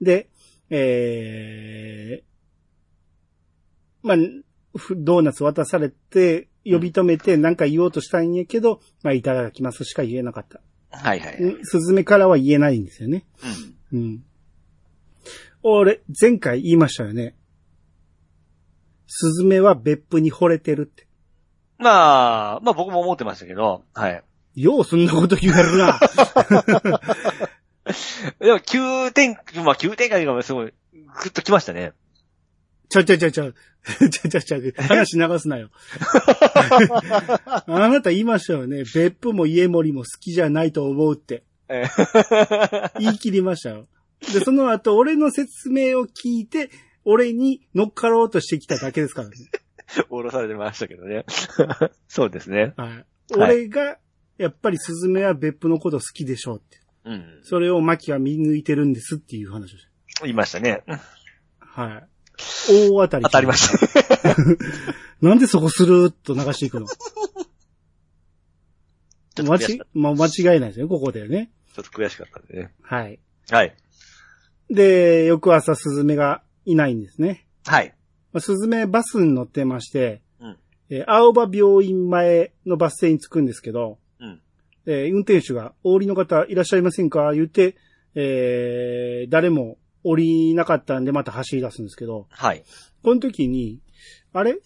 [0.01, 0.29] で、
[0.71, 4.17] えー、まあ、
[4.77, 10.61] ふドーナツ渡されて、呼び止めてなんか言おうとしたんやけど、まあ、いただきますしか言えなかった。
[10.91, 11.37] はいはい。
[11.37, 13.25] うんスズメからは言えないんですよね。
[13.93, 14.01] うん。
[14.01, 14.25] うん。
[15.63, 17.35] 俺、前回言いましたよね。
[19.07, 21.07] スズメは別府に惚れてるって。
[21.79, 24.23] まあ、まあ僕も思ってましたけど、はい。
[24.55, 25.99] ようそんなこと言えるな。
[28.41, 31.93] でも急展、まあ急展開がすごい、ぐっときましたね。
[32.89, 33.53] ちゃちゃちゃちゃ。
[34.11, 34.83] ちゃちゃちゃ。
[34.83, 35.71] 話流すなよ。
[37.47, 38.79] あなた言いましたよね。
[38.79, 41.45] 別府も家森も好きじゃないと思うって。
[41.69, 41.85] え
[42.99, 43.87] 言い切りましたよ。
[44.33, 46.71] で、その後、俺の説明を聞いて、
[47.05, 49.37] 俺に乗っかろうとしてきただけですからね。
[50.09, 51.25] 降ろされてましたけどね。
[52.09, 52.73] そうですね。
[52.77, 52.89] はい。
[52.89, 53.07] はい
[53.37, 53.99] 俺が、
[54.37, 56.79] やっぱりスズメは別府のこと好きでしょうって。
[57.07, 57.41] うん。
[57.43, 59.89] それをマキは見抜いてるんですっていう話をし
[60.23, 60.83] 言いましたね。
[60.87, 61.01] た。
[61.59, 62.09] はい。
[62.69, 63.25] 大当たり。
[63.25, 64.37] 当たりました。
[65.23, 66.87] なんでそこスルーっと流していくの？
[69.43, 71.51] 間ち悔しかっ、まあ、間違いないですよ、ここでね。
[71.75, 71.83] た。
[71.83, 72.73] ちょっと悔しかったんでね。
[72.83, 73.19] はい。
[73.51, 73.75] はい。
[74.71, 77.47] で、翌朝スズメがいないんですね。
[77.67, 77.95] はい。
[78.33, 80.57] まあスズメバスに乗ってまして、うん
[80.91, 84.41] えー青葉病院前のバス停に着くんですけど、うん。
[84.87, 87.33] えー運転手が、お降りの方いらっしゃいませんか？
[87.35, 87.77] 言って、
[88.15, 92.63] えー誰も降りなかったんでまた走り出すんですけど、はい。
[93.03, 93.81] この時に、
[94.33, 94.59] あれ？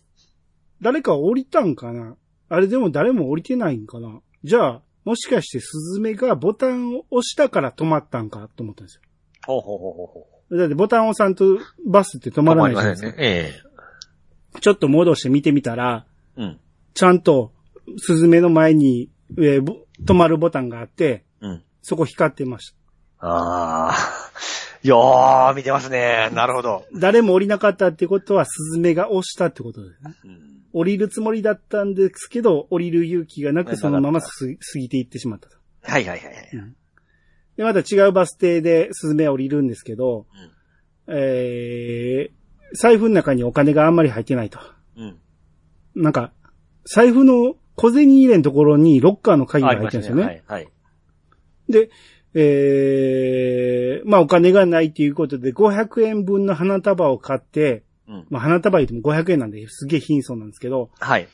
[0.82, 2.16] 誰か降りたんかな？
[2.48, 4.20] あれでも誰も降りてないんかな？
[4.44, 9.02] じゃあ、もしかしてスズメがボタンを押したから止まったんかと思ったんですよ。
[9.46, 10.58] ほうほうほうほうほう。
[10.58, 13.08] だってボタンを押さんとバスって止まらないじゃないですか。
[13.08, 13.14] ね。
[13.18, 13.52] え
[14.60, 16.60] ちょっと戻して見てみたら、えうん。
[16.94, 17.52] ちゃんと
[17.98, 21.62] スズメの前に、えーぼ止まるボタンがあって、うん。
[21.82, 22.74] そこ光ってまし
[23.18, 23.94] ああ。
[24.82, 26.30] よー、見てますね。
[26.32, 26.84] なるほど。
[26.92, 26.98] た。
[27.00, 30.14] 誰も降りなかったってことは、スズメが押したってことですね。
[30.24, 30.58] うん。
[30.72, 34.28] 降りるつもりだったんですけど、降りる勇気がなくそのまま過
[34.76, 35.56] ぎていってしまったと。
[35.82, 36.46] はいはいはいはい。
[37.56, 40.26] で、また違うバス停でスズメは降りるんですけど、
[41.08, 44.58] えー、財布の中にお金があんまり入ってないと。
[44.96, 45.18] うん。
[45.96, 46.32] なんか、
[46.84, 49.68] 財布の小銭入れのところにロッカーの鍵が。
[49.68, 50.24] 入ってるんですよね。
[50.24, 50.42] はい。
[50.46, 50.68] はい。
[51.68, 51.90] で、
[52.40, 58.26] えー、まあお金がないということで500円分の花束を買って、うん。
[58.30, 61.26] まあ花束言っても500円なんですげえ貧相なんですけど、はい。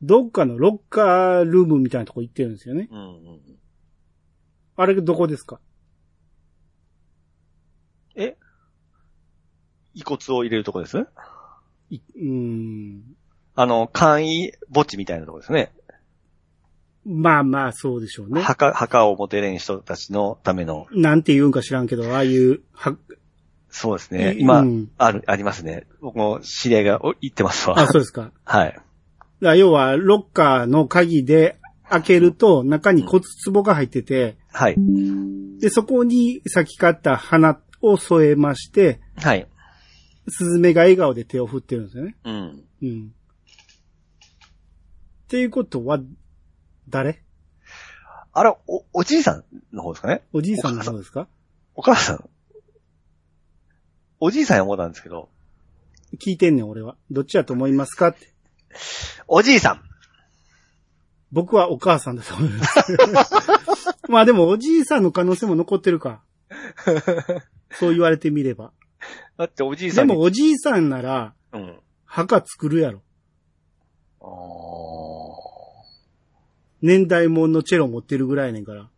[0.00, 2.88] どっかのロッカールームみたいなとこ行ってるんですよね。
[2.90, 3.40] うんうん。
[4.76, 5.60] あれどこですか？
[8.16, 8.36] え？
[9.94, 10.96] 遺骨を入れるとこです？
[11.90, 13.02] いうーん。
[13.54, 15.72] あの、簡易墓地みたいなとこですね。
[17.08, 18.42] まあまあそうでしょうね。
[18.42, 22.96] 墓、墓を持てれん人たちのための、なんて言うんか知らんけど、ああいう、は、
[23.70, 24.32] そうですね。
[24.32, 25.86] うん今、うんある、ありますね。
[26.02, 27.78] 僕も知り合いがお言ってますわ。
[27.78, 28.30] あ、そうですか。
[28.44, 28.78] はい。
[29.40, 34.76] ら要は、ロッカーの鍵で開けると、中に骨壺が入ってて、はい。
[35.60, 39.46] で、そこに先買った花を添えまして、はい。
[40.28, 42.16] スズメが笑顔で手を振ってるんですよね。
[42.24, 42.64] うん。
[42.82, 43.12] うん。
[45.24, 46.00] っていうことは、
[46.88, 47.22] 誰？
[48.32, 50.22] あら、お、おじいさんの方ですかね？
[50.32, 51.28] おじいさんの方ですか？
[51.74, 52.28] お母さん。
[54.20, 55.28] おじいさんや思ったんですけど、
[56.18, 56.96] 聞いてんねん、俺は。
[57.10, 58.08] どっちやと思いますか？
[58.08, 58.32] って。
[59.26, 59.82] おじいさん。
[61.30, 62.96] 僕はお母さんだと思います。
[64.08, 66.22] まあでも、おじいさんの可能性も残ってるか。
[67.72, 68.72] そう言われてみれば。
[69.36, 70.12] だっておじいさんに。
[70.12, 71.78] でも、おじいさんなら、うん。
[72.06, 73.02] 墓作るやろ。
[74.20, 75.47] あー
[76.82, 78.88] 年代物のチェロ持ってるぐらいやねんから。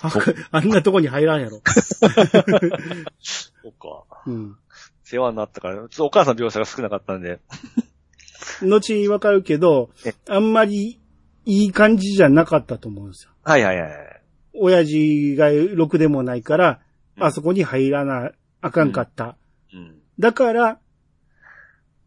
[0.00, 1.62] 墓あんなとこに入らんやろ。
[3.20, 4.04] そっか。
[4.26, 4.56] うん。
[5.04, 7.40] 世話になったから、ちょっとお母さん描写が少なかったんで。
[8.62, 11.00] 後にわかるけどえ、あんまり
[11.44, 13.32] いい感じじゃなかったと思うんですよ。
[13.42, 13.90] はいはいはい。
[14.54, 19.36] 親父がろくでもないから、うんあそこに入らなあかんかった。
[19.72, 20.00] うん。
[20.18, 20.80] だから、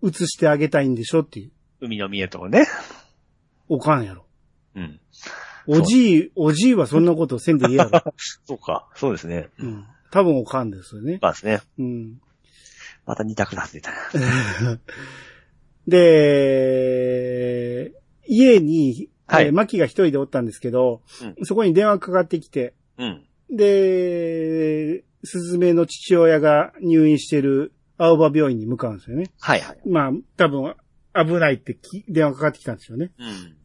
[0.03, 1.51] 移してあげたいんでしょっていう。
[1.79, 2.67] 海の見えとかね。
[3.69, 4.25] おかんやろ。
[4.75, 4.99] うん。
[5.67, 8.01] おじい、おじいはそんなことせんでいいやろ。
[8.45, 8.87] そうか。
[8.95, 9.49] そうですね。
[9.59, 9.85] うん。
[10.11, 11.19] 多分おかんですよね。
[11.21, 11.59] まあですね。
[11.77, 12.21] うん。
[13.05, 14.79] また二択だってたな。
[15.87, 16.71] で、
[18.27, 21.01] 家に、はいえーマキが一人でおったんですけど、
[21.37, 23.25] うそこに電話かかってきて、うん。
[23.49, 29.31] で、スズメの父親が入院してる青葉病院に向かうんですよね。
[29.39, 29.79] はいはい。
[29.85, 30.75] まあ、多分、
[31.13, 33.11] 危ないってき電話かかってきたんですよね。
[33.17, 33.57] うん。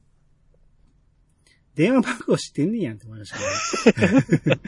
[1.75, 3.39] 電話番号知ってんねんやんって思いました
[4.51, 4.57] ね。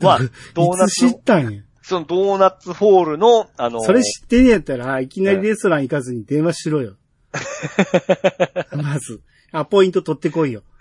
[0.00, 0.18] まあ、
[0.54, 1.62] ドーナいつ知ったんや。
[1.82, 6.96] そのドーナツホールの、あのーそれ知ってんやったら、いきなりレストラン行かずに電話しろよ。
[8.76, 9.20] まず。
[9.52, 10.62] アポイント取ってこいよ。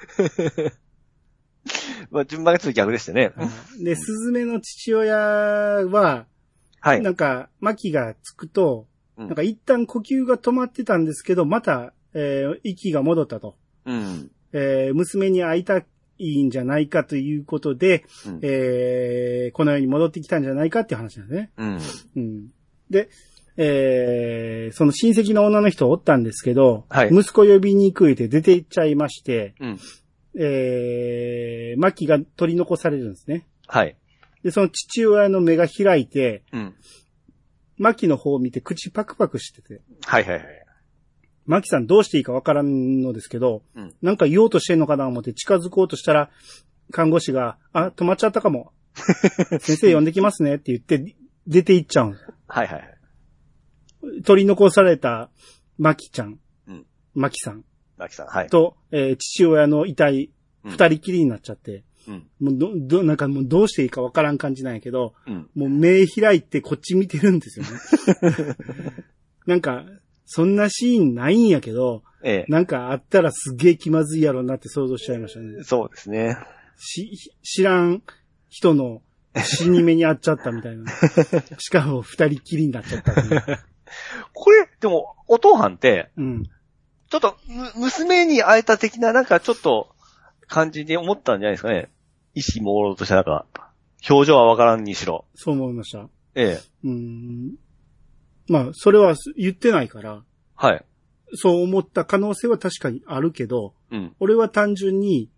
[2.09, 3.31] まあ、順番がちょっと逆でしたね。
[3.79, 6.25] で、スズメの父親は、
[6.79, 7.01] はい。
[7.01, 8.87] なんか、マキがつくと、
[9.17, 13.55] うんなんか一旦呼吸が止まってたんですけど、また、えー息が戻ったと。
[13.85, 14.29] うん。
[14.57, 15.83] えー娘に会いた
[16.17, 21.51] いんじゃないかということで、うんえーこの世に戻ってきたんじゃないかっていう話なんですね。
[21.57, 21.79] うん。
[22.15, 22.47] うん。
[22.89, 23.09] で、
[23.57, 29.79] えーその親戚の女の人おったんですけど、はい息子呼びに行くって出て行っちゃいまして、うん。
[30.37, 33.45] えー、マキが取り残されるんですね。
[33.67, 33.95] はい。
[34.43, 36.75] で、その父親の目が開いて、うん。
[37.77, 40.64] マキの方を見て口パクパクしてて、はいはいはい。
[41.45, 46.29] マキさんどうしていいかわからんのですけど、うんなんか言おうとしてんのかな思って近づこうとしたら、
[46.91, 48.71] 看護師が、あ、止まっちゃったかも。
[49.59, 51.15] 先生呼んできますねって言って、
[51.47, 52.17] 出て行っちゃうん
[52.47, 52.79] はいはいは
[54.17, 54.23] い。
[54.23, 55.29] 取り残された
[55.77, 57.63] マキちゃん、うんマキさん
[57.97, 58.47] マキさん、はい。
[58.49, 60.31] と、えー父親の遺体、
[60.63, 62.27] うん二人きりになっちゃって、うん。
[62.39, 65.49] もうど、ど、なんかもうどうしていいかわからん感じなんやけど、うん。
[65.55, 68.55] もう目開いてこっち見てるんですよね。
[69.45, 69.85] なんか、
[70.25, 75.63] そんなシーンないんやけど、えなんかあったらすげえ気まずいやろうなって想像しちゃいましたねえ。。
[75.63, 76.37] そうですね。
[76.77, 78.01] し、知らん
[78.49, 79.01] 人の
[79.43, 80.91] 死に目にあっちゃったみたいな。
[81.59, 83.13] しかも二人きりになっちゃった。
[84.33, 86.43] これ、でも、お父さんって、うん。
[87.09, 89.89] ちょっと、む、娘に会えた的な、なんかちょっと、
[90.47, 91.89] 感じで思ったんじゃないですかね。
[92.33, 93.45] 意識朦朧とした、なんか、
[94.09, 95.25] 表情はわからんにしろ。
[95.35, 96.07] そう思いました。
[96.35, 96.61] ええ。
[96.83, 97.55] うん。
[98.47, 100.23] まあ、それは言ってないから、
[100.55, 100.85] はい。
[101.33, 104.15] そう思った可能性は確かにあるけど、うん。
[104.19, 105.29] 俺は単純に、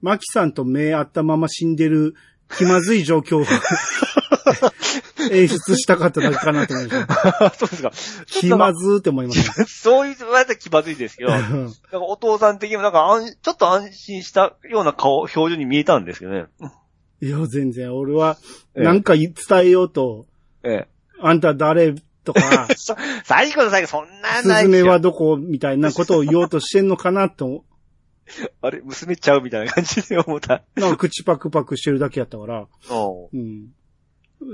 [0.00, 2.14] マキさんと目合ったまま死んでる
[2.56, 3.44] 気まずい状況を
[5.30, 7.50] 演出したかっただけかなと思いました。
[7.56, 7.92] そうですか。
[8.26, 9.64] 気まずーって思いました。
[9.66, 16.46] そういう、言われたら気まずいですけど、なんかお父さん的にもなんか安、ちょっと安心したような顔、表情に見えたんですけどね。
[17.22, 18.38] いや、全然、俺は、
[18.74, 20.26] ええなんか伝えようと、
[20.62, 20.88] ええ。
[21.20, 21.94] あんた誰
[22.32, 27.64] とか、 そ最後の最後、そんなないでしょズメはどこみたいなことを言おうとしてんのかなと、
[28.62, 30.62] あれ、娘ちゃうみたいな感じで思った。
[30.76, 33.70] なんか口パクパクしてるだけやったから、おううん。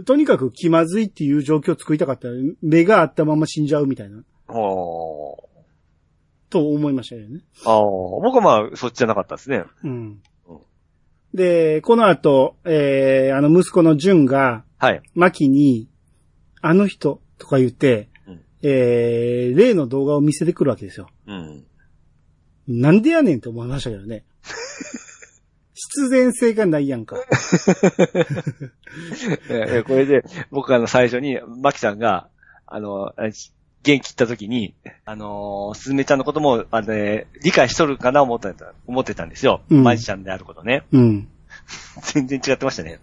[0.04, 5.48] とにかく気まずいっていう状況を作りたかったら、目があったまま死んじゃうみたいな、と
[6.68, 7.40] 思いましたよね。
[7.64, 9.64] ああ、僕はまあ、そっちじゃなかったですね。
[9.84, 9.94] うんう
[10.54, 10.60] ん。
[11.34, 15.02] で、この後、えー、あの息子のジュンが、はい。
[15.14, 15.88] マキに、
[16.62, 21.08] あの人とか言って、うんえー、例の動画を見せてくるわけですよ。
[21.26, 21.64] うん。
[22.68, 24.24] なんでやねんと思いましたけどね。
[25.74, 27.16] 必然性がないやんか。
[29.50, 32.28] ええこれで、僕あの、最初に、マキさんが、
[32.66, 33.30] あの、あ
[33.82, 34.74] 元気切った時に、
[35.04, 39.60] あのー、すずめちゃんのことも、あのね、理解しとるかな思ってた、思ってたんですよ。
[39.70, 40.82] うんマジシャンであることね。
[40.90, 41.28] うん。
[42.02, 42.98] 全然違ってましたね。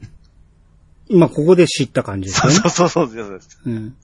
[1.07, 2.55] 今ここで知った感じですそうね。
[2.55, 3.59] そうそうそうそうです。
[3.65, 3.95] うん。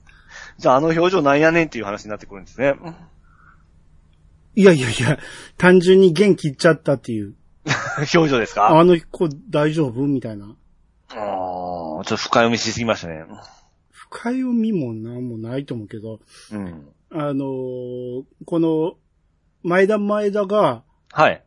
[0.59, 2.75] じゃああの表情なんやねんっていう話になってくるんですね。
[4.55, 5.17] いやいやいや、
[5.57, 7.33] 単純に元気っちゃったっていう。
[8.13, 8.67] 表情ですか？
[8.67, 10.05] ああの子大丈夫？
[10.05, 10.55] みたいな。
[11.11, 13.23] あー、ちょっと深読みしすぎましたね。
[13.91, 16.19] 深読みもなんもないと思うけど、
[16.51, 16.87] うん。
[17.11, 18.95] あのーこの、
[19.63, 21.43] 前田前田が、はい。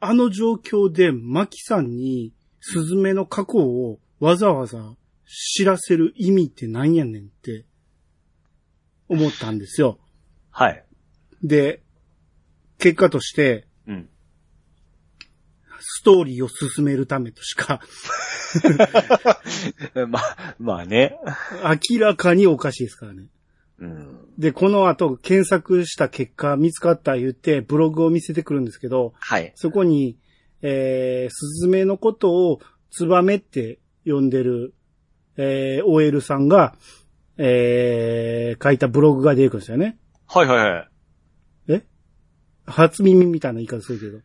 [0.00, 4.94] あの状況で、マキさんに、スズメの過去をわざわざ
[5.54, 7.64] 知らせる意味って何やねんって、
[9.08, 9.98] 思ったんですよ。
[10.50, 10.84] はい。
[11.42, 11.82] で、
[12.78, 14.08] 結果として、うん。
[15.80, 17.80] ストーリーを進めるためとしか、
[20.08, 21.18] まあ、まあね。
[21.90, 23.28] 明らかにおかしいですからね。
[23.78, 24.18] うん。
[24.38, 29.52] で、この後検索した結果見つかった言って、ブログを見せてくるんですけど、はい。
[29.54, 30.18] そこに、
[30.62, 34.74] えー、スズメのことをツバメって呼んでる、
[35.36, 36.76] えー、OL さんが、
[37.38, 39.98] えー、書いたブログが出てくるんですよね。
[40.26, 40.88] はいはいはい。
[41.68, 41.86] え？
[42.66, 44.20] 初耳みたいな言い方するけど。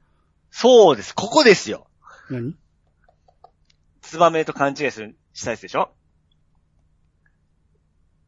[0.49, 1.13] そうです。
[1.13, 1.87] ここですよ。
[2.29, 2.55] 何？
[4.01, 5.91] ツバメと勘違いする、したやつでしょ？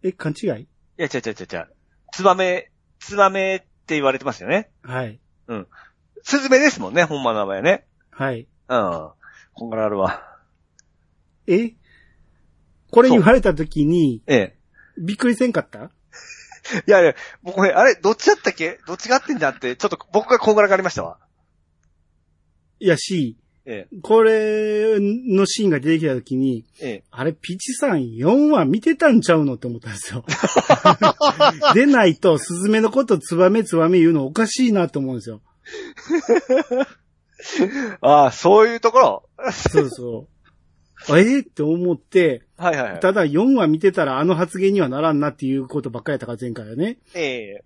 [0.03, 0.49] え、勘違い？
[0.49, 0.67] い
[0.97, 1.67] や、違う違う違う違う。
[2.11, 4.71] ツバメ、ツバメって言われてますよね。
[4.81, 5.19] はい。
[6.23, 7.85] スズメですもんね、ほんまの名前ね。
[8.11, 8.47] はい。
[8.69, 9.09] うん。
[9.53, 10.21] こんがらあるわ。
[11.47, 11.73] え？
[12.91, 14.57] これ言われた時に、ええ。
[14.97, 15.89] びっくりせんかった？
[16.87, 18.79] いやいや、僕ね、あれ、どっちだったっけ？
[18.87, 21.17] どっちがってんじゃんって、ちょっと僕がこんがらがりましたわ。
[22.79, 27.03] いやし、えこれのシーンが出てきたときに、え、ええ。
[27.11, 30.25] あれ、ピチさん4話見てたんちゃうのって思ったんですよ。
[31.73, 35.41] でないと、スズメのことツバメツバメ言うのおかしいなと思うんですよ。
[38.01, 39.29] ああ、そういうところ？
[39.51, 40.27] そうそ
[41.09, 41.17] う。
[41.19, 41.41] えー？
[41.41, 42.99] って思って、はいはいはい。
[42.99, 46.99] ただ4話見てたらあの発言にはならんなっていうことばっかりやったから前回はね。
[47.13, 47.63] ええ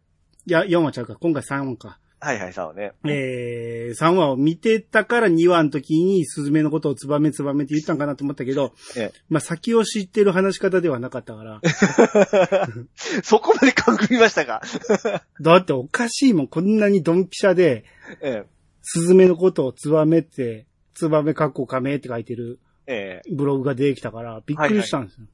[0.48, 1.16] いや、4話ちゃうか。
[1.16, 2.00] 今回3話か。
[2.20, 2.94] はいはい、そうね。
[3.06, 11.62] えー、3話を見てたから2話の時にスズメのことをツバメツバメって言ったんかなと思ったけど、えまあ先を知ってる話し方ではなかったから。
[11.64, 11.68] え。
[13.22, 14.62] そこまで勘ぐりましたか？
[15.42, 16.48] だっておかしいもん。
[16.48, 17.84] こんなにドンピシャで、
[18.22, 18.46] え
[18.82, 20.66] スズメのことをツバメって、
[20.96, 22.94] ツバメかっこカメって書いてるえ。
[22.94, 23.36] ええ。
[23.36, 25.28] ブログが出てきたから、びっくりしたんですよ。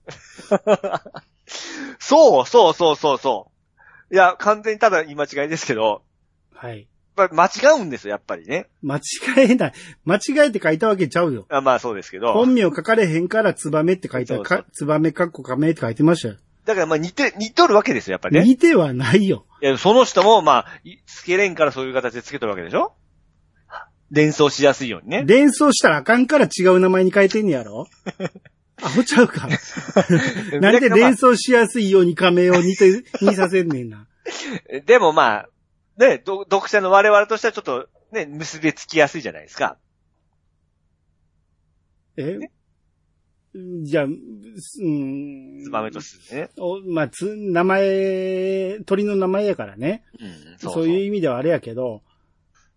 [1.99, 3.51] そうそうそうそうそ
[4.11, 4.13] う。
[4.13, 6.03] いや、完全にただ言い間違いですけど、
[6.53, 6.87] はい。
[7.15, 8.67] ま間違うんですよ、やっぱりね。
[8.81, 9.01] 間違
[9.37, 9.73] えない。
[10.05, 11.45] 間違えて書いたわけちゃうよ。
[11.49, 12.33] あまあそうですけど。
[12.33, 16.35] 本名書かれへんからツバメって書いたそうそうか、ツバメかっこカメって書いてましたよ。
[16.65, 18.43] だからまあ似て、似とるわけですよ、やっぱりね。
[18.45, 19.45] 似てはないよ。
[19.61, 22.93] いや、その人もまあ、いつけれんからそういう形でつけとるわけでしょ？
[24.13, 25.23] 連想しやすいようにね。
[25.25, 27.87] 連想したらあかんから違う名前に変えてんねやろ？
[28.81, 29.47] アホちゃうか？
[30.61, 34.07] なんで連想しやすいように仮名を似て、似させんねんな。
[34.85, 35.49] でもまあ、
[35.97, 39.77] ね、ど読者の我々としてはちょっと、ね、結びつきやすいじゃないですか。
[42.17, 42.37] え？
[43.83, 44.19] じゃあ、うん。
[45.63, 46.49] ツバメとすね。
[46.57, 50.03] おまあ、つ、名前、鳥の名前やからね。
[50.19, 52.01] うん、そういう意味ではあれやけど、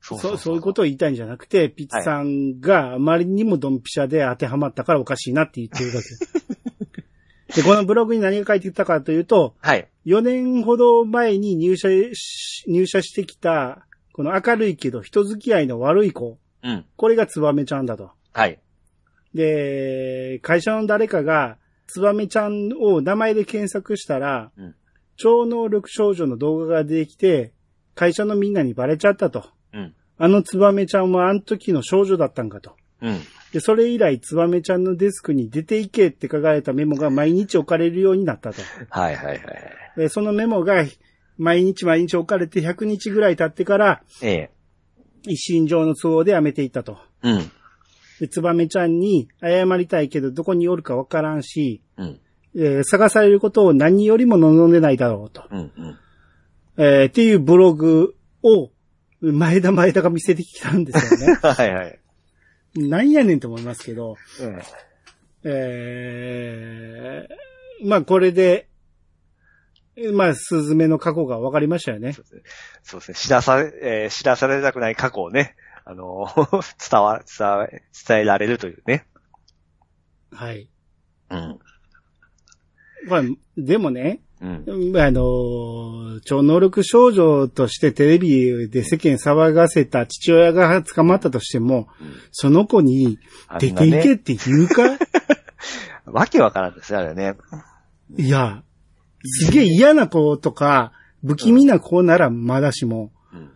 [0.06, 6.02] そそうそういうことを言いたいんじゃなくて、ピッツさんがあまりにもドンピシャで当てはまったからおかしいなって言ってるわ
[7.48, 7.54] け。
[7.60, 9.88] で、このブログに何が書いてたかというと、はい。
[10.04, 16.84] 4年ほど前に入社し、入社してきた、この明るいけど人付き合いの悪い子、うん。
[16.96, 18.10] これがツバメちゃんだと。
[18.32, 18.60] はい。
[19.34, 24.74] で、会社の誰かが、ツバメちゃんを名前で検索したら、うん
[25.16, 27.52] 超能力少女の動画が出てきて、
[27.94, 29.48] 会社のみんなにバレちゃったと。
[30.18, 30.26] うん。
[30.26, 32.76] あのツバメちゃんはあの時の少女だったんかと。
[33.02, 33.20] うん。
[33.52, 38.60] で、それ以来、ツバメちゃんのデスクに出ていけって書かれたメモが毎日置かれるようになったと。
[38.90, 39.40] はいはいはい。
[39.96, 40.84] で、そのメモが
[41.38, 44.50] 毎日毎日置かれて100日ぐらい経ってから、ええ。
[45.28, 46.98] 一身上の都合でやめていったと。
[47.22, 47.50] うん。
[48.20, 52.20] で、ツバメちゃんに謝りたいけどどこにおるかわからんし、うん。
[52.56, 55.44] えー探されることを何よりも望んでないだろうと。
[55.50, 55.58] うん。
[55.58, 55.98] うん。
[56.78, 58.70] えーっていうブログを、
[59.20, 61.38] 前田前田が見せてきたんですよね。
[61.42, 61.98] はいはい。
[62.74, 64.16] なんやねんと思いますけど、
[65.44, 68.68] ええー、まあこれで、
[70.12, 72.12] まあ、スズメの過去が分かりましたよね。
[72.12, 72.20] そ
[72.98, 73.14] うですね。
[73.14, 75.56] 知らされ、えー知らされたくない過去をね、
[75.86, 77.68] あのー 伝わ、伝わ、
[78.06, 79.06] 伝えられるというね。
[80.32, 80.68] はい。
[81.30, 81.58] うん。
[83.08, 83.22] まあ、
[83.56, 84.96] でもね、うん。
[84.98, 91.88] あの、超能力少女としてテレビで世間騒がせた父親が捕まったとしても、
[92.32, 93.18] その子に
[93.58, 94.98] 出ていけって言うか、
[96.04, 97.36] わけわからんですよ、あれね。
[98.16, 98.62] いや、
[99.24, 100.92] すげえ嫌な子とか、
[101.24, 103.50] 不気味な子ならまだしも、うん。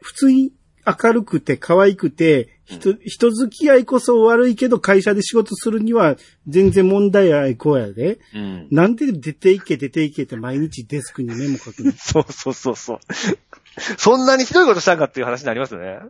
[0.00, 0.52] 普通に
[0.86, 6.16] 明るくて可愛くて、人、人付き合いこそ悪いけど会社で仕事するには
[6.48, 8.18] 全然問題ない子やで。
[8.34, 8.68] うん。
[8.70, 12.98] なんで出ていけ出ていけって毎日デスクにメモ書くのそうそうそうそう。
[13.96, 16.00] そんなにひどいことしたんかっていう話になりますよね。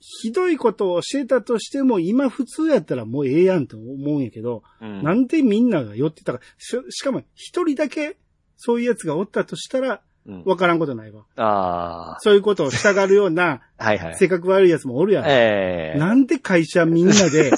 [0.00, 6.40] ひどいことをしてたとしても、今普通やったらもうええやんと思うんやけど、うんなんでみんなが寄ってたか。
[6.58, 8.16] ししかも一人だけ
[8.56, 9.98] そういうやつがおったとしたら、うん。
[10.44, 11.24] わからんことないわ。
[11.36, 13.84] あそういうことをしたがるような、あ。
[13.84, 14.16] はいはい。
[14.16, 15.24] 性格悪いやつもおるやん。
[15.26, 17.52] ええなんで会社みんなで、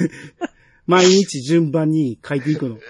[0.86, 2.78] 毎日順番に書いていくの？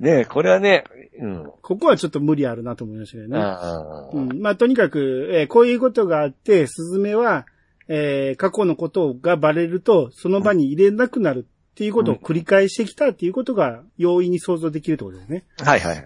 [0.00, 0.84] ねえ、これはね、
[1.20, 1.52] うん。
[1.62, 3.38] ここはちょっと無理あるなと思いましたけどね。
[3.40, 7.46] あうん、まあ、とにかく、えーこういうことがあって、スズメは、
[7.88, 15.44] えー過去のことがバレると、その場に入れなくなるっていうことを繰り返してきたっていうことが容易に想像できるってことですね。
[15.58, 16.04] はいはいはい。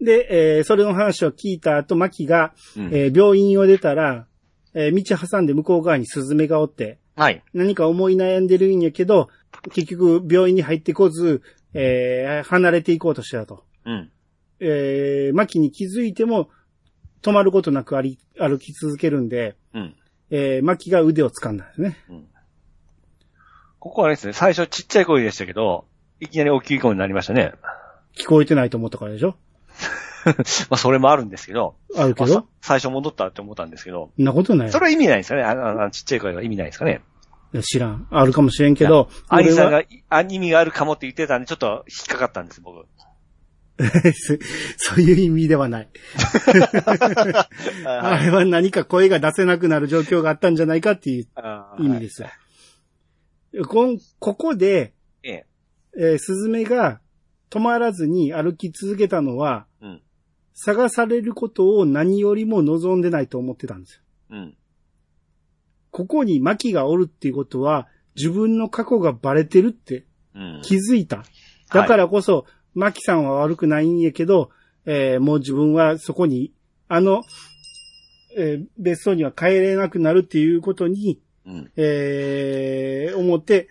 [0.00, 4.26] で、えーそれの話を聞いた後、マキが、うんえー病院を出たら、
[4.74, 7.42] えー道挟んで向こう側にスズメがおって、はい。
[7.52, 9.28] 何か思い悩んでるんやけど、
[9.72, 11.42] 結局病院に入ってこず、
[11.74, 13.64] えー離れていこうとしてたと。
[13.84, 14.10] うん。
[14.60, 16.48] えー、マキに気づいても、
[17.22, 19.94] 止まることなく歩き歩き続けるんで、うん。
[20.30, 21.96] えー、マキが腕を掴んだんですね。
[23.80, 25.86] ここはあれですね、最初ちっちゃい声でしたけど、
[26.20, 27.52] いきなり大きい声になりましたね。
[28.16, 29.36] 聞こえてないと思ったからでしょ
[30.70, 34.78] まあ、それもあるんですけど、まあるけど、最初戻ったって思ったんですけど、そんなことないそ。
[34.80, 37.02] れは意味ないんですかねあのあのちっちゃい声が意味ないですかね
[37.62, 38.06] 知らん。
[38.10, 42.86] あるかもしれんけど、アニさんが、あ意味があるかもって言ってたんで、ちょっと引っかかったんです、僕。
[44.76, 45.88] そういう意味ではない。
[47.86, 51.26] あはれは何か声が出せなくなる状況があったんじゃないかっていうい
[51.86, 52.28] 意味ですよ。
[53.66, 55.46] こんここで、ええ。
[55.96, 57.00] えースズメが
[57.50, 59.67] 止まらずに歩き続けたのは、うん。
[60.60, 64.02] 探されることを何よりも望んでないと思ってたんですよ。
[64.30, 64.54] うん。
[65.92, 67.86] ここにマキがおるっていうことは、
[68.16, 70.04] 自分の過去がバレてるって
[70.34, 70.60] うん。
[70.64, 71.22] 気づいた。
[71.72, 72.44] だからこそ、
[72.74, 74.50] マキさんは悪くないんやけど、
[74.84, 76.52] えーもう自分はそこに、
[76.88, 77.22] あの、
[78.36, 81.70] えー別荘には帰れなくなるっていうことに、うん。
[81.76, 83.68] えー思って、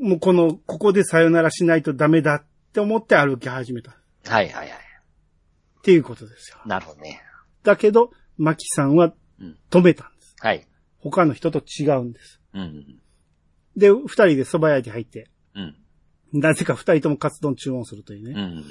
[0.00, 3.90] もうこの、ここでさよならしないとダメだって思って歩き始めた。
[3.90, 3.94] っ
[4.24, 4.85] はいはいはい。
[5.86, 6.58] ていうことですよ。
[6.66, 7.22] なるほどね。
[7.62, 10.34] だけど、マキさんはうん止めたんです。
[10.40, 10.66] はい。
[10.98, 12.40] 他の人と違うんです。
[12.54, 12.98] うん。
[13.76, 15.76] で、二人で蕎麦屋に入って、うん。
[16.32, 18.34] なぜか二人ともカツ丼注文するというね。
[18.34, 18.64] うん。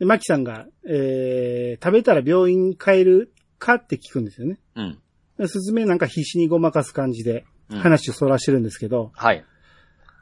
[0.00, 4.58] で、マキさんが、えー、食べたら病院帰るかって聞くんですよね。
[4.76, 4.98] うん。
[5.38, 9.42] でスズメなんか必死にごまかす感じでうん話をそらしてるんですけど、はい。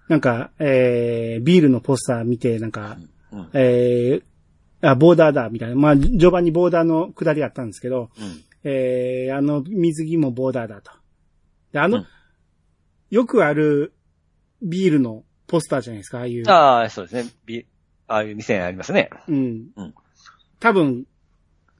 [0.06, 2.96] なんか、えー、ビールのポスター見て、なんか、
[3.32, 3.50] うん。
[3.54, 4.29] えー、
[4.82, 5.74] あ、ボーダーだ、みたいな。
[5.76, 8.44] まあ、序盤にボーダーの下りあったんですけど、うん。
[8.62, 10.92] えー、あの水着もボーダーだと。
[11.72, 12.06] で、あの、うん
[13.10, 13.92] よくある
[14.62, 16.48] ビールのポスターじゃないですか、ああいう。
[16.48, 17.30] ああ、そうですね。
[17.44, 17.66] ビ
[18.06, 19.10] ああいう店ありますね。
[19.28, 19.66] うん。
[19.76, 19.94] うん
[20.60, 21.06] 多分、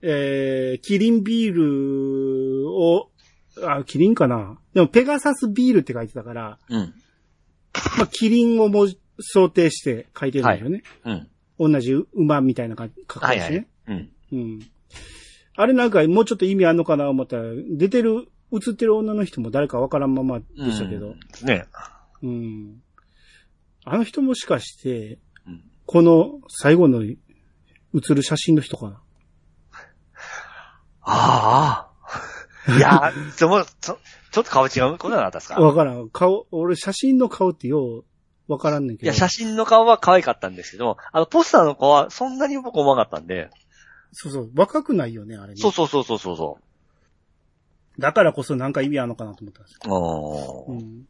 [0.01, 3.11] えー、キリンビールを、
[3.63, 6.95] あ、キリンかなでも、ペガサスビールって書いてたから、うん。
[7.99, 8.89] まあ、キリンをもう
[9.21, 10.83] 想定して書いてるんだよね。
[11.05, 11.29] うん。
[11.61, 13.69] 同じ馬みたいな感じ、書くはいはですね。
[13.89, 13.91] い。
[13.93, 14.11] うん。
[14.33, 14.61] うん。
[15.57, 17.43] あれなんかもうちょっと意味あんのかな思ったら、
[17.77, 21.09] 出てる、映ってる女の人も誰かわからんままでしたけど。
[21.09, 21.67] うんね。
[22.23, 22.83] うん。
[23.85, 27.17] あの人もしかして、うんこの最後の映
[28.15, 29.03] る写真の人かな？
[31.01, 31.91] あ
[32.67, 32.77] あ。
[32.77, 33.99] いや、 でも、ちょ、
[34.31, 36.09] ちょっと顔違うことなかったですかわからん。
[36.11, 38.05] 顔、俺写真の顔ってよう、
[38.51, 39.07] わからんねんけど。
[39.07, 43.51] いや、写真の顔は可愛かったんですけど、あの、ポスターの子はそんなに僕思わなかったんで、
[44.13, 44.51] そうそう。
[44.55, 45.57] 若くないよね、あれね。
[45.57, 46.59] そうそうそうそうそうそ
[47.99, 49.81] だからこそなんか意味あるのかなと思ったんですよ。
[49.87, 49.89] う。
[49.93, 51.07] おーうん。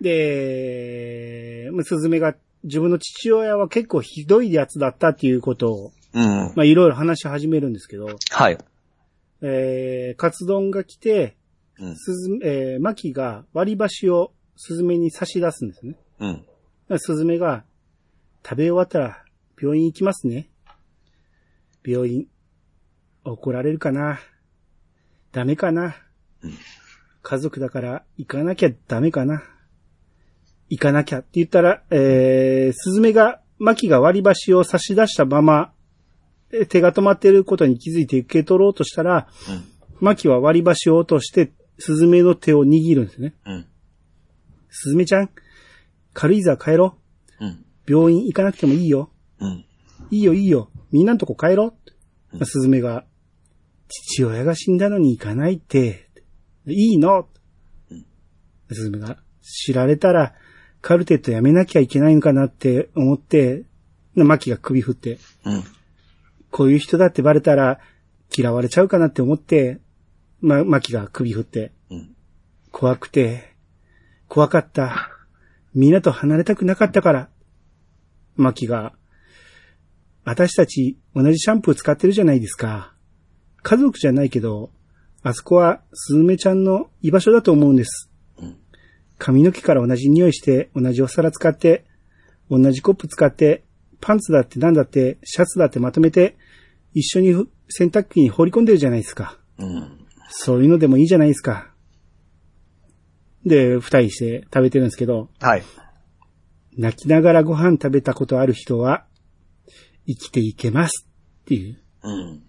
[0.00, 6.52] で、まあスズメが、自分の父親は結構ひどいやつだったっていうことを、うん。
[6.54, 8.58] まあいろいろ話し始めるんですけど、はい。
[9.40, 11.36] えー、カツ丼が来て、
[11.78, 11.96] うん。
[11.96, 15.96] スズえー、マキが割り箸をスズメに差し出すんですね。
[16.88, 16.98] うん。
[16.98, 17.64] スズメが、
[18.44, 19.24] 食べ終わったら
[19.60, 20.48] 病院行きますね。
[21.84, 22.26] 病院、
[23.24, 24.18] 怒られるかな
[25.32, 25.94] ダメかな
[26.42, 26.54] うん
[27.22, 29.44] 家族だから行かなきゃダメかな
[30.68, 35.72] 行かなきゃって言ったら、えー、スズメが、マキが割り箸を差し出したまま、
[36.52, 39.64] えー手が止まっていることに気づいて受け取ろうとしたら、うん。
[40.00, 43.34] マキは割り箸を落として、スズメの手を握るんですね。
[43.46, 43.66] うん。
[44.68, 45.30] スズメちゃん、
[46.12, 46.96] 軽井沢帰ろ
[47.40, 47.44] う。
[47.44, 47.64] うん。
[47.86, 49.10] 病院行かなくてもいいよ。
[49.40, 49.64] うん。
[50.10, 50.70] いいよいいよ。
[50.90, 52.36] みんなのとこ帰ろう。
[52.38, 53.04] うんスズメが、
[53.88, 56.08] 父親が死んだのに行かないって。
[56.66, 57.28] いいの、
[57.90, 58.06] うん
[58.70, 60.34] スズメが、知られたら、
[60.80, 63.64] カルテットやめなきゃいけないのかなって思って、
[64.14, 65.64] マキが首振って、うん。
[66.50, 67.80] こういう人だってバレたら
[68.36, 69.80] 嫌われちゃうかなって思って、
[70.40, 72.16] ま、マキが首振って、うん。
[72.70, 73.54] 怖くて、
[74.28, 75.11] 怖かった。
[75.74, 77.28] みんなと離れたくなかったから。
[78.36, 78.94] マキが、
[80.24, 82.94] 私たち同じシャンプー使ってるじゃないですか。
[83.62, 84.70] 家族じゃないけど、
[85.22, 88.10] あそこはスズメちゃんの居場所だと思うんです。
[88.38, 88.56] うん
[89.18, 91.84] 髪の毛から同じ匂いして、同じお皿使って、
[92.50, 93.62] 同じコップ使って、
[94.00, 96.36] パンツだってなんだって、シャツだってまとめて、
[96.92, 99.38] 一緒に洗濯機に放り込んでるじゃないですか。
[99.58, 100.06] うん。
[100.28, 101.71] そういうのでもいいじゃないですか。
[103.44, 105.62] で、二人して食べてるんですけど、はい。
[106.76, 109.04] 泣きながらご飯食べたことある人は、
[110.06, 111.06] 生きていけます
[111.42, 111.78] っていう。
[112.02, 112.42] うん。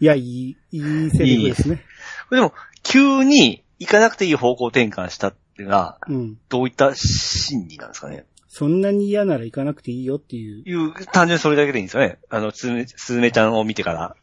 [0.00, 1.82] いや、いい、いいセリフですね。
[2.30, 6.38] でも、急に行かなくていい方向転換したっていうのは、うん。
[6.48, 8.24] どういった心理なんですかね？
[8.48, 12.18] そんなに嫌なら行かなくていいよっていう、いう、単純にそれだけでいいんですよね？
[12.28, 14.16] あの、つめ、すずめちゃんを見てから。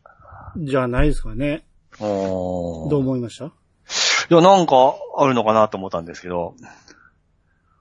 [0.57, 1.65] じゃないですかね。
[1.99, 3.53] おどう思いました？
[4.29, 6.55] いや、なんか、あるのかなと思ったんですけど、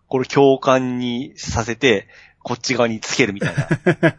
[0.08, 2.08] これ共感にさせて、
[2.42, 4.16] こっち側につけるみたいな。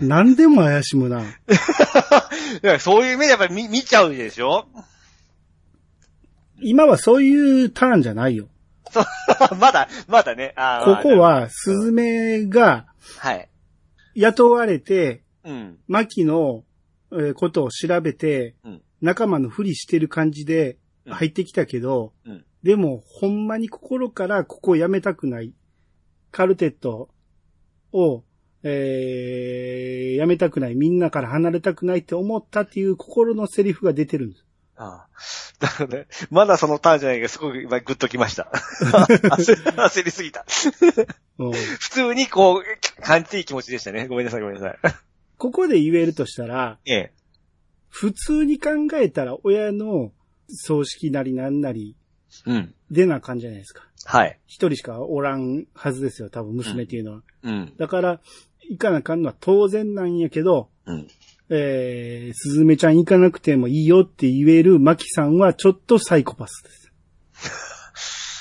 [0.00, 1.22] 何でも怪しむな。
[1.24, 1.26] い
[2.62, 4.66] やそういう目でやっぱり見見ちゃうでしょ？
[6.60, 8.48] 今はそういうターンじゃないよ。
[8.90, 9.00] そ
[9.52, 10.54] うまだ、まだね。
[10.84, 12.86] ここ、は、スズメが
[13.18, 13.48] はい。
[14.14, 15.78] 雇われて、うん。
[15.86, 16.64] マキの、
[17.12, 20.78] えーことを調べて、うん仲間のふりしてる感じでうん
[21.10, 25.52] 入ってきたけど、うんでも、ほんまに心からここをやめたくない。
[26.30, 27.08] カルテット
[27.92, 28.24] を、
[28.64, 30.74] えー、やめたくない。
[30.74, 34.44] みんなから離れたくないって思ったっていう心のセリフが出てるんです。
[34.76, 35.08] ああ。
[35.60, 38.50] だからね、まだそのターンじゃないけど、すごく今グッときました。
[38.82, 40.44] 焦 焦りすぎた。
[41.38, 44.08] うん普通にこう、感じていい気持ちでしたね。
[44.08, 44.78] ごめんなさい、ごめんなさい。
[45.36, 47.12] ここで言えるとしたら、ええ。
[47.88, 50.12] 普通に考えたら親の
[50.48, 51.96] 葬式なりなんなり
[52.46, 52.74] うん。
[52.90, 53.84] 出な感じじゃないですか。
[54.04, 54.38] はい。
[54.46, 57.22] 一人しかおらんはずですよ、多分娘っていうのは。
[57.42, 57.72] うん。
[57.76, 58.20] だから、
[58.68, 61.08] 行かなあかんのは当然なんやけど、うん。
[61.50, 66.92] えー、すずめちゃん行かなくてもいいよって言えるマキさんはちょっとサイコパスです。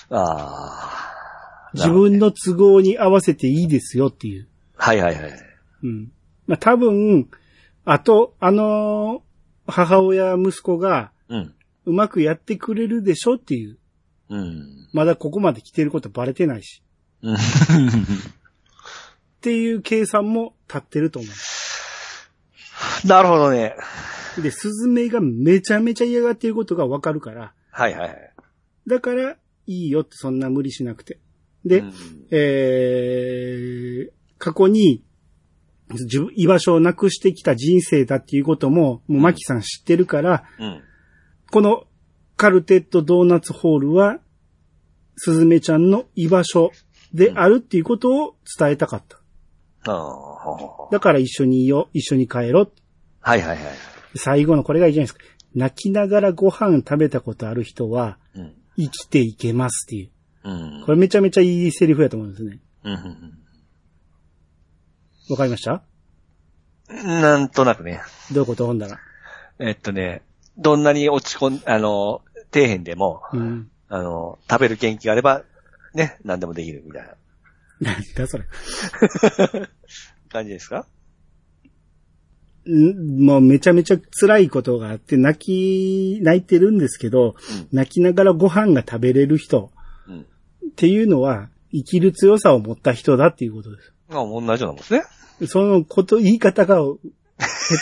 [0.13, 1.71] ああ。
[1.73, 4.47] 自分の都合に合わせていいですよっていう。
[4.75, 5.33] はいはいはい。
[5.83, 6.11] うん。
[6.47, 7.29] まあ、多分、
[7.85, 9.27] あと、あのー
[9.69, 11.53] 母親、息子がうん。
[11.87, 13.77] うまくやってくれるでしょっていう。
[14.29, 14.89] うん。
[14.91, 16.83] まだここまで来てることバレてないし。
[17.21, 17.35] うん。
[17.35, 17.37] っ
[19.39, 21.29] ていう計算も立ってると思
[23.05, 23.73] なるほどね。
[24.37, 24.41] う。
[24.41, 28.33] で、スズメがめちゃめちゃ嫌がっていることがわかるから、はいはいはい。
[28.85, 31.19] だから、いいよってそんな無理しなくて。
[31.63, 31.93] で、うん
[32.31, 35.05] えー、過去に、
[35.91, 40.83] 自分、居場所をなくしてきた人生だっていうことも、もうマキさん知ってるから、うん。
[41.51, 41.85] この
[42.35, 44.19] カルテットドーナツホールは、
[45.15, 46.71] スズメちゃんの居場所
[47.13, 49.17] であるっていうことを伝えたかった。
[50.91, 52.71] だから一緒にいよう、一緒に帰ろう。
[53.21, 53.57] はいはいはい。
[54.15, 55.23] 最後のこれがいいじゃないですか。
[55.55, 58.53] 泣きながらご飯食べたことある人は、うん。
[58.75, 60.11] 生きていけますっていう。
[60.43, 60.83] うん。
[60.85, 62.59] これめちゃめちゃいいセリフやと思うんですね。
[62.83, 63.33] うんうん
[65.29, 65.83] わかりました？
[66.89, 67.05] うん。
[67.05, 68.01] なんとなくね。
[68.31, 68.65] どういうこと？
[68.65, 68.99] ほんだら。
[69.59, 70.21] えっとね、
[70.57, 72.21] どんなに落ち込ん、あの、
[72.53, 73.69] 底辺でも、うん。
[73.89, 75.43] あの、食べる元気があれば、
[75.93, 77.15] ね、何でもできるみたいな
[77.79, 78.45] 何だそれ。
[80.29, 80.85] 感じですか？
[82.67, 83.25] ん？
[83.25, 89.71] もうめちゃめちゃ辛いことがあって、泣き、泣いてるんですけど、うん泣きながらご飯が食べれる人
[90.07, 90.21] うん。
[90.21, 90.25] っ
[90.75, 93.93] ていうのは、生きる強さを持った人だっていうことです。
[94.09, 95.03] まあ、同じようなもんですね。
[95.47, 96.97] そのこと、言い方が下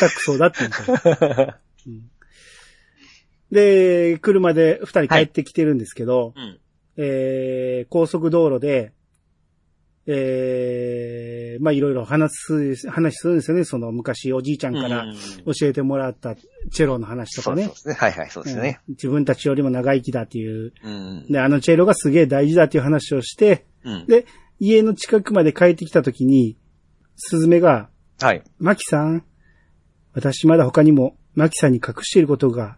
[0.10, 1.54] 手くそだっていうこと。
[1.88, 2.10] うん
[3.52, 6.60] で、車で二人帰ってきてるんですけど、うん。
[6.98, 8.94] えー、高速道路で、
[10.08, 13.64] えー、まあいろいろ話す、話するんですよね。
[13.64, 17.82] その昔おじいちゃんからうん教えてもらったチェロの話とかねそうそうで。
[17.82, 17.94] すね。
[17.96, 18.82] はいはい、そうですね。
[18.88, 20.74] うん自分たちよりも長生きだっていう。
[20.84, 21.26] うん。
[21.28, 24.06] で、あのチェロがすげえ大事だっていう話をして、うん。
[24.06, 24.26] で、
[24.60, 26.56] 家の近くまで帰ってきた時に、
[27.16, 27.90] スズメが、
[28.22, 28.44] はい。
[28.60, 29.24] マキさん、
[30.14, 32.78] 私まだ他にもマキさんに隠していることが、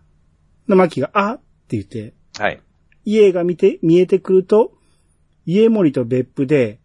[0.68, 1.38] のマキが、あっ
[1.68, 2.62] て言って、はい。
[3.06, 4.74] 家が見て、見えてくると、
[5.46, 6.80] 家森と別府で、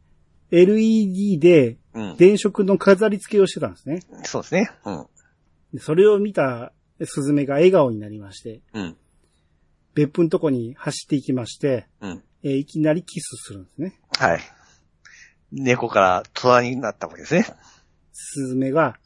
[0.51, 2.17] LED でうん。
[2.17, 4.01] 電飾の飾り付けをしてたんですね。
[4.25, 4.71] そうですね。
[4.85, 5.07] うん。
[5.75, 8.97] でそれを見たスズメが笑顔になりまして、うん。
[9.95, 12.23] 別府のとこに走っていきまして、うん。
[12.43, 14.01] えーいきなりキスするんですね。
[14.19, 14.41] はい。
[15.53, 17.47] 猫から虎になったわけですね。
[18.13, 18.99] スズメが、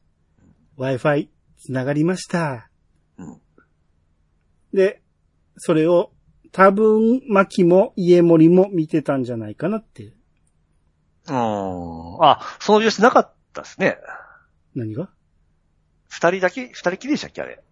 [0.78, 1.28] Wi-Fi
[1.58, 2.70] 繋がりました。
[4.76, 4.84] うん。
[4.84, 5.02] で、
[5.56, 6.12] それを
[6.52, 10.12] 多分、マキも家森も見てたんじゃないかなっていう。
[11.30, 12.18] ん。
[12.22, 13.98] あ、その様子なかったですね。
[14.74, 15.10] 何が？
[16.08, 17.62] 二人だけ、二人きりでしたっけあれ？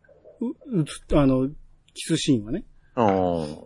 [0.41, 1.55] う、うつ、あの、キ
[2.03, 2.65] スシーンはね。
[2.97, 3.65] うーん。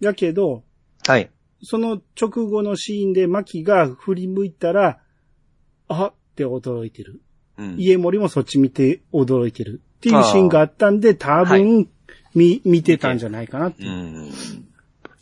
[0.00, 0.64] やけど、
[1.06, 1.30] はい。
[1.62, 5.00] その直後のシーンでマキが振り向いたら、
[5.88, 7.22] あって驚いてる。
[7.56, 7.76] うん。
[7.78, 9.80] 家森もそっち見て驚いてる。
[9.96, 11.88] っていうシーンがあったんで、多分、
[12.34, 13.90] 見、見てたんじゃないかなってう。
[13.90, 14.32] ん。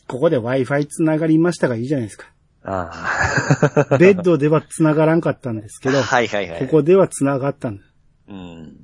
[0.06, 2.26] ここで Wi-Fi 繋がりましたがいいじゃないですか。
[2.62, 2.90] あ
[3.90, 3.96] あ。
[3.98, 6.60] ベッドでは繋がらんかったんですけど、はいはいはい。
[6.60, 7.84] ここでは繋がったんだ。
[8.28, 8.76] うん。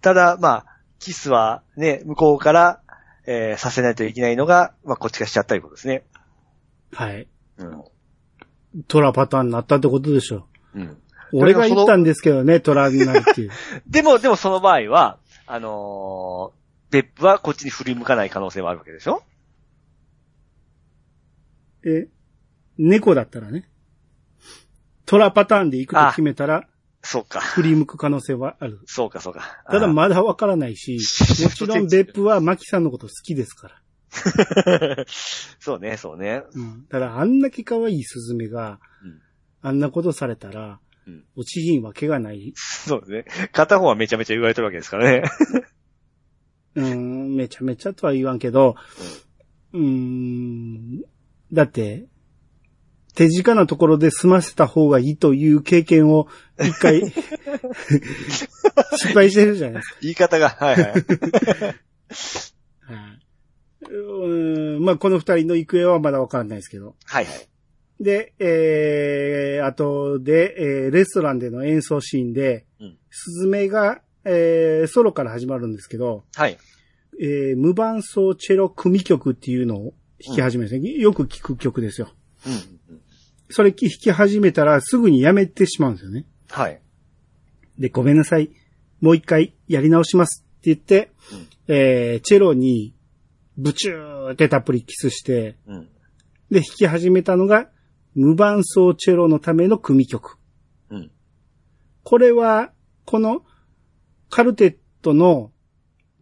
[0.00, 0.66] ただ、まあ、
[0.98, 2.80] キスはね、向こうから、
[3.26, 6.04] えーさせないといけないのが、まあ、こっちがしちゃったということですね。
[6.92, 7.26] はい。
[7.58, 7.84] うん。
[8.88, 10.46] トラパターンになったってことでしょ。
[10.74, 10.96] うん。
[11.32, 13.50] 俺が言ったんですけどね、トラになるっていう。
[13.86, 19.22] でも、でもその場合は、あのー、別府はこっちに振り向かない可能性はあるわけでしょ？
[21.84, 22.08] え、
[22.78, 23.68] 猫だったらね。
[25.04, 26.66] トラパターンで行くと決めたら、
[27.02, 27.40] そうか。
[27.40, 28.80] 振り向く可能性はある。
[28.86, 29.62] そうか、そうか。
[29.70, 30.98] ただあまだわからないし、
[31.44, 33.80] もちろん別府はマキさんのこと好きですから。
[34.10, 35.04] ー
[35.60, 36.42] そうね、そうね。
[36.54, 36.86] うん。
[36.88, 39.22] ただあんだけ可愛いスズメがうん、
[39.62, 42.52] あんなことされたらうん、落ちひんわけがない。
[42.56, 43.48] そうですね。
[43.52, 45.22] 片方はめちゃめちゃ言われてるわけですからね。
[46.74, 48.76] うん、めちゃめちゃとは言わんけど、
[49.72, 51.02] うーん、
[51.52, 52.06] だって、
[53.14, 56.28] 手近なところで済ませた方がいいという経験を
[56.60, 57.26] 一回失
[59.14, 59.96] 敗してるじゃないですか。
[60.02, 60.82] 言い方が、はいはい。
[60.82, 61.02] はい
[63.88, 66.94] うーんまあ、この二人の行方はまだわからないですけど。
[67.06, 67.48] はいはい。
[68.00, 76.58] で、えー、あとで、えー、レストランでの演奏シーンで、うんスズメが、えー、ソロから始まるんですけど、はい。
[77.18, 81.00] えー、無伴奏チェロ組曲っていうのを弾き始めるんですね。
[81.00, 82.10] よく聞く曲ですよ。
[82.46, 82.60] うんうん。
[83.48, 86.26] それ弾き始めたらすぐにやめてしまうんですよね。
[86.50, 86.78] はい。
[87.78, 88.50] で、ごめんなさい。
[89.00, 91.10] もう一回やり直しますって言って、
[91.68, 92.92] えー、チェロに
[93.56, 95.88] ブチューってたっぷりキスして、うん。
[96.50, 97.70] で、弾き始めたのが
[98.16, 100.38] 無伴奏チェロのための組曲。
[100.90, 101.10] うん。
[102.02, 102.72] これは、
[103.04, 103.44] この
[104.30, 105.52] カルテットの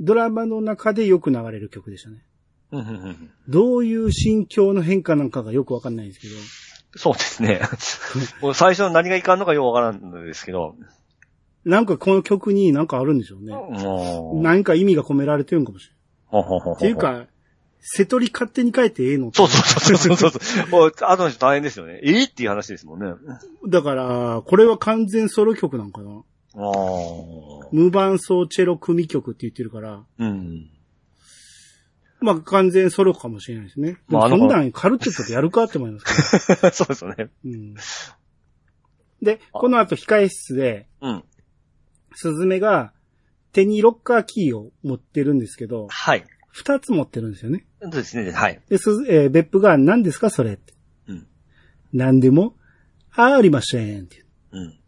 [0.01, 2.27] ドラマの中でよく流れる曲でしたね。
[2.73, 3.31] うんうんうん。
[3.49, 6.35] どういう心境の変化なんかがよくわかんないんですけど。
[6.97, 7.61] そうですね。
[8.55, 10.75] 最初何がいかんのかよくわからんのですけど。
[11.65, 14.43] なんかこの曲になんかあるんでしょうね。
[14.43, 15.95] 何か意味が込められてるんかもしれない。
[16.75, 17.27] っていう、か、
[17.87, 19.31] 瀬戸り勝手に変えてええの？
[19.35, 20.69] そうそうそうそうそうそう。
[20.73, 22.01] もう後の人大変ですよね。
[22.03, 23.13] えーっていう話ですもんね。
[23.69, 26.23] だから、これは完全ソロ曲なんかな。
[26.57, 27.69] ああ。
[27.73, 30.71] 無伴奏チェロ組曲って言ってるから、うん。
[32.21, 33.99] まあ完全ソロかもしれないですね。
[34.09, 36.71] まあそんなんカルテットでやるかって思いますけど。
[36.73, 37.29] そうですよね。
[37.45, 37.75] うん、
[39.21, 41.25] で、この後控え室で、うん。
[42.15, 42.93] スズメが
[43.53, 46.25] 手にロッカーキーを持ってるんですけど、はい。
[46.57, 47.67] 二つ持ってるんですよね。
[47.83, 48.31] そうですね。
[48.31, 48.61] はい。
[48.69, 50.73] で、すず、えー、別府が何ですかそれって。
[51.09, 51.27] うん。
[51.93, 52.55] 何でも
[53.11, 54.25] ありませんって。
[54.53, 54.79] うん。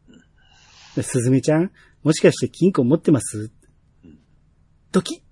[0.94, 1.72] で、すずめちゃん、
[2.04, 3.50] もしかして金庫持ってます？
[4.92, 5.24] ドキ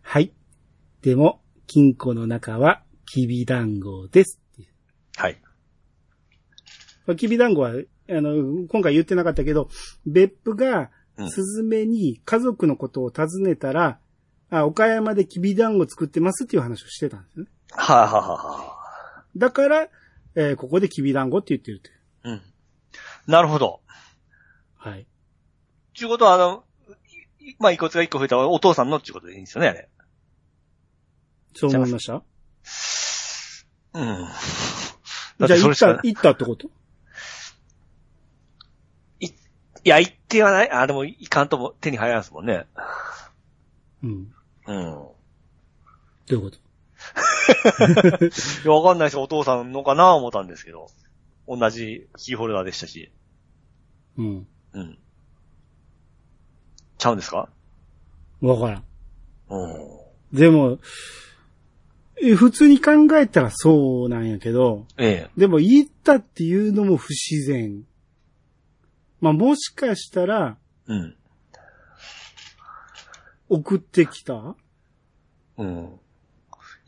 [0.00, 0.32] はい。
[1.02, 4.40] でも、金庫の中は、きびだんごです。
[5.16, 5.42] はい。
[7.18, 7.74] きびだんごは、あ
[8.08, 9.68] の、今回言ってなかったけど、
[10.06, 14.00] 別府がう、んすずめに家族のことを尋ねたら、
[14.60, 17.50] あ、岡山できびだんご作ってますっていう話をしてたんですよね。
[17.72, 18.78] はあ、はあはあは
[19.20, 19.88] あ、だから、
[20.36, 22.00] えーここできびだんごって言ってるという。
[22.24, 22.42] うん。
[23.26, 23.80] なるほど。
[24.76, 25.06] はい。
[25.94, 26.64] ちゅうことは、あの、
[27.40, 29.88] いまあ、遺骨が一個増えたお父さんのっていうことでいいんですよね、あれ。
[31.54, 32.22] そう思いました？
[33.94, 34.28] うん。
[35.46, 36.68] じゃあ、行った、行ったってこと？
[39.20, 39.30] い
[39.84, 40.70] や、言ってはない。
[40.70, 42.66] あ、でも、いかんとも手に入らんですもんね。
[44.02, 44.33] うん。
[44.66, 44.76] うん。
[44.76, 45.14] ど
[46.30, 46.56] ういうこと？
[48.26, 48.30] い
[48.66, 50.88] や、わかんないですお父さんのかな思ったんですけど。
[51.46, 53.12] 同じキーホルダーでしたし。
[54.16, 54.46] うん。
[54.72, 54.98] うん。
[56.96, 57.50] ちゃうんですか？
[58.40, 58.84] わからん。
[59.50, 60.38] うん。
[60.38, 60.78] でも、
[62.22, 65.30] え普通に考えたらそうなんやけど、ええ。
[65.36, 67.84] でも言ったっていうのも不自然。
[69.20, 71.16] まあ、もしかしたら、うん。
[73.48, 74.54] 送ってきた？
[75.58, 76.00] うん。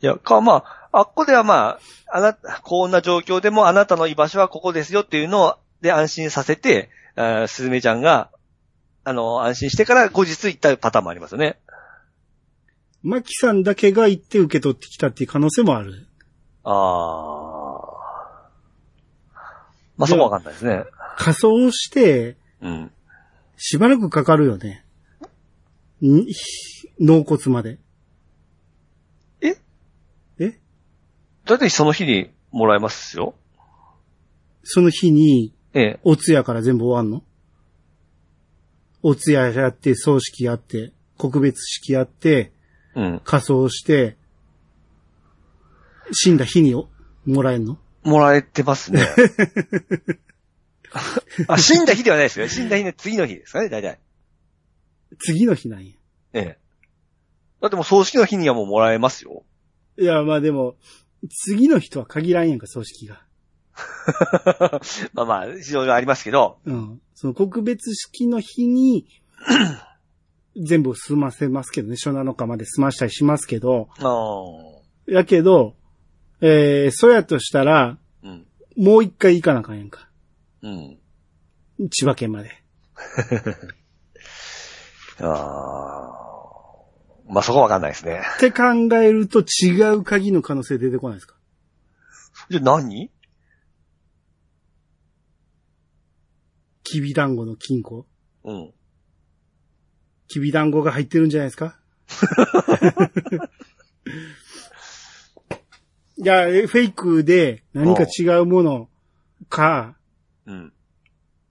[0.01, 1.79] いや、か、まあ、あっこではま
[2.11, 8.29] あ、あなた、こんな状況でもあなたの居場所はここですよっていうのを、で安心させて、あーすずめちゃんが、
[9.03, 11.59] あの、安心してから後日行ったパターンもありますよね。
[13.03, 16.07] マキさんだけが行って受け取ってきたっていう可能性もある。
[16.63, 17.77] ああ。
[19.97, 20.83] まあ、そこはわかんないですね。
[21.17, 22.91] 仮装して、うん。
[23.55, 24.83] しばらくかかるよね。
[26.01, 26.25] ん？
[26.99, 27.79] 納骨まで。
[29.41, 29.57] え？
[30.39, 30.59] え？
[31.45, 33.35] だってその日にもらえますよ。
[34.63, 35.99] その日に、ええ。
[36.03, 37.23] お通夜から全部終わんの？
[39.01, 42.51] お通夜やって、葬式やって、告別式やって、
[42.95, 43.21] うん。
[43.23, 44.17] 仮装して、
[46.11, 46.89] 死んだ日にお
[47.25, 47.77] もらえんの？
[48.03, 49.05] もらえてますね。
[51.47, 52.47] あ、死んだ日ではないですよ。
[52.47, 53.99] 死んだ日の次の日ですかね、大体。
[55.19, 55.93] 次の日なんや。
[56.33, 56.57] ええ。
[57.61, 59.43] だってもう葬式の日にはもうもらえますよ。
[59.97, 60.75] いや、まあでも、
[61.29, 63.23] 次の日とは限らんやんか、葬式が。
[65.13, 66.59] まあまあ、事情がありますけど。
[66.65, 67.01] うん。
[67.15, 69.07] その告別式の日に、
[70.55, 75.11] 全部済ませますけどね、初7日まで済ましたりしますけど、ああ。
[75.11, 75.75] やけど、
[76.41, 78.47] えー、そうやとしたら、うん。
[78.75, 80.09] もう一回行かなあかんやんか。
[80.61, 80.99] うん。
[81.89, 82.51] 千葉県まで。
[85.19, 88.21] あーまあ、そこはわかんないですね。
[88.37, 88.63] って考
[89.01, 91.35] えると違う鍵の可能性出てこないですか？
[92.49, 93.11] じゃあ何？
[96.83, 98.05] きび団子の金庫
[98.45, 98.73] うん。
[100.29, 101.77] きび団子が入ってるんじゃないですか？
[106.19, 108.89] いや、えフェイクで何か違うもの
[109.49, 109.95] か、
[110.45, 110.73] うん。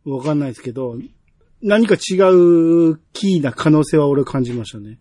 [0.05, 0.97] わかんないですけど、
[1.63, 4.99] 何か違うキーな可能性は俺感じましたね。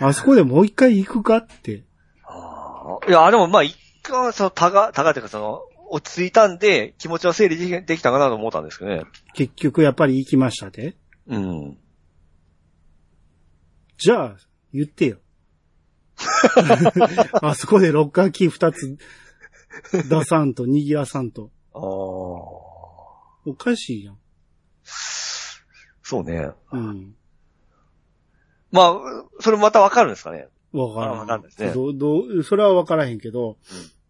[0.00, 1.84] あそこでもう一回行くかって。
[2.24, 9.04] あーいや、でもまあ、一回、その、たが、たがっていうか、その、落ち着いたんで、気持ちは整理できできたかなと思ったんですけどね。
[9.34, 10.96] 結局やっぱり行きましたで。
[11.28, 11.78] うん。
[13.96, 14.36] じゃあ、
[14.72, 15.18] 言ってよ。
[17.42, 18.98] あそこでロッカーキー二つ
[20.08, 21.50] 出さんと握らさんと。
[21.74, 21.80] ああ。
[23.46, 24.18] おかしいやん。
[26.04, 26.50] そうね。
[26.70, 27.14] うん。
[28.70, 28.94] まあ、
[29.40, 30.48] それまたわかるんですかね？
[30.72, 31.14] わからん。
[31.16, 33.56] あわかんないですねどう、どう、それはわからへんけど、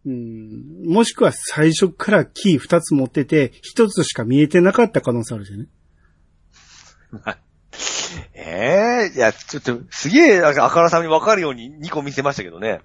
[0.05, 5.67] うん、もしくは最初からキー二つ持ってて、一つしか見えてなかった可能性あるじゃね。
[8.35, 12.81] ええいや、ちょっと、すげえ、あからさまにわかるように2個見せましたけどね。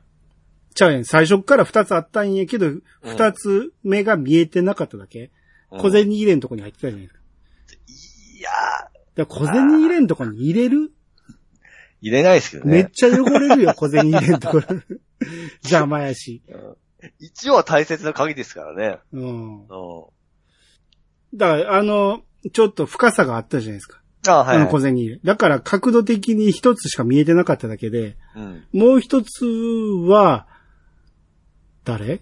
[0.74, 1.04] ちゃうやん。
[1.04, 2.70] 最初から二つあったんやけど、
[3.02, 5.24] 二つ目が見えてなかっただけ。
[5.24, 5.30] うん
[5.72, 7.20] 小銭入れんとこに入ってたじゃないですか。
[7.86, 10.76] いやだから小銭入れんとこに入れる？
[10.78, 10.88] ー、
[12.02, 12.72] 入れないですけどね。
[12.72, 14.66] めっちゃ汚れるよ、 小銭入れんところ。
[15.64, 16.42] 邪魔やし。
[17.18, 18.98] 一応は大切な鍵ですからね。
[19.12, 19.60] うん。
[19.60, 19.66] うん。
[21.34, 22.22] だから、あの、
[22.52, 24.00] ちょっと深さがあったじゃないですか。
[24.28, 24.72] あはい、あのはい。
[24.72, 25.20] 小銭入れ。
[25.24, 28.64] だから角度的に一つしか見えてなかっただけで、うん。
[28.72, 30.46] もう一つは、
[31.84, 32.20] 誰？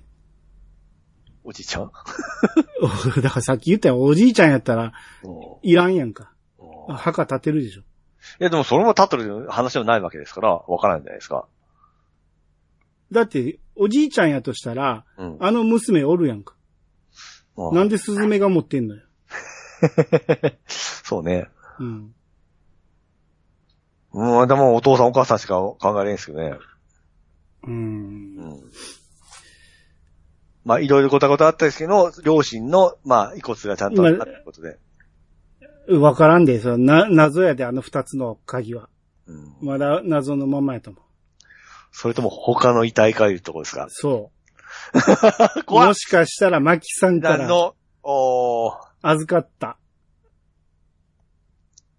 [1.43, 1.91] おじいちゃん？
[3.23, 4.93] だからさっき言ったよ、おじいちゃんやったら
[5.25, 5.33] うん
[5.63, 6.31] いらんやんか。
[6.89, 7.83] うん墓立てるでしょ。
[7.83, 7.85] い
[8.41, 11.47] や、でもそれも立ってる話ではないわけですから、わからないんじゃないですか。
[13.13, 15.37] だって、おじいちゃんやとしたら、うん。
[15.41, 16.55] あの娘おるやんか。
[17.57, 19.03] うんなんでスズメが持ってんのよ。
[20.69, 21.49] そうね。
[21.81, 22.15] うん。
[24.13, 26.57] うん、でもお父さんお母さんしか考えれんすけどね。
[27.65, 27.67] う。
[27.67, 28.61] うんん。
[30.65, 34.79] まあ、いろいろごたごたあったですけど、両親の、まあ、遺骨がちゃんとあったということで。
[35.89, 38.89] わからんで、そのな、謎やで、あの二つの鍵は。
[39.27, 39.57] うん。
[39.61, 41.03] まだ謎のままやと思う。
[41.93, 43.87] それとも他の遺体かいうところですか？
[43.91, 44.31] そ
[45.67, 45.71] う。
[45.73, 49.79] もしかしたら、マキさんから何の、おー、預かった。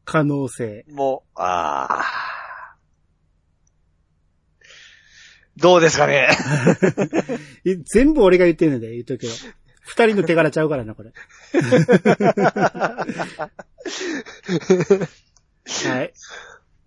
[0.06, 0.86] 可能性。
[0.90, 5.62] もう、あー。
[5.62, 6.30] どうですかね？
[7.66, 9.34] え 全部俺が言ってんねんで、言うとくけど。
[9.90, 11.12] 二人の手柄ちゃうからな、これ。
[15.90, 16.14] はい。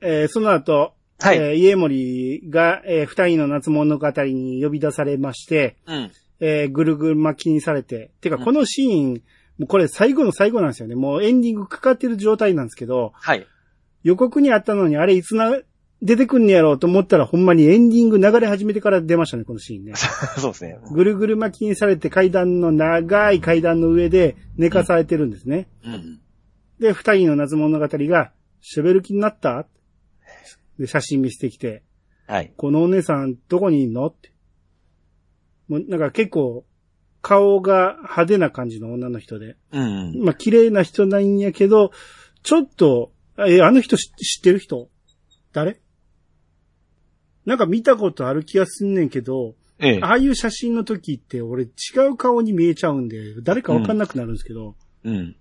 [0.00, 1.36] えーその後、はい。
[1.36, 6.10] えー家森が、えー二人の夏物語に呼び出されまして、うん。
[6.38, 9.22] えーぐるぐる巻きにされて、てかうんこのシーン、
[9.58, 10.94] もうこれ最後の最後なんですよね。
[10.94, 13.44] もうエンディングかかってる状態なんですけど、はい。
[14.04, 15.58] 予告にあったのにあれいつな、
[16.02, 19.92] 出てくんねやろうと思ったらほんまにエンディング流れ始めてから出ましたね、このシーンね。
[20.38, 20.78] そうですね。
[20.92, 25.68] ぐるぐる巻きにされて階段の長い階段の上で寝かされてるんですね。
[25.84, 26.20] うん。
[26.80, 29.68] で、二人の夏物語が、ショベル気になった？
[30.78, 31.84] で、写真見せてきて、
[32.26, 32.52] はい。
[32.56, 34.06] このお姉さんどこにいんの？
[34.06, 34.32] って。
[35.68, 36.64] もうなんか結構、
[37.20, 39.56] 顔が派手な感じの女の人で。
[39.72, 40.24] うん。
[40.24, 41.92] まあ、綺麗な人なんやけど、
[42.42, 44.90] ちょっと、え、あの人知知ってる人？
[45.52, 45.80] 誰？
[47.44, 50.00] なんか見たことある気がすんねんけど、ええ。
[50.02, 51.68] ああいう写真の時って俺違
[52.10, 54.76] う顔に見えちゃうんで、誰かわかんなくなるんですけど。
[55.04, 55.36] うん。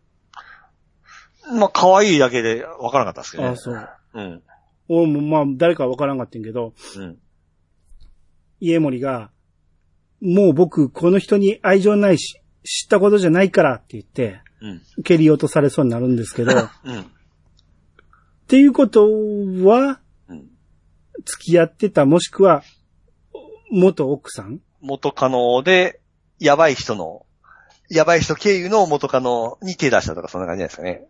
[1.57, 3.49] まあ、可愛いだけでわからなかったですけどね。
[3.49, 3.89] あそう。
[4.15, 4.41] うん。
[4.87, 7.17] おもまあ、誰かわからんかったんけど、うん。
[8.59, 9.31] 家森が、
[10.21, 15.03] もう僕、この人に愛情ないし、知ったことじゃないからって言って、うん。
[15.03, 17.05] 蹴り落とされそうになるんですけど、っ うん。
[18.47, 19.97] ていうことは、うん。
[21.25, 22.63] 付き合ってた、もしくは、
[23.71, 24.59] 元奥さん？
[24.81, 26.01] 元カノで、
[26.39, 27.25] やばい人の、
[27.89, 31.07] やばい人経由の元カノに手出したとかそんな感じじゃないですかね。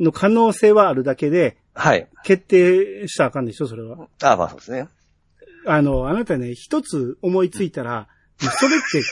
[0.00, 2.08] の可能性はあるだけで、はい。
[2.24, 4.08] 決定したらあかんでしょ、それは。
[4.22, 4.88] ああ、まあそうですね。
[5.66, 8.08] あの、あなたね、一つ思いついたら、
[8.38, 9.02] それって、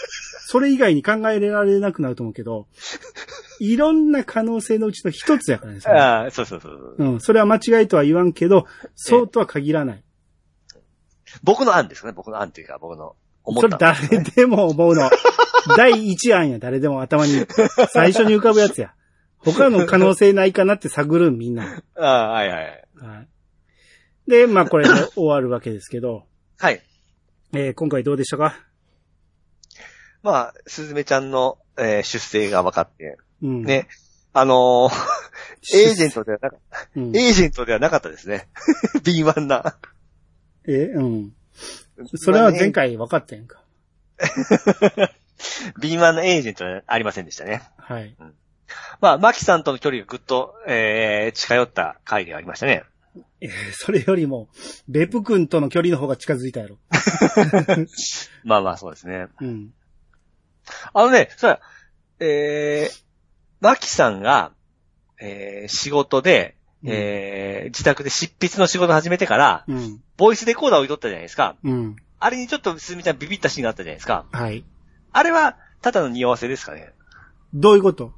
[0.51, 2.67] それ以外に考えられなくなると思うけど、
[3.61, 5.81] いろんな可能性のうちの一つやからね。
[5.81, 6.97] それああ、そうそうそう。
[6.99, 8.67] うん、それは間違いとは言わんけど、
[8.97, 10.03] そうとは限らない。
[11.45, 12.11] 僕の案ですね。
[12.11, 13.15] 僕の案っていうか、僕の
[13.45, 15.09] 思それった、誰でも思うの。
[15.77, 17.47] 第一案や、誰でも頭に。
[17.93, 18.93] 最初に浮かぶやつや。
[19.39, 21.81] 他の可能性ないかなって探るんみんな。
[21.95, 22.85] ああ、はいはい。
[22.97, 23.29] はい。
[24.29, 26.25] で、まあこれで終わるわけですけど、
[26.59, 26.83] はい。
[27.53, 28.57] えー今回どうでしたか？
[30.23, 33.63] まあ、すずめちゃんの、えー出生が分かって、うん。
[33.65, 33.89] ね。
[34.33, 35.21] あのー
[35.77, 37.17] エージェントではなかった、うん。
[37.17, 38.49] エージェントではなかったですね。
[39.05, 39.77] 敏腕な。
[40.67, 41.33] え、うん。
[42.15, 43.63] それは前回分かったやんか。
[45.81, 47.63] 敏腕なエージェントはありませんでしたね。
[47.79, 48.17] はい。
[49.01, 52.85] まあ、マキさんとの距離がぐっと、えー、近寄った回ではありましたね。
[53.41, 54.49] えーそれよりも、
[54.89, 56.79] ベプ君との距離の方が近づいたやろ。
[58.45, 59.27] まあまあ、そうですね。
[59.41, 59.73] うん。
[60.93, 61.61] あのね、そうや、
[62.21, 63.03] えー、
[63.61, 64.53] マキさんが、
[65.21, 70.03] えー、仕事で、えー、自宅で執筆の仕事始めてから、うん。
[70.17, 71.57] ボイスレコーダーを置いとったじゃないですか。
[71.63, 71.97] うん。
[72.19, 74.25] あれにちょっとすみちゃんビビったシーンがあったじゃないですか。
[74.33, 74.65] はい。
[75.13, 76.93] あれは、ただの匂わせですかね。
[77.53, 78.13] どういうこと？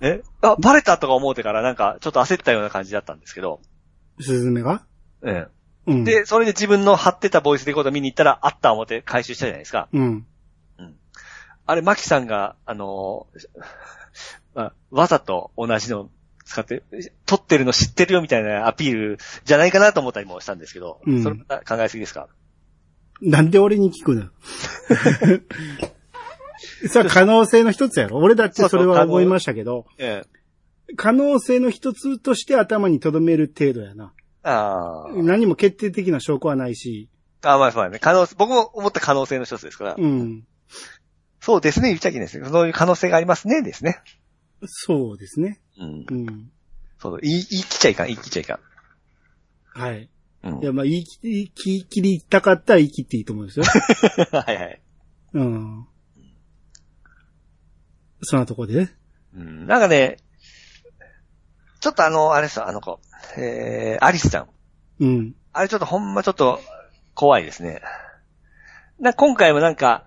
[0.00, 0.22] え？
[0.40, 3.60] あ、バレたとか思うてからなんか、ちょっと焦ったような感じだったんですけど。
[4.20, 4.84] スズメが？
[5.20, 5.48] うん。
[5.86, 6.04] うん。
[6.04, 9.88] で、それで自分の貼ってたボイスレコーダー見に行ったら、あった思って回収したじゃないですか。
[9.92, 10.26] うん。
[11.66, 13.46] あれ、マキさんが、あのー
[14.54, 16.10] まあわざと同じの
[16.44, 16.82] 使って、
[17.24, 22.28] 撮ってるの知ってるよみたいなアピールじゃないかなと思ったりもしたんですけど、うんそれまた考えすぎですか？
[23.22, 24.24] なんで俺に聞くの？
[26.88, 30.24] それは可能性の一つやろ俺だってそれは思いましたけど、え
[30.88, 30.94] え。
[30.96, 34.12] 可能性の一つとして頭に留める程度やな。
[34.42, 37.08] あー何も決定的な証拠はないし、
[37.42, 37.58] あー。
[37.58, 37.98] まあ、そうだね。
[38.00, 39.94] 可能性、僕も思った可能性の一つですから。
[39.96, 40.44] うん。
[41.42, 42.48] そうですね、言っちゃいけないですね。
[42.48, 44.00] そういう可能性がありますね、ですね。
[44.64, 45.60] そうですね。
[45.76, 46.06] うん。
[46.08, 46.50] うん。
[47.00, 48.60] そう、言い、言い切っちゃいかん、言い切っちゃいか
[49.74, 49.80] ん。
[49.80, 50.08] はい。
[50.44, 50.62] うん。
[50.62, 53.64] いや、まあ、言い切り、言い切りたかったら言い切っていいと思うんですよ。
[54.30, 54.82] はいはい。
[55.32, 55.86] うん。
[58.22, 58.88] そんなとこで？
[59.34, 59.66] うん。
[59.66, 60.18] なんかね、
[61.80, 63.00] ちょっとあの、あれさ、あの子、
[63.36, 64.48] えー、アリスちゃん。
[65.00, 65.34] うん。
[65.52, 66.60] あれちょっとほんまちょっと
[67.14, 67.82] 怖いですね。
[69.00, 70.06] な、今回もなんか、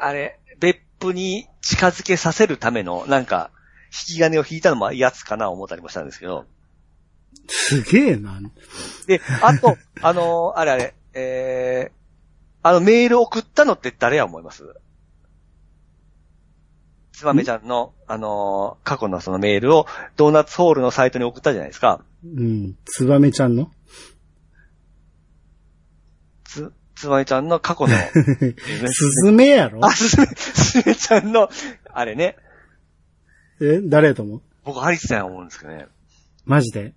[0.00, 3.50] あれ、別府に近づけさせるための、なんか、
[3.86, 6.46] 引き金を引いたのもやつかな思ったりもしたんですけど。
[7.48, 8.40] すげえな。
[9.06, 11.92] で、あと、 あのあれあれ、えー、
[12.62, 14.74] あのメール送ったのって誰や思います？
[17.12, 19.86] つばめちゃんの、あのー過去のそのメールを
[20.16, 22.02] ドーナツホールのサイトに送ったじゃないですか。
[22.24, 22.78] うん。
[22.84, 23.70] ツバメちゃんの？
[26.44, 27.96] つ、つばめちゃんの過去の、
[28.92, 29.84] スズメやろ？
[29.84, 31.48] あ、すずめ、すずめちゃんの、
[31.92, 32.36] あれね、
[33.60, 34.42] え誰やと思う？
[34.64, 35.86] 僕アリスさんや思うんですけどね。
[36.44, 36.92] マジで？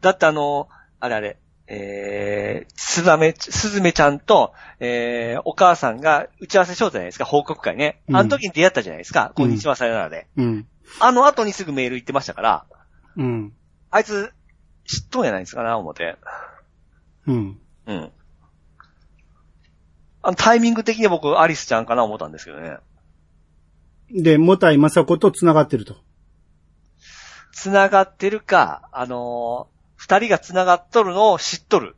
[0.00, 0.68] だってあの、
[1.00, 8.02] あれあれ、えー、つばめ、すずめちゃんと、えー、お母さんが打ち合わせしようじゃないですか、報告会ね。
[8.08, 10.26] うんあの時に出会ったじゃないですか、こんにちは、さよならで。
[10.36, 10.66] うん。
[11.00, 12.66] あの後にすぐメール行ってましたから、
[13.16, 13.52] うん。
[13.90, 14.32] あいつ、
[14.86, 16.16] 知っとんやないですかな、思って。
[17.26, 17.58] うん。
[17.86, 18.12] うん。
[20.26, 22.78] あの、タイミング的には僕、アリスちゃんかな思ったんですけどね。
[24.10, 25.96] で、もたいまさこと繋がってると。
[27.52, 31.96] 繋がってるか、あのー二人が繋がっとるのを知っとる。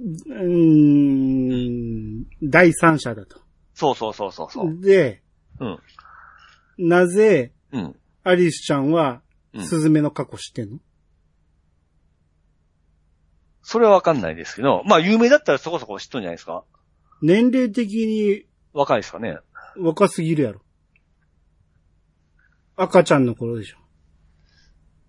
[0.00, 2.24] うーん。
[2.42, 3.40] 第三者だと。
[3.74, 4.80] そうそうそうそうそう。
[4.80, 5.22] で、
[5.60, 5.78] うん。
[6.78, 7.96] なぜ、うん。
[8.24, 9.20] アリスちゃんは、
[9.52, 10.78] うんスズメの過去知ってんの、
[13.68, 16.62] それはわかんないですけど、まあ、有名だったらそこそこ知っとんじゃないですか？
[17.20, 19.38] 年齢的に若いですかね？
[19.76, 20.60] 若すぎるやろ。
[22.76, 23.78] 赤ちゃんの頃でしょ。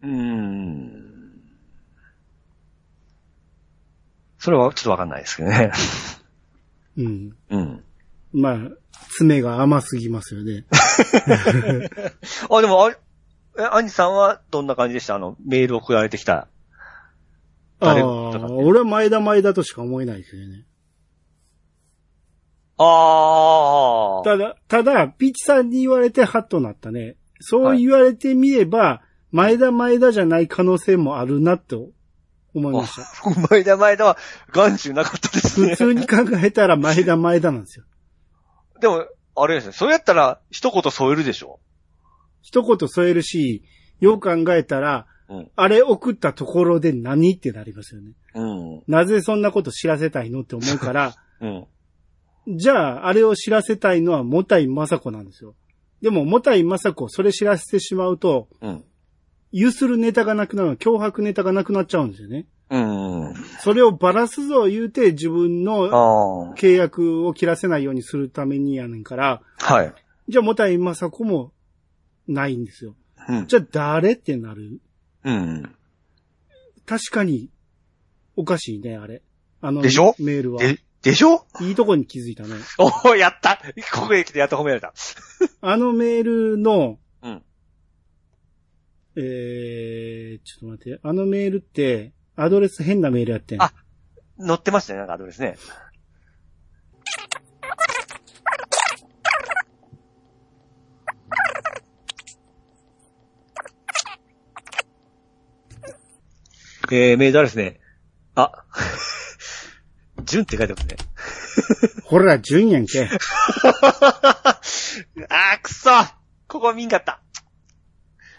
[0.02, 1.04] うーん。
[4.40, 5.72] それはちょっとわかんないですけどね。
[6.98, 7.36] うん。
[7.52, 7.84] うん。
[8.34, 8.58] まあ、
[9.18, 10.66] 爪が甘すぎますよね。
[12.50, 12.98] あ、でも、あれ、
[13.60, 15.14] え、アニさんはどんな感じでした？
[15.14, 16.48] あの、メール送られてきた。
[17.80, 20.66] ああ誰とか俺は前田前田としか思えないですよね。
[22.80, 24.24] ああ。
[24.24, 27.16] ただ、ただ、ピッチさんに言われてハッとなったね。
[27.40, 29.02] そう言われてみれば、
[29.32, 31.90] 前田前田じゃない可能性もあるなと
[32.54, 33.02] 思いました。
[33.02, 34.18] あ前田前田は
[34.52, 35.72] 眼中なかったですね。
[35.72, 37.86] 普通に考えたら前田前田なんですよ。
[38.80, 39.06] でも、
[39.36, 39.74] あれですね。
[39.74, 41.60] それやったら、一言添えるでしょ？
[42.42, 43.64] 一言添えるし、
[44.00, 45.52] よう考えたら、うん。
[45.56, 48.12] あれ送ったところで何ってなりますよね。
[48.34, 48.46] う
[48.80, 48.84] ん。
[48.88, 51.66] なぜそんなこと知らせたいのって思うから、 うん。
[52.58, 55.56] じゃあ、あれを知らせたいのは、もたいまさこなんですよ。
[56.02, 58.84] でも、もたいまさこ、それ知らせてしまうと、うん。
[59.52, 62.46] ゆするネタがなくなる、脅迫ネタがなくなっちゃうんですよね。
[62.70, 63.34] うん。
[63.60, 66.56] それをバラすぞ言うて自分あのあ。
[66.56, 69.94] 契約を切らせないようにするためにやねんから、はい。
[70.30, 71.52] じゃあ、もたいまさこも
[72.28, 72.96] ないんですよ。
[73.28, 73.48] うん。
[73.48, 74.80] じゃあ、誰ってなる
[75.28, 75.76] うん。
[76.86, 77.50] 確かに、
[78.38, 79.22] おかしいね、あれ。
[79.62, 80.16] あの、でしょ？
[80.20, 80.62] メールは。
[80.62, 81.46] で、でしょ？
[81.62, 82.56] いいとこに気づいたね。
[82.80, 83.62] おお、やった
[83.94, 84.94] ここへ来てやっと褒められた。
[85.62, 87.44] あのメールの、うん。
[89.18, 93.62] えー、ちょっと待って、あのメールって、アドレス変なメールやってん。
[93.62, 93.74] あ
[94.40, 95.58] 載ってましたね、なんかアドレスね。
[106.96, 107.80] えー、メールアドレスね。
[108.36, 108.66] あ、
[110.24, 110.98] 純って書いてますね。
[112.04, 113.04] ほら、順やんけ。
[113.04, 115.90] あー、くそ
[116.48, 117.22] ここ見んかった。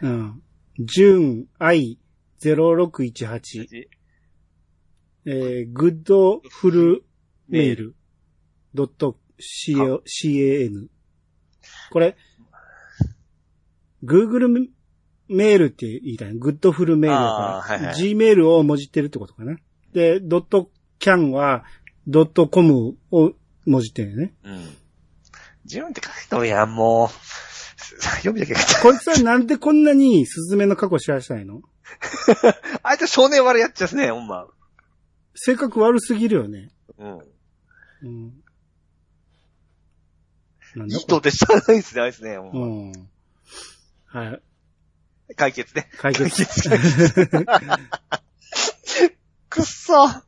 [0.01, 0.41] うん。
[0.79, 3.89] 順 I0618、
[5.27, 7.05] えー、グッドフル
[7.49, 7.97] メール、
[8.75, 10.87] ドット CAN。
[11.91, 12.17] これ、
[14.05, 14.69] Google
[15.29, 19.57] メールって言いたいグッドフルメールだから、はいはい Gmail をもじってるってことかな。
[19.93, 21.65] で、ドットキャンは、
[22.07, 23.33] ドットコムを
[23.67, 24.35] もじってるよね。
[24.45, 24.77] うん。
[25.67, 27.09] 純って書いとるやん、もう。
[28.19, 28.55] 読みだけ。
[28.83, 31.63] こいつはなんでこんなにスズメの過去知らしたいの？
[32.83, 34.47] あいつ少年悪いやっちゃうっすね、ほんま。
[35.35, 36.71] 性格悪すぎるよね。
[36.99, 37.19] うん。
[38.03, 38.43] うん。
[40.77, 42.37] なんだいいとでしたらないっすね、あいつね。
[42.39, 42.93] ほんまうん。
[44.07, 44.43] はい。
[45.37, 45.89] 解決ね。
[45.99, 46.69] 解決。
[46.69, 47.47] 解決
[49.49, 50.25] くっそは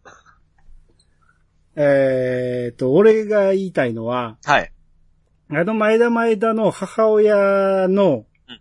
[1.77, 4.48] えーっと、俺が言いたいのは、い。
[4.48, 8.60] あの前田前田の母親のうん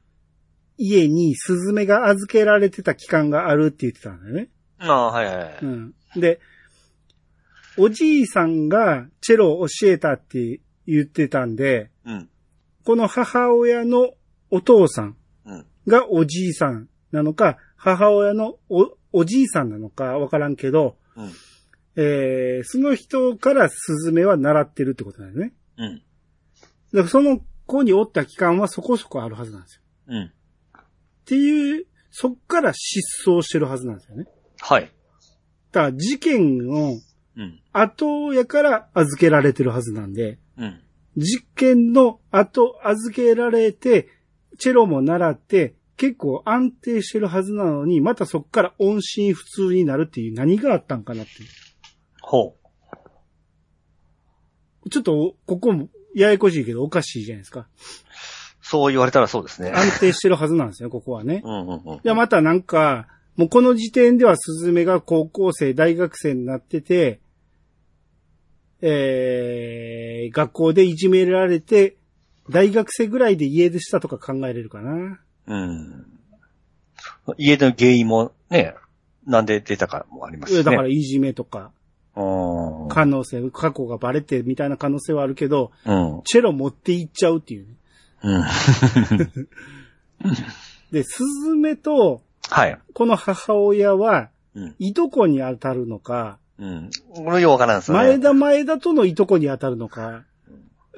[0.82, 4.48] 家にスズメが預けられてた期間があるって言ってたんだよね。
[4.80, 5.58] ああ、はいはいはい。
[5.62, 5.94] うん。
[6.16, 6.40] で、
[7.78, 12.30] おじいさんがチェロを教えたって言ってたんで、うん。
[12.86, 14.12] この母親の
[14.50, 15.18] お父さん。
[15.88, 21.32] がおじいさんなのか、母親のお、おじいさんなのかわからんけど、うん。
[21.96, 25.54] えー、その人からスズメは習ってるってことだよね。
[25.78, 25.96] うん。
[25.96, 26.02] だ
[27.00, 29.82] からその子におった期間はそこそこあるはずなんですよ。
[30.08, 30.24] うん。
[30.26, 30.84] っ
[31.26, 34.26] ていう、そっから失踪してるはずなんですよね。
[34.60, 34.92] はい。
[35.72, 36.96] だから事件の
[37.36, 37.62] うん。
[37.72, 40.82] 後やから預けられてるはずなんで、うん。
[41.16, 44.08] 実験の後預けられて、
[44.60, 51.50] チェロも習って、結構安定してるはずなのに、またそっから音信不通になるっていう何があったんかなっていう。
[52.22, 52.56] ほ
[54.86, 54.90] う。
[54.90, 57.68] ちょっと、ここも、ややこしいけどおかしいじゃないですか。
[58.62, 59.72] そう言われたらそうですね。
[59.72, 61.42] 安定してるはずなんですよ、ここはね。
[61.46, 61.96] うんうんうん。
[61.96, 67.20] いや、またなんか、もうこの時点ではスズメが高校生、大学生になってて、
[68.82, 71.98] えー、学校でいじめられて、
[72.50, 75.20] 大学生ぐらいで家出したとか考えれるかな。
[75.48, 76.06] うん。
[77.38, 78.76] 家の原因もね、
[79.26, 80.64] なんで出たかもありますしね。
[80.64, 81.72] だからいじめとか、
[82.16, 82.90] うん。
[82.90, 86.22] 可能性、過去がバレてみたいな可能性はあるけど、うん。
[86.26, 87.74] チェロ持っていっちゃうっていうね。
[88.24, 88.44] うん。
[90.92, 92.80] で、スズメと、はい。
[92.94, 94.76] この母親は、うん。
[94.80, 96.90] いとこに当たるのか、うん。
[97.14, 98.04] これようわからんすよね。
[98.04, 100.24] 前田前田とのいとこに当たるのか、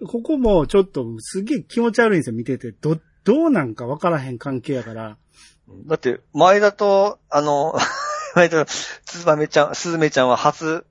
[0.08, 2.72] ここもちょっとすげえ気持ち悪いんですよ、見てて。
[2.72, 5.18] ど、どうなんかわからへん関係やから。
[5.86, 7.76] だって、前田と、あの、
[8.36, 8.72] 前田と、
[9.06, 10.86] つばめちゃん、すずめちゃんは初、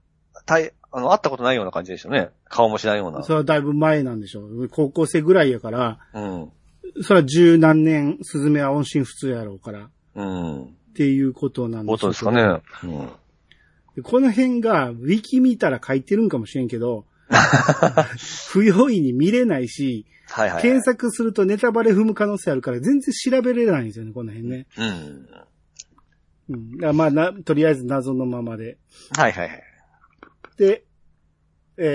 [0.46, 2.30] 対、あの、会ったことないような感じでしょうね。
[2.48, 3.22] 顔もしないような。
[3.22, 4.68] それはだいぶ前なんでしょう。
[4.68, 6.52] 高校生ぐらいやから、うん。
[7.02, 10.76] それは十何年、スズメは音信不通やろうから、っうん。
[10.94, 12.60] ていうことなんでことですかね。
[12.84, 13.08] うん。
[13.96, 17.04] でこの辺が、ウィキ見たら書いてるんかもしれんけど、
[18.50, 20.62] 不用意に見れないし、はいはい。
[20.62, 24.66] 検索するとネタバレ踏む可能性あるから、全然調べれないんですよね、この辺ね。
[24.76, 25.26] うん。
[26.50, 26.72] うん。
[26.76, 28.78] だからまあな、とりあえず謎のままで。
[29.16, 29.62] はいはいはい。
[30.56, 30.84] で、
[31.76, 31.86] え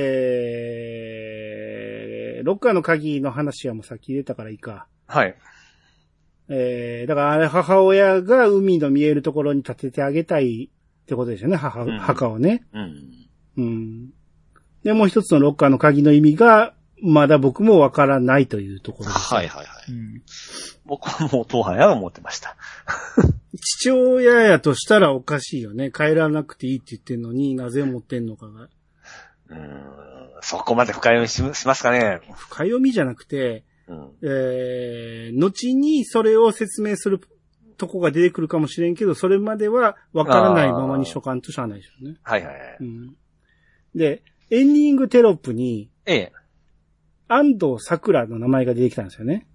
[2.41, 4.87] ー、ロッカーの鍵の話はもうさっき出たからいいか。
[5.07, 5.35] はい。
[6.49, 12.65] えー、だからあれ母親が海の見えるところに立ててあげたいってことでしょうね、母、うん墓をね。
[12.73, 13.27] うん。
[13.57, 14.09] うん。
[14.85, 19.33] で、もう一つのロッカーの鍵の意味が、まだ僕もわからないというところです。
[19.33, 19.91] はいはいはい。
[19.91, 20.21] うん
[20.87, 22.55] 僕はもう当派や思ってました。
[23.79, 25.89] 父親やとしたらおかしいよね。
[25.91, 28.69] 帰らなくていいって言ってんのになぜ持ってんのかが。
[29.49, 29.83] うん。
[30.41, 32.21] そこまで深読みししますかね。
[32.35, 34.11] 深読みじゃなくて、うん。
[34.21, 37.19] えー、後にそれを説明する
[37.77, 42.17] とこが出てくるかもしれんけど、それまではわからないままに所感としゃあないですよね。
[42.21, 42.77] はいはいはい。
[42.79, 43.15] うん。
[43.95, 46.31] で、エンディングテロップに、ええ。
[47.27, 49.47] 安藤桜の名前が出てきたんですよね。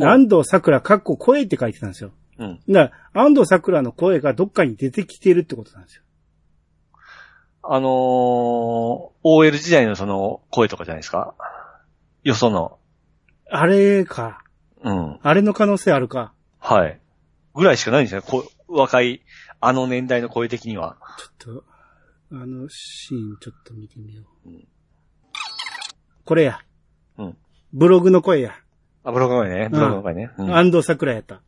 [0.00, 2.12] 安藤桜かっこ声って書いてたんですよ。
[2.38, 2.60] うん。
[2.68, 6.02] だから、安藤桜の声がどっかに出てきてるってことなんですよ。
[7.64, 11.34] あのー、OL 時代のその声とかじゃないですか？
[12.22, 12.78] よその。
[13.50, 14.44] あれか。
[14.82, 15.18] うん。
[15.22, 16.32] あれの可能性あるか。
[16.60, 17.00] はい。
[17.54, 18.26] ぐらいしかないんですよね。
[18.28, 19.22] こ若い、
[19.60, 20.96] あの年代の声的には。
[21.42, 21.64] ちょっと、
[22.30, 24.50] あのシーンちょっと見てみよう。
[24.50, 24.68] うん
[26.24, 26.60] これや。
[27.16, 27.38] うん。
[27.72, 28.54] ブログの声や。
[29.02, 29.68] あ、ブログの声ね。
[29.70, 30.30] ブログの声ね。
[30.36, 30.54] うん。
[30.54, 31.40] 安藤桜やった。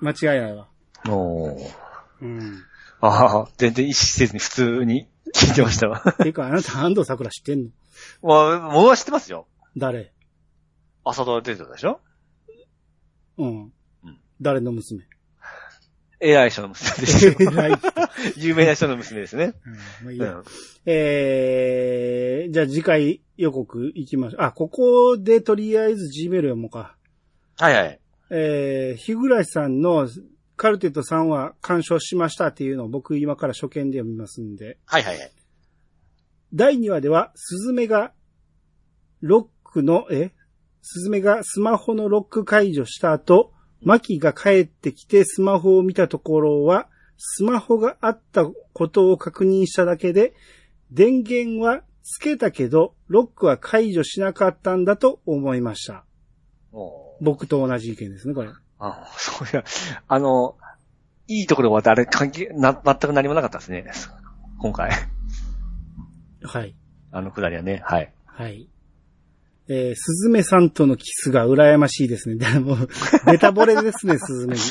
[0.00, 0.68] 間違いないわ。
[1.08, 1.74] おー
[2.20, 2.62] うん。
[3.00, 6.00] ああ、全然意識せずに普通に聞いてましたわ。
[6.18, 7.70] ていうか、あなた安藤桜知ってんの？
[8.22, 9.48] まあ、ものは知ってますよ。
[9.76, 10.12] 誰？
[11.02, 12.00] 朝ドラ出てたでしょ？
[13.36, 13.72] うん
[14.04, 14.20] うん。
[14.40, 15.02] 誰の娘？
[16.20, 17.34] 偉い人の娘ですよ。
[17.38, 17.88] 偉い人。
[18.36, 19.54] 有名な人の娘ですね。
[19.66, 20.44] うんまあいいうやん。
[20.86, 24.42] えー、じゃあ次回予告行きましょう。
[24.42, 26.96] あ、ここでとりあえず Gmail 読もうか。
[27.58, 28.00] はいはい。
[28.30, 30.08] えー、日暮さんの
[30.56, 34.78] カルテット3話鑑賞しましたっていうのを僕今から初見で読みますんで。
[34.86, 35.32] はいはいはい。
[36.52, 38.12] 第2話では、スズメが、
[39.20, 40.32] ロックの、え？
[40.80, 50.34] スズメがスマホのロック解除した後、マキが帰ってきてスマホを見たところは、スマホがあったことを確認しただけで、
[50.90, 56.04] 電源はつけたけど、ロックは解除しなかったんだと思いました。
[57.20, 58.50] 僕と同じ意見ですね、これ。
[58.78, 59.64] あ、そういや、
[60.06, 60.56] あの、
[61.26, 63.84] いいところは誰関係、な、全く何もなかったですね。
[64.60, 64.90] 今回。
[66.42, 66.74] はい。
[67.10, 67.82] あのくだりはね。
[67.84, 68.12] はい。
[68.26, 68.68] はい。
[69.70, 72.36] えー、スズメさんとのキスが羨ましいですね。
[72.40, 72.76] でも、
[73.26, 74.62] ベタ惚れですね、 スズメに。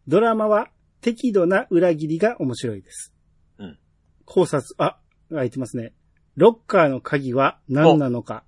[0.08, 0.70] ドラマは
[1.00, 3.14] 適度な裏切りが面白いです。
[3.58, 3.80] うん。
[4.26, 5.94] 考察、あ、開いてますね。
[6.36, 8.44] ロッカーの鍵は何なのか。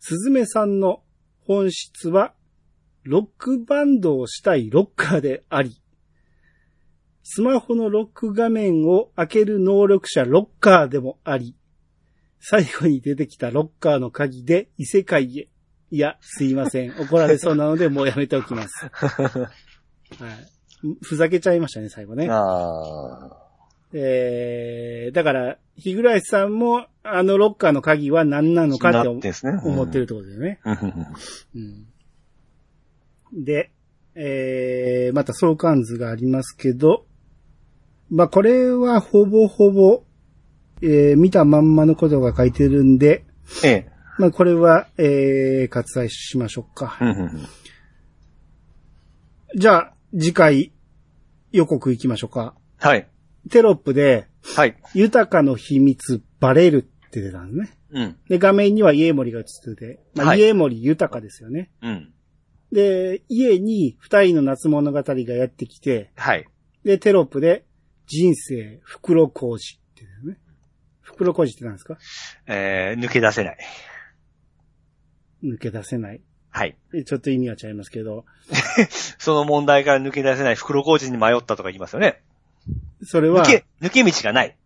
[0.00, 1.02] スズメさんの
[1.40, 2.34] 本質は、
[3.02, 5.82] ロックバンドをしたいロッカーであり、
[7.22, 11.54] スマホのロック画面を開ける能力者ロッカーでもあり、
[12.46, 15.48] 最後に出てきたロッカーの鍵で異世界へ。
[15.90, 16.90] いや、すいません。
[17.00, 18.86] 怒られそうなのでもうやめておきます。
[18.86, 22.28] はい、ふざけちゃいましたね、最後ね。
[22.30, 23.30] あ
[23.94, 29.58] えー、だから、日暮さんも、あのロッカーの鍵は何なのかって思なってんすね。
[29.64, 30.60] 思ってるってことだよね。
[30.64, 31.86] うん。
[33.32, 33.44] うん。
[33.44, 33.70] で、
[34.14, 37.06] えー、また相関図がありますけど、
[38.10, 40.03] まあ、これはほぼほぼ、
[40.84, 43.24] えー、見たまんまのことが書いてるんで、
[43.64, 43.90] ええ。
[44.18, 46.98] まあ、これは、えー、割愛しましょうか。
[47.00, 47.30] うんうんうん
[49.56, 50.72] じゃあ、次回、
[51.52, 52.56] 予告行きましょうか。
[52.76, 53.08] はい。
[53.50, 54.76] テロップで、はい。
[54.94, 57.78] 豊かの秘密バレるって出たんですね。
[57.92, 58.16] うん。
[58.28, 61.70] で、画面には家森が映ってて、まあ、はい家森豊かですよね。
[61.82, 62.12] うん。
[62.72, 66.44] で、家に二人の夏物語がやってきて、はい。
[66.84, 67.64] で、テロップで、
[68.08, 69.83] 人生、袋小路っていうね。
[71.14, 71.96] 袋小路って何ですか？
[72.46, 73.58] えー、抜け出せない。
[75.44, 76.20] 抜け出せない。
[76.50, 76.76] はい。
[76.94, 78.24] えちょっと意味は違いますけど、
[79.18, 82.22] その問題から抜け出せない袋小路に迷ったとか言いますよね。
[83.02, 84.56] それは抜、け、抜け道がない。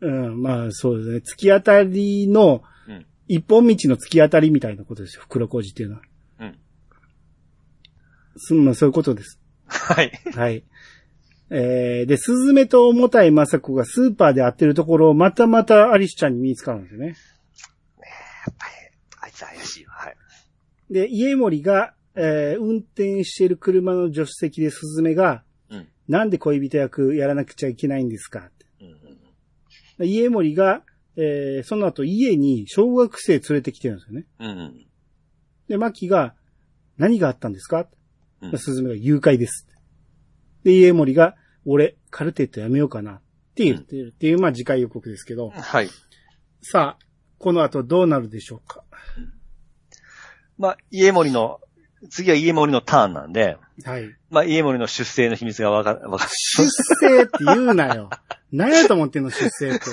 [0.00, 1.16] うん、まあそうですね。
[1.18, 5.22] 突き当たりのうん、一本道の突き当たりみたいなことですよ。
[5.22, 6.02] 袋小路っていうのは。
[6.40, 6.58] うん。
[8.36, 9.38] すまあそういうことです。
[9.68, 10.10] はい。
[10.34, 10.64] はい。
[11.50, 17.16] えー、で、スズメと重たいマサコがスーパーで会ってるところをまたまたアリスちゃんに見つかるんですよね。
[19.20, 19.92] あいつ怪しいわ。
[19.94, 20.16] はい。
[20.90, 25.88] で、家森が、えー運転している車の助手席でスズメが、うん。
[26.08, 29.18] なんで恋人役やらなくちゃいけないんですかってうんうん
[29.98, 30.82] で家森が、
[31.16, 34.26] えーその後家に小学生連れてきてるんですよね。
[34.38, 34.86] うんうん。
[35.68, 36.34] で、マキが、
[36.96, 37.88] 何があったんですか
[38.40, 39.66] うんスズメが誘拐です。
[40.64, 41.36] で、家森が、
[41.66, 43.20] 俺、カルテットやめようかなっ
[43.54, 45.88] て言ってるっていう、まあ次回予告ですけど、はい。
[46.62, 47.04] さあ、
[47.38, 48.84] この後どうなるでしょうか？
[50.58, 51.60] まあ、家森の、
[52.10, 54.14] 次は家森のターンなんで、はい。
[54.30, 56.68] まあ、家森の出生の秘密がわか、わか、出
[57.00, 58.10] 生って言うなよ。
[58.52, 59.84] 何やと思ってんの、出生って。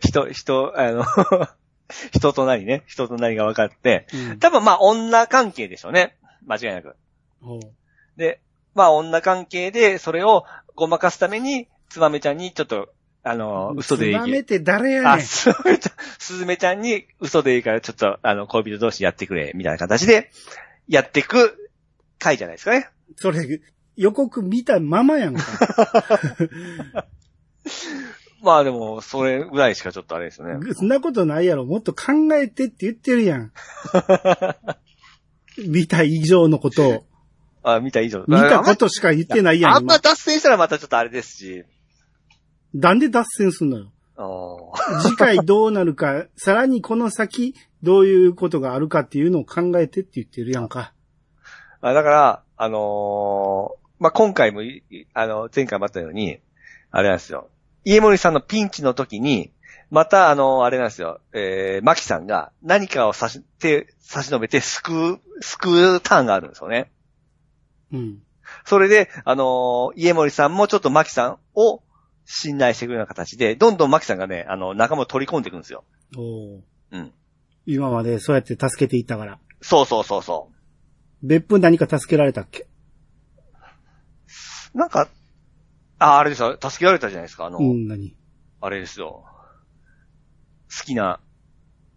[0.08, 1.04] 人、人、あの、
[2.12, 6.16] 人となりね、人となりが分かって、うん多分まあ、女関係でしょうね。
[6.46, 6.96] 間違いなく。
[7.40, 7.60] ほう
[8.16, 8.40] で、
[8.76, 10.44] まあ、女関係で、それを
[10.74, 12.90] ごまかすために、つばめちゃんにちょっと、
[13.22, 15.26] あの、嘘でいいつばめて誰やあ、ねん。
[15.26, 20.30] すずめちゃん、すずめちゃんに嘘でいいからちょっと、あの、恋人同士やってくれ、みたいな形で、
[20.88, 21.70] やっていく
[22.18, 22.90] 回じゃないですかね。
[23.16, 23.60] それ、
[23.96, 25.42] 予告見たままやんか。
[28.42, 30.60] まあでも、それぐらいしかちょっとあれですよね。
[30.76, 31.64] そんなことないやろ。
[31.64, 33.52] もっと考えてって言ってるやん。
[35.66, 37.06] 見た以上のことを。
[37.68, 38.24] あ、見た以上。
[38.28, 39.72] 見たことしか言ってないやん。
[39.74, 41.64] あんま今脱線したらまたちょっとあれですし。
[42.72, 43.92] なんで脱線すんのよ？
[45.02, 50.92] 次回どうなるか、 さらにこの先、どういうことがあるかっていうのを考えてって言ってるやんか。
[51.80, 54.60] あだから、あのーまあ、今回も
[55.14, 56.38] あの、前回もあったように、
[56.92, 57.48] あれなんですよ。
[57.84, 59.52] 家森さんのピンチの時に、
[59.90, 61.20] また、あの、あれなんですよ。
[61.32, 66.90] えー、マキさんが何かを差し、手、差し伸べて救う、救うターンがあるんですよね。
[67.96, 68.22] うん。
[68.64, 71.82] それで、あのー家森さんもちょっとマキさんを
[72.24, 75.84] 信頼してくるような形で、どんどんマキさんがね、あの、仲間を取り込んでいくんですよ。
[76.16, 76.60] おー
[76.92, 77.12] うん。
[77.66, 79.38] 今までそうやって助けていったから。
[79.62, 80.50] そうそうそうそ
[81.22, 82.68] 別府何か助けられたっけ？
[84.74, 84.78] う。
[84.78, 85.08] なんか、
[85.98, 86.56] あ、あれですよ。
[86.62, 87.46] 助けられたじゃないですか。
[87.46, 88.14] あの、うん、何？
[88.60, 89.24] あれですよ。
[90.78, 91.20] 好きな、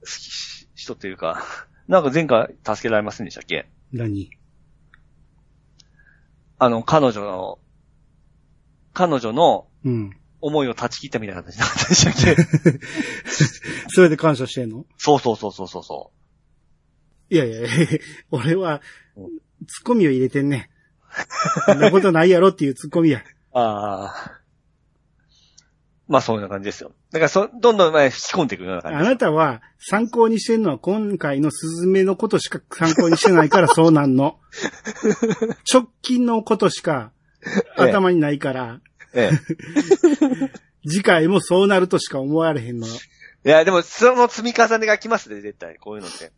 [0.01, 1.43] 好きし人っていうか、
[1.87, 3.67] なんか前回助けられませんでしたっけ？
[3.91, 4.29] 何？
[6.59, 7.59] あの、彼女の、
[8.93, 10.15] 彼女のうん。
[10.41, 12.35] 思いを断ち切ったみたいな形になったでしたっけ？
[13.93, 14.85] それで感謝してんの？
[14.97, 16.11] そうそうそうそうそうそ
[17.29, 17.67] いやいやいや、
[18.31, 18.81] 俺は
[19.17, 19.25] うん、
[19.67, 20.69] ツッコミを入れてんね。
[21.65, 23.19] そんなことないやろっていうツッコミや。
[23.19, 23.23] う。
[23.53, 24.38] ああ。
[26.09, 26.91] まあ、そんな感じですよ。
[27.11, 29.09] だからそ、どんどん前に仕込んでいくようなあ感じです。
[29.11, 34.39] なたは参考にしてんのは今回のスズメのことしか参考にしてないからそうなんの。
[35.71, 37.11] 直近のことしか
[37.77, 38.81] 頭にないから、
[39.13, 40.49] ええ。
[40.89, 42.87] 次回もそうなるとしか思われへんの。
[42.87, 42.89] い
[43.43, 45.75] や、でも、その積み重ねが来ますね、絶対。
[45.75, 46.31] こういうのって。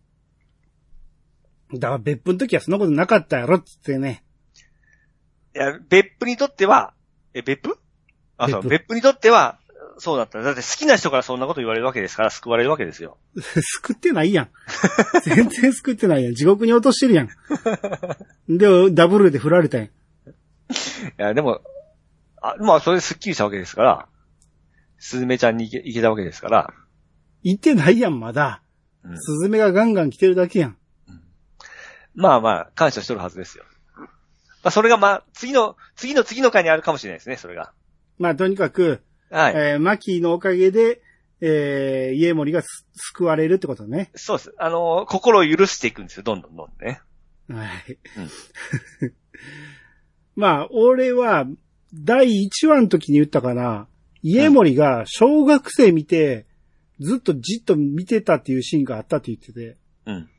[1.73, 4.26] だから別府の時はそんなことなかったやろっつってね。
[5.56, 6.93] いや、別府にとっては、
[7.34, 7.77] え、別府？
[8.38, 9.60] あ、そう、別府にとっては、
[9.97, 10.41] そうだった。
[10.41, 13.18] だって好きな人からそんなこと言われるわけですから、救われるわけですよ。
[13.81, 14.49] 救ってないやん。
[15.23, 16.34] 全然救ってないやん。
[16.34, 17.30] 地獄に落としてるやん。
[18.49, 19.88] で、ダブルで振られたやん。
[19.88, 19.91] い
[21.18, 21.61] や、でも、
[22.41, 24.07] あ、まあ、それでスッキリしたわけですから、
[24.97, 26.73] スズメちゃんに行け行けたわけですから、
[27.43, 28.61] 言ってないやん、まだ。
[29.03, 30.77] うんスズメがガンガン来てるだけやん。
[32.13, 33.65] まあまあ、感謝しとるはずですよ。
[33.97, 34.07] ま
[34.65, 37.72] あ、それがまあ、次の、次の次の回にあるかもしれないですね、それが。
[38.19, 39.01] まあ、とにかく、
[39.32, 39.53] はい。
[39.56, 41.02] えーマキのおかげで、
[41.40, 44.12] えー、家森がす救われるってことね。
[44.14, 44.53] そうです。
[44.58, 47.02] あのー心を許していくんですよ、どんどんどんどんね。
[47.49, 47.98] はい。
[50.36, 51.48] まあ、俺は、
[51.94, 53.88] 第1話の時に言ったかな、
[54.22, 56.45] 家森が小学生見て、
[56.99, 60.30] ずっとじっと見てたっていうシーンがあったって言ってて、うん。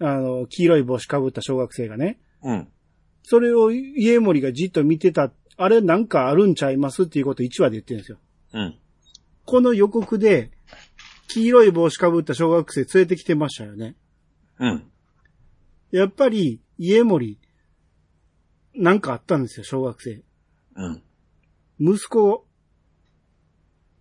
[0.00, 2.68] あの、黄色い帽子かぶった小学生がね、うん。
[3.24, 8.18] それを家森がじっと見てた、あれなんかあるんちゃいますっていうことを1話で言ってるんですよ。
[8.54, 8.78] うん。
[9.44, 10.52] この予告で、
[11.28, 13.96] 黄色い帽子かぶった小学生連れてきてましたよね。
[14.60, 14.90] うん。
[15.90, 17.38] やっぱり、家森、
[18.74, 20.22] なんかあったんですよ、小学生。
[20.76, 21.02] うん。
[21.80, 22.46] 息子、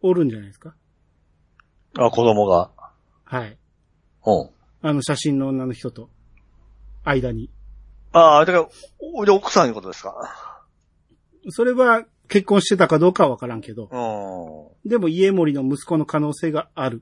[0.01, 0.75] おるんじゃないですか
[1.97, 2.69] あ、子供が。
[3.23, 3.57] はい。
[4.25, 4.49] うん。
[4.83, 6.09] あの写真の女の人と、
[7.03, 7.49] 間に。
[8.11, 8.69] ああ、だから、
[8.99, 10.13] おで、奥さんのことですか？
[11.49, 13.89] それは結婚してたかどうかはわからんけど、
[14.83, 14.89] うん。
[14.89, 17.01] でも家森の息子の可能性がある。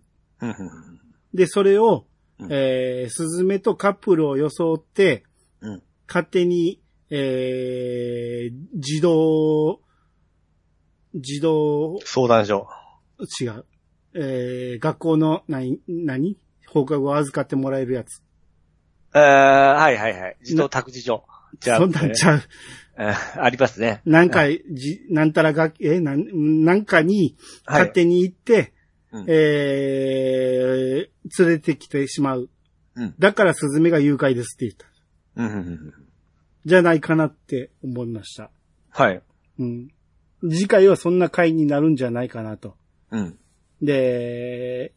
[1.34, 2.06] で、それを、
[2.40, 5.24] うんえー、スズメとカップルを装って、
[5.62, 5.84] うん。
[6.08, 9.82] 勝手に、えー、自動、
[11.14, 12.68] 自動、相談所。
[13.42, 13.66] 違う。
[14.14, 16.38] えー、学校の、何、何？
[16.68, 18.22] 放課後預かってもらえるやつ。
[19.14, 20.38] えー、はいはいはい。
[20.42, 21.24] 自動託児所。
[21.60, 22.42] じゃあ、そんなんちゃう。
[22.98, 24.02] え ーありますね。
[24.06, 27.36] なんか、じ、なんたらが、え、なん、なんかに、
[27.66, 28.74] はい勝手に行って、
[29.12, 32.50] うんえー、連れてきてしまう。
[32.96, 34.88] うんだからスズメが誘拐ですって言った。
[35.36, 35.94] うんうんうん。
[36.66, 38.52] じゃないかなって思いました。
[38.90, 39.22] はい。
[39.60, 39.90] うん。
[40.42, 42.78] 次回はそんな回になるんじゃないかなと。
[43.12, 43.38] うん。
[43.82, 44.94] で、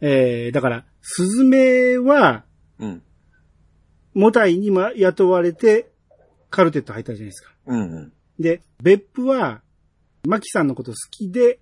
[0.00, 2.44] えー、だから、スズメは、
[2.78, 3.02] うん。
[4.14, 5.90] モタイにま雇われて、
[6.50, 7.50] カルテット入ったじゃないですか。
[7.66, 8.12] うんうん。
[8.38, 9.62] で、別府は、
[10.26, 11.60] マキさんのこと好きで、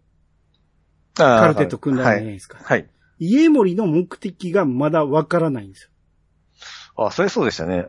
[1.14, 2.32] カカルテット組んだじゃないはい。
[2.34, 2.58] ですか。
[2.62, 2.88] はい。
[3.18, 5.90] 家森の目的がまだわからないんです
[6.96, 7.78] あ、それそうでしたね。
[7.78, 7.88] よ。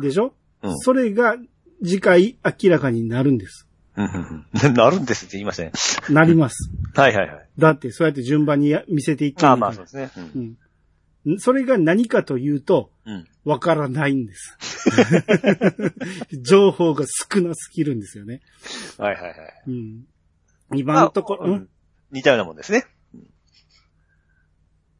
[0.00, 1.36] でしょ、うんそれが
[1.82, 3.68] 次回明らかになるんです。
[3.96, 4.74] うんうんうん。
[4.74, 5.72] なるんですって言いましたね。
[6.10, 6.70] なります。
[6.94, 7.48] はいはいはい。
[7.58, 10.10] だってそうやって順番にや見せていってるあまあそうですね。
[10.16, 10.58] うんうん。
[11.38, 13.26] それが何かというと、うん。
[13.44, 14.56] わからないんです。
[16.42, 18.40] 情報が少なすぎるんですよね。
[18.98, 19.34] はいはいはい。
[19.66, 20.04] うん。
[20.74, 21.60] 今のところ、
[22.10, 22.86] 似たようなもんですね。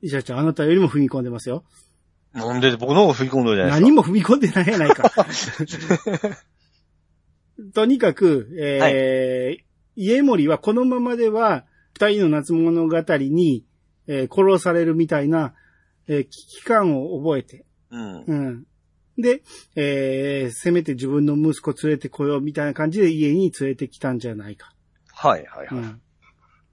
[0.03, 1.65] 石田ちゃん、あなたよりも踏み込んでますよ。
[2.35, 5.11] なんで僕の方が振り込んでるじゃないです何も踏み込んでないやないか。
[7.73, 9.65] とにかく、えー
[9.97, 13.65] 家森はこのままでは、二人の夏物語に、
[14.09, 15.55] えー殺されるみたいな、
[16.09, 17.65] えー危機感を覚えて、か。
[17.91, 18.25] うん。
[18.25, 18.67] うん。
[19.17, 19.43] で、
[19.77, 24.73] えーせめて自分の息子連れてこようみたいな感じで家に連れてきたんじゃないか。
[25.13, 25.79] はいはいはい。
[25.79, 26.01] うん。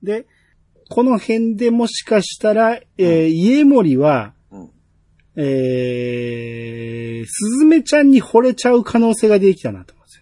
[0.03, 0.25] で、
[0.89, 4.71] この辺でもしかしたら、えー家森は、うん。
[5.35, 10.19] えー、すずめちゃんに惚れちゃう可能性が出てきたなと思うんです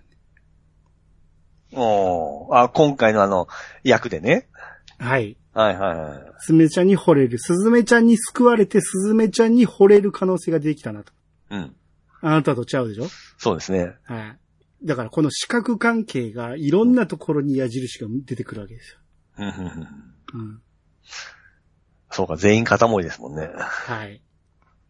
[1.75, 1.81] よ。
[1.81, 3.47] おーあ、今回のあの、
[3.83, 4.47] 役でね。
[4.99, 5.37] はい。
[5.53, 6.33] はいはいはい。
[6.39, 7.39] すずめちゃんに惚れる。
[7.39, 11.11] すずめちゃんに救われて、すずめちゃんに惚れる可能性が出てきたなと。
[11.49, 11.75] うん。
[12.21, 13.07] あなたとちゃうでしょ？
[13.37, 13.95] そうですね。
[14.03, 14.37] はい。
[14.85, 18.99] だからこの視覚関係がいろんなところに矢印が出てくるわけですよ。
[19.39, 20.61] うんうんうんうん。
[22.11, 23.49] そうか、全員片思いですもんね。
[23.55, 24.21] はい。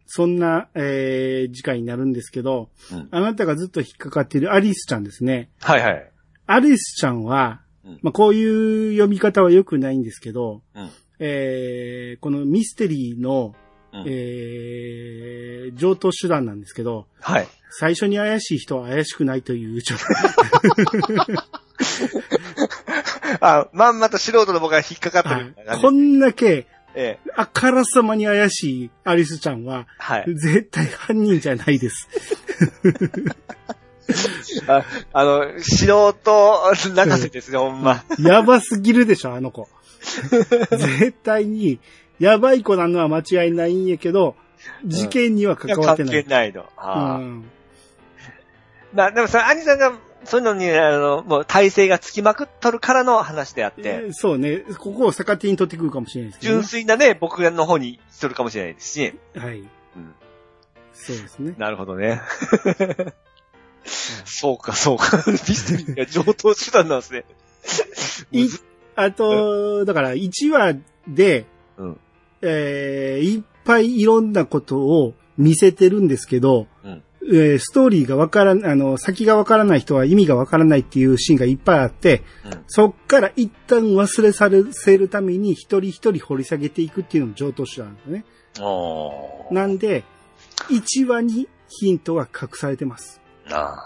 [0.06, 5.50] そんな、えー、次回になるんですけど、うんあなたがずっと引っかかっているアリスちゃんですね。
[5.60, 6.10] はいはい。
[6.46, 13.54] アリスちゃんは、うんまあ、こういう読み方は良くないんですけど、うんえー、このミステリーの、
[13.92, 17.48] うんえー、上等手段なんですけど、はい。
[17.70, 19.98] 最初に怪しい人は怪しくないという、ちょっ
[23.40, 27.30] あ、まんまと素人の僕が引っかかっと、てはいるこんだけ、ええ。
[27.36, 30.24] あからさまに怪しいアリスちゃんは、はい。
[30.34, 32.08] 絶対犯人じゃないです。
[34.68, 38.04] ああの、素人泣かせですね、ほんま。
[38.18, 39.68] やばすぎるでしょ、あの子。
[40.70, 41.78] 絶対に、
[42.18, 44.36] やばい子なのは間違いないんやけど、
[44.84, 46.24] 事件には関わって関ない。
[46.24, 46.62] 係ないの。
[46.62, 47.44] うああん。
[48.92, 49.92] まあ、でもそれ、兄さんが、
[50.24, 54.64] そういうのに、あの、もう体制がつきまくっとるからの話であって、えーそうね。
[54.78, 56.66] ここを逆手に取ってくるかもしれないですけど、純ね。
[56.68, 59.60] 粋なね、僕の方にしとるかもしれないですし、はい。
[59.60, 59.68] うん
[60.92, 61.54] そうですね。
[61.56, 62.20] なるほどね。
[63.84, 65.24] そうか、そうか。
[65.30, 67.24] ミステリーが上等手段なんですね。
[68.32, 68.48] い
[68.96, 70.76] あと、だから1話
[71.08, 71.46] で、
[71.78, 72.00] うん
[72.42, 88.24] えーいっぱいいろんなことを見せてるんですけど、うんえーストーリーがわからん、あの、先がわからない人は意味がわからないっていうシーンがいっぱいあって、うんそっから一旦忘れさせるために一人一人掘り下げていくっていうのも上等手段なんですね。
[89.50, 90.04] なんで、
[90.70, 93.20] 1話にヒントが隠されてます。
[93.52, 93.84] あ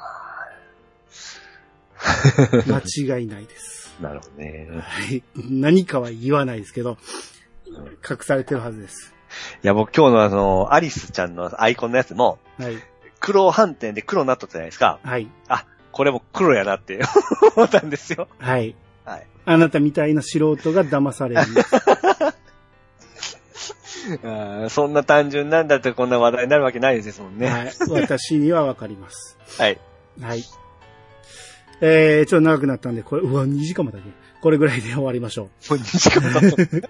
[2.67, 3.95] 間違いないです。
[4.01, 4.69] ー なるほどね。
[4.81, 5.23] はい。
[5.37, 6.99] 何かは言わないですけど、
[8.09, 9.15] 隠されてるはずです。
[9.63, 12.77] いや、僕今日のあの、アリスちゃんのアイコンのやつも、はい。
[13.21, 15.01] 黒反転で黒になっとったじゃないですか。
[15.03, 15.29] はい。
[15.95, 17.01] これも黒やなって
[17.55, 18.27] 思ったんですよ。
[18.39, 18.75] はい。
[19.05, 19.27] はい。
[19.45, 21.71] あなたみたいな素人が騙されるんです。
[24.25, 24.27] あ
[24.67, 27.47] ーそんな単純なんだってこんな話題になるわけないですもんね。
[27.49, 27.73] はい。
[27.91, 29.39] 私にはわかります。
[29.59, 29.79] はい。
[30.21, 30.45] はい。
[31.81, 34.05] えー、ちょっと長くなったんで、これ、うわ、2時間もだけ。
[34.41, 36.83] これぐらいで終わりましょもう2時間経ったう。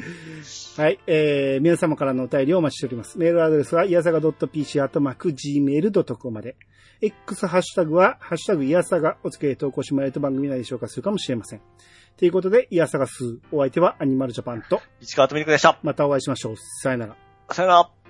[0.76, 0.98] はい。
[1.06, 3.18] えー、皆様からのお便りをお待ちしております。
[3.18, 6.56] メールアドレスは、いやさが .pc アットマーク gmail.com まで。
[7.00, 11.60] X ハッシュタグは、ハッシュタグいやさがお付けで投稿してもらえると番組内で紹介するかもしれません。
[12.16, 13.40] ということで、いやさが数。
[13.50, 15.78] お相手はアニマルジャパンと、市川とみりくでした。
[15.82, 16.56] またお会いしましょう。
[16.56, 17.16] さよなら。
[17.50, 18.03] さよなら。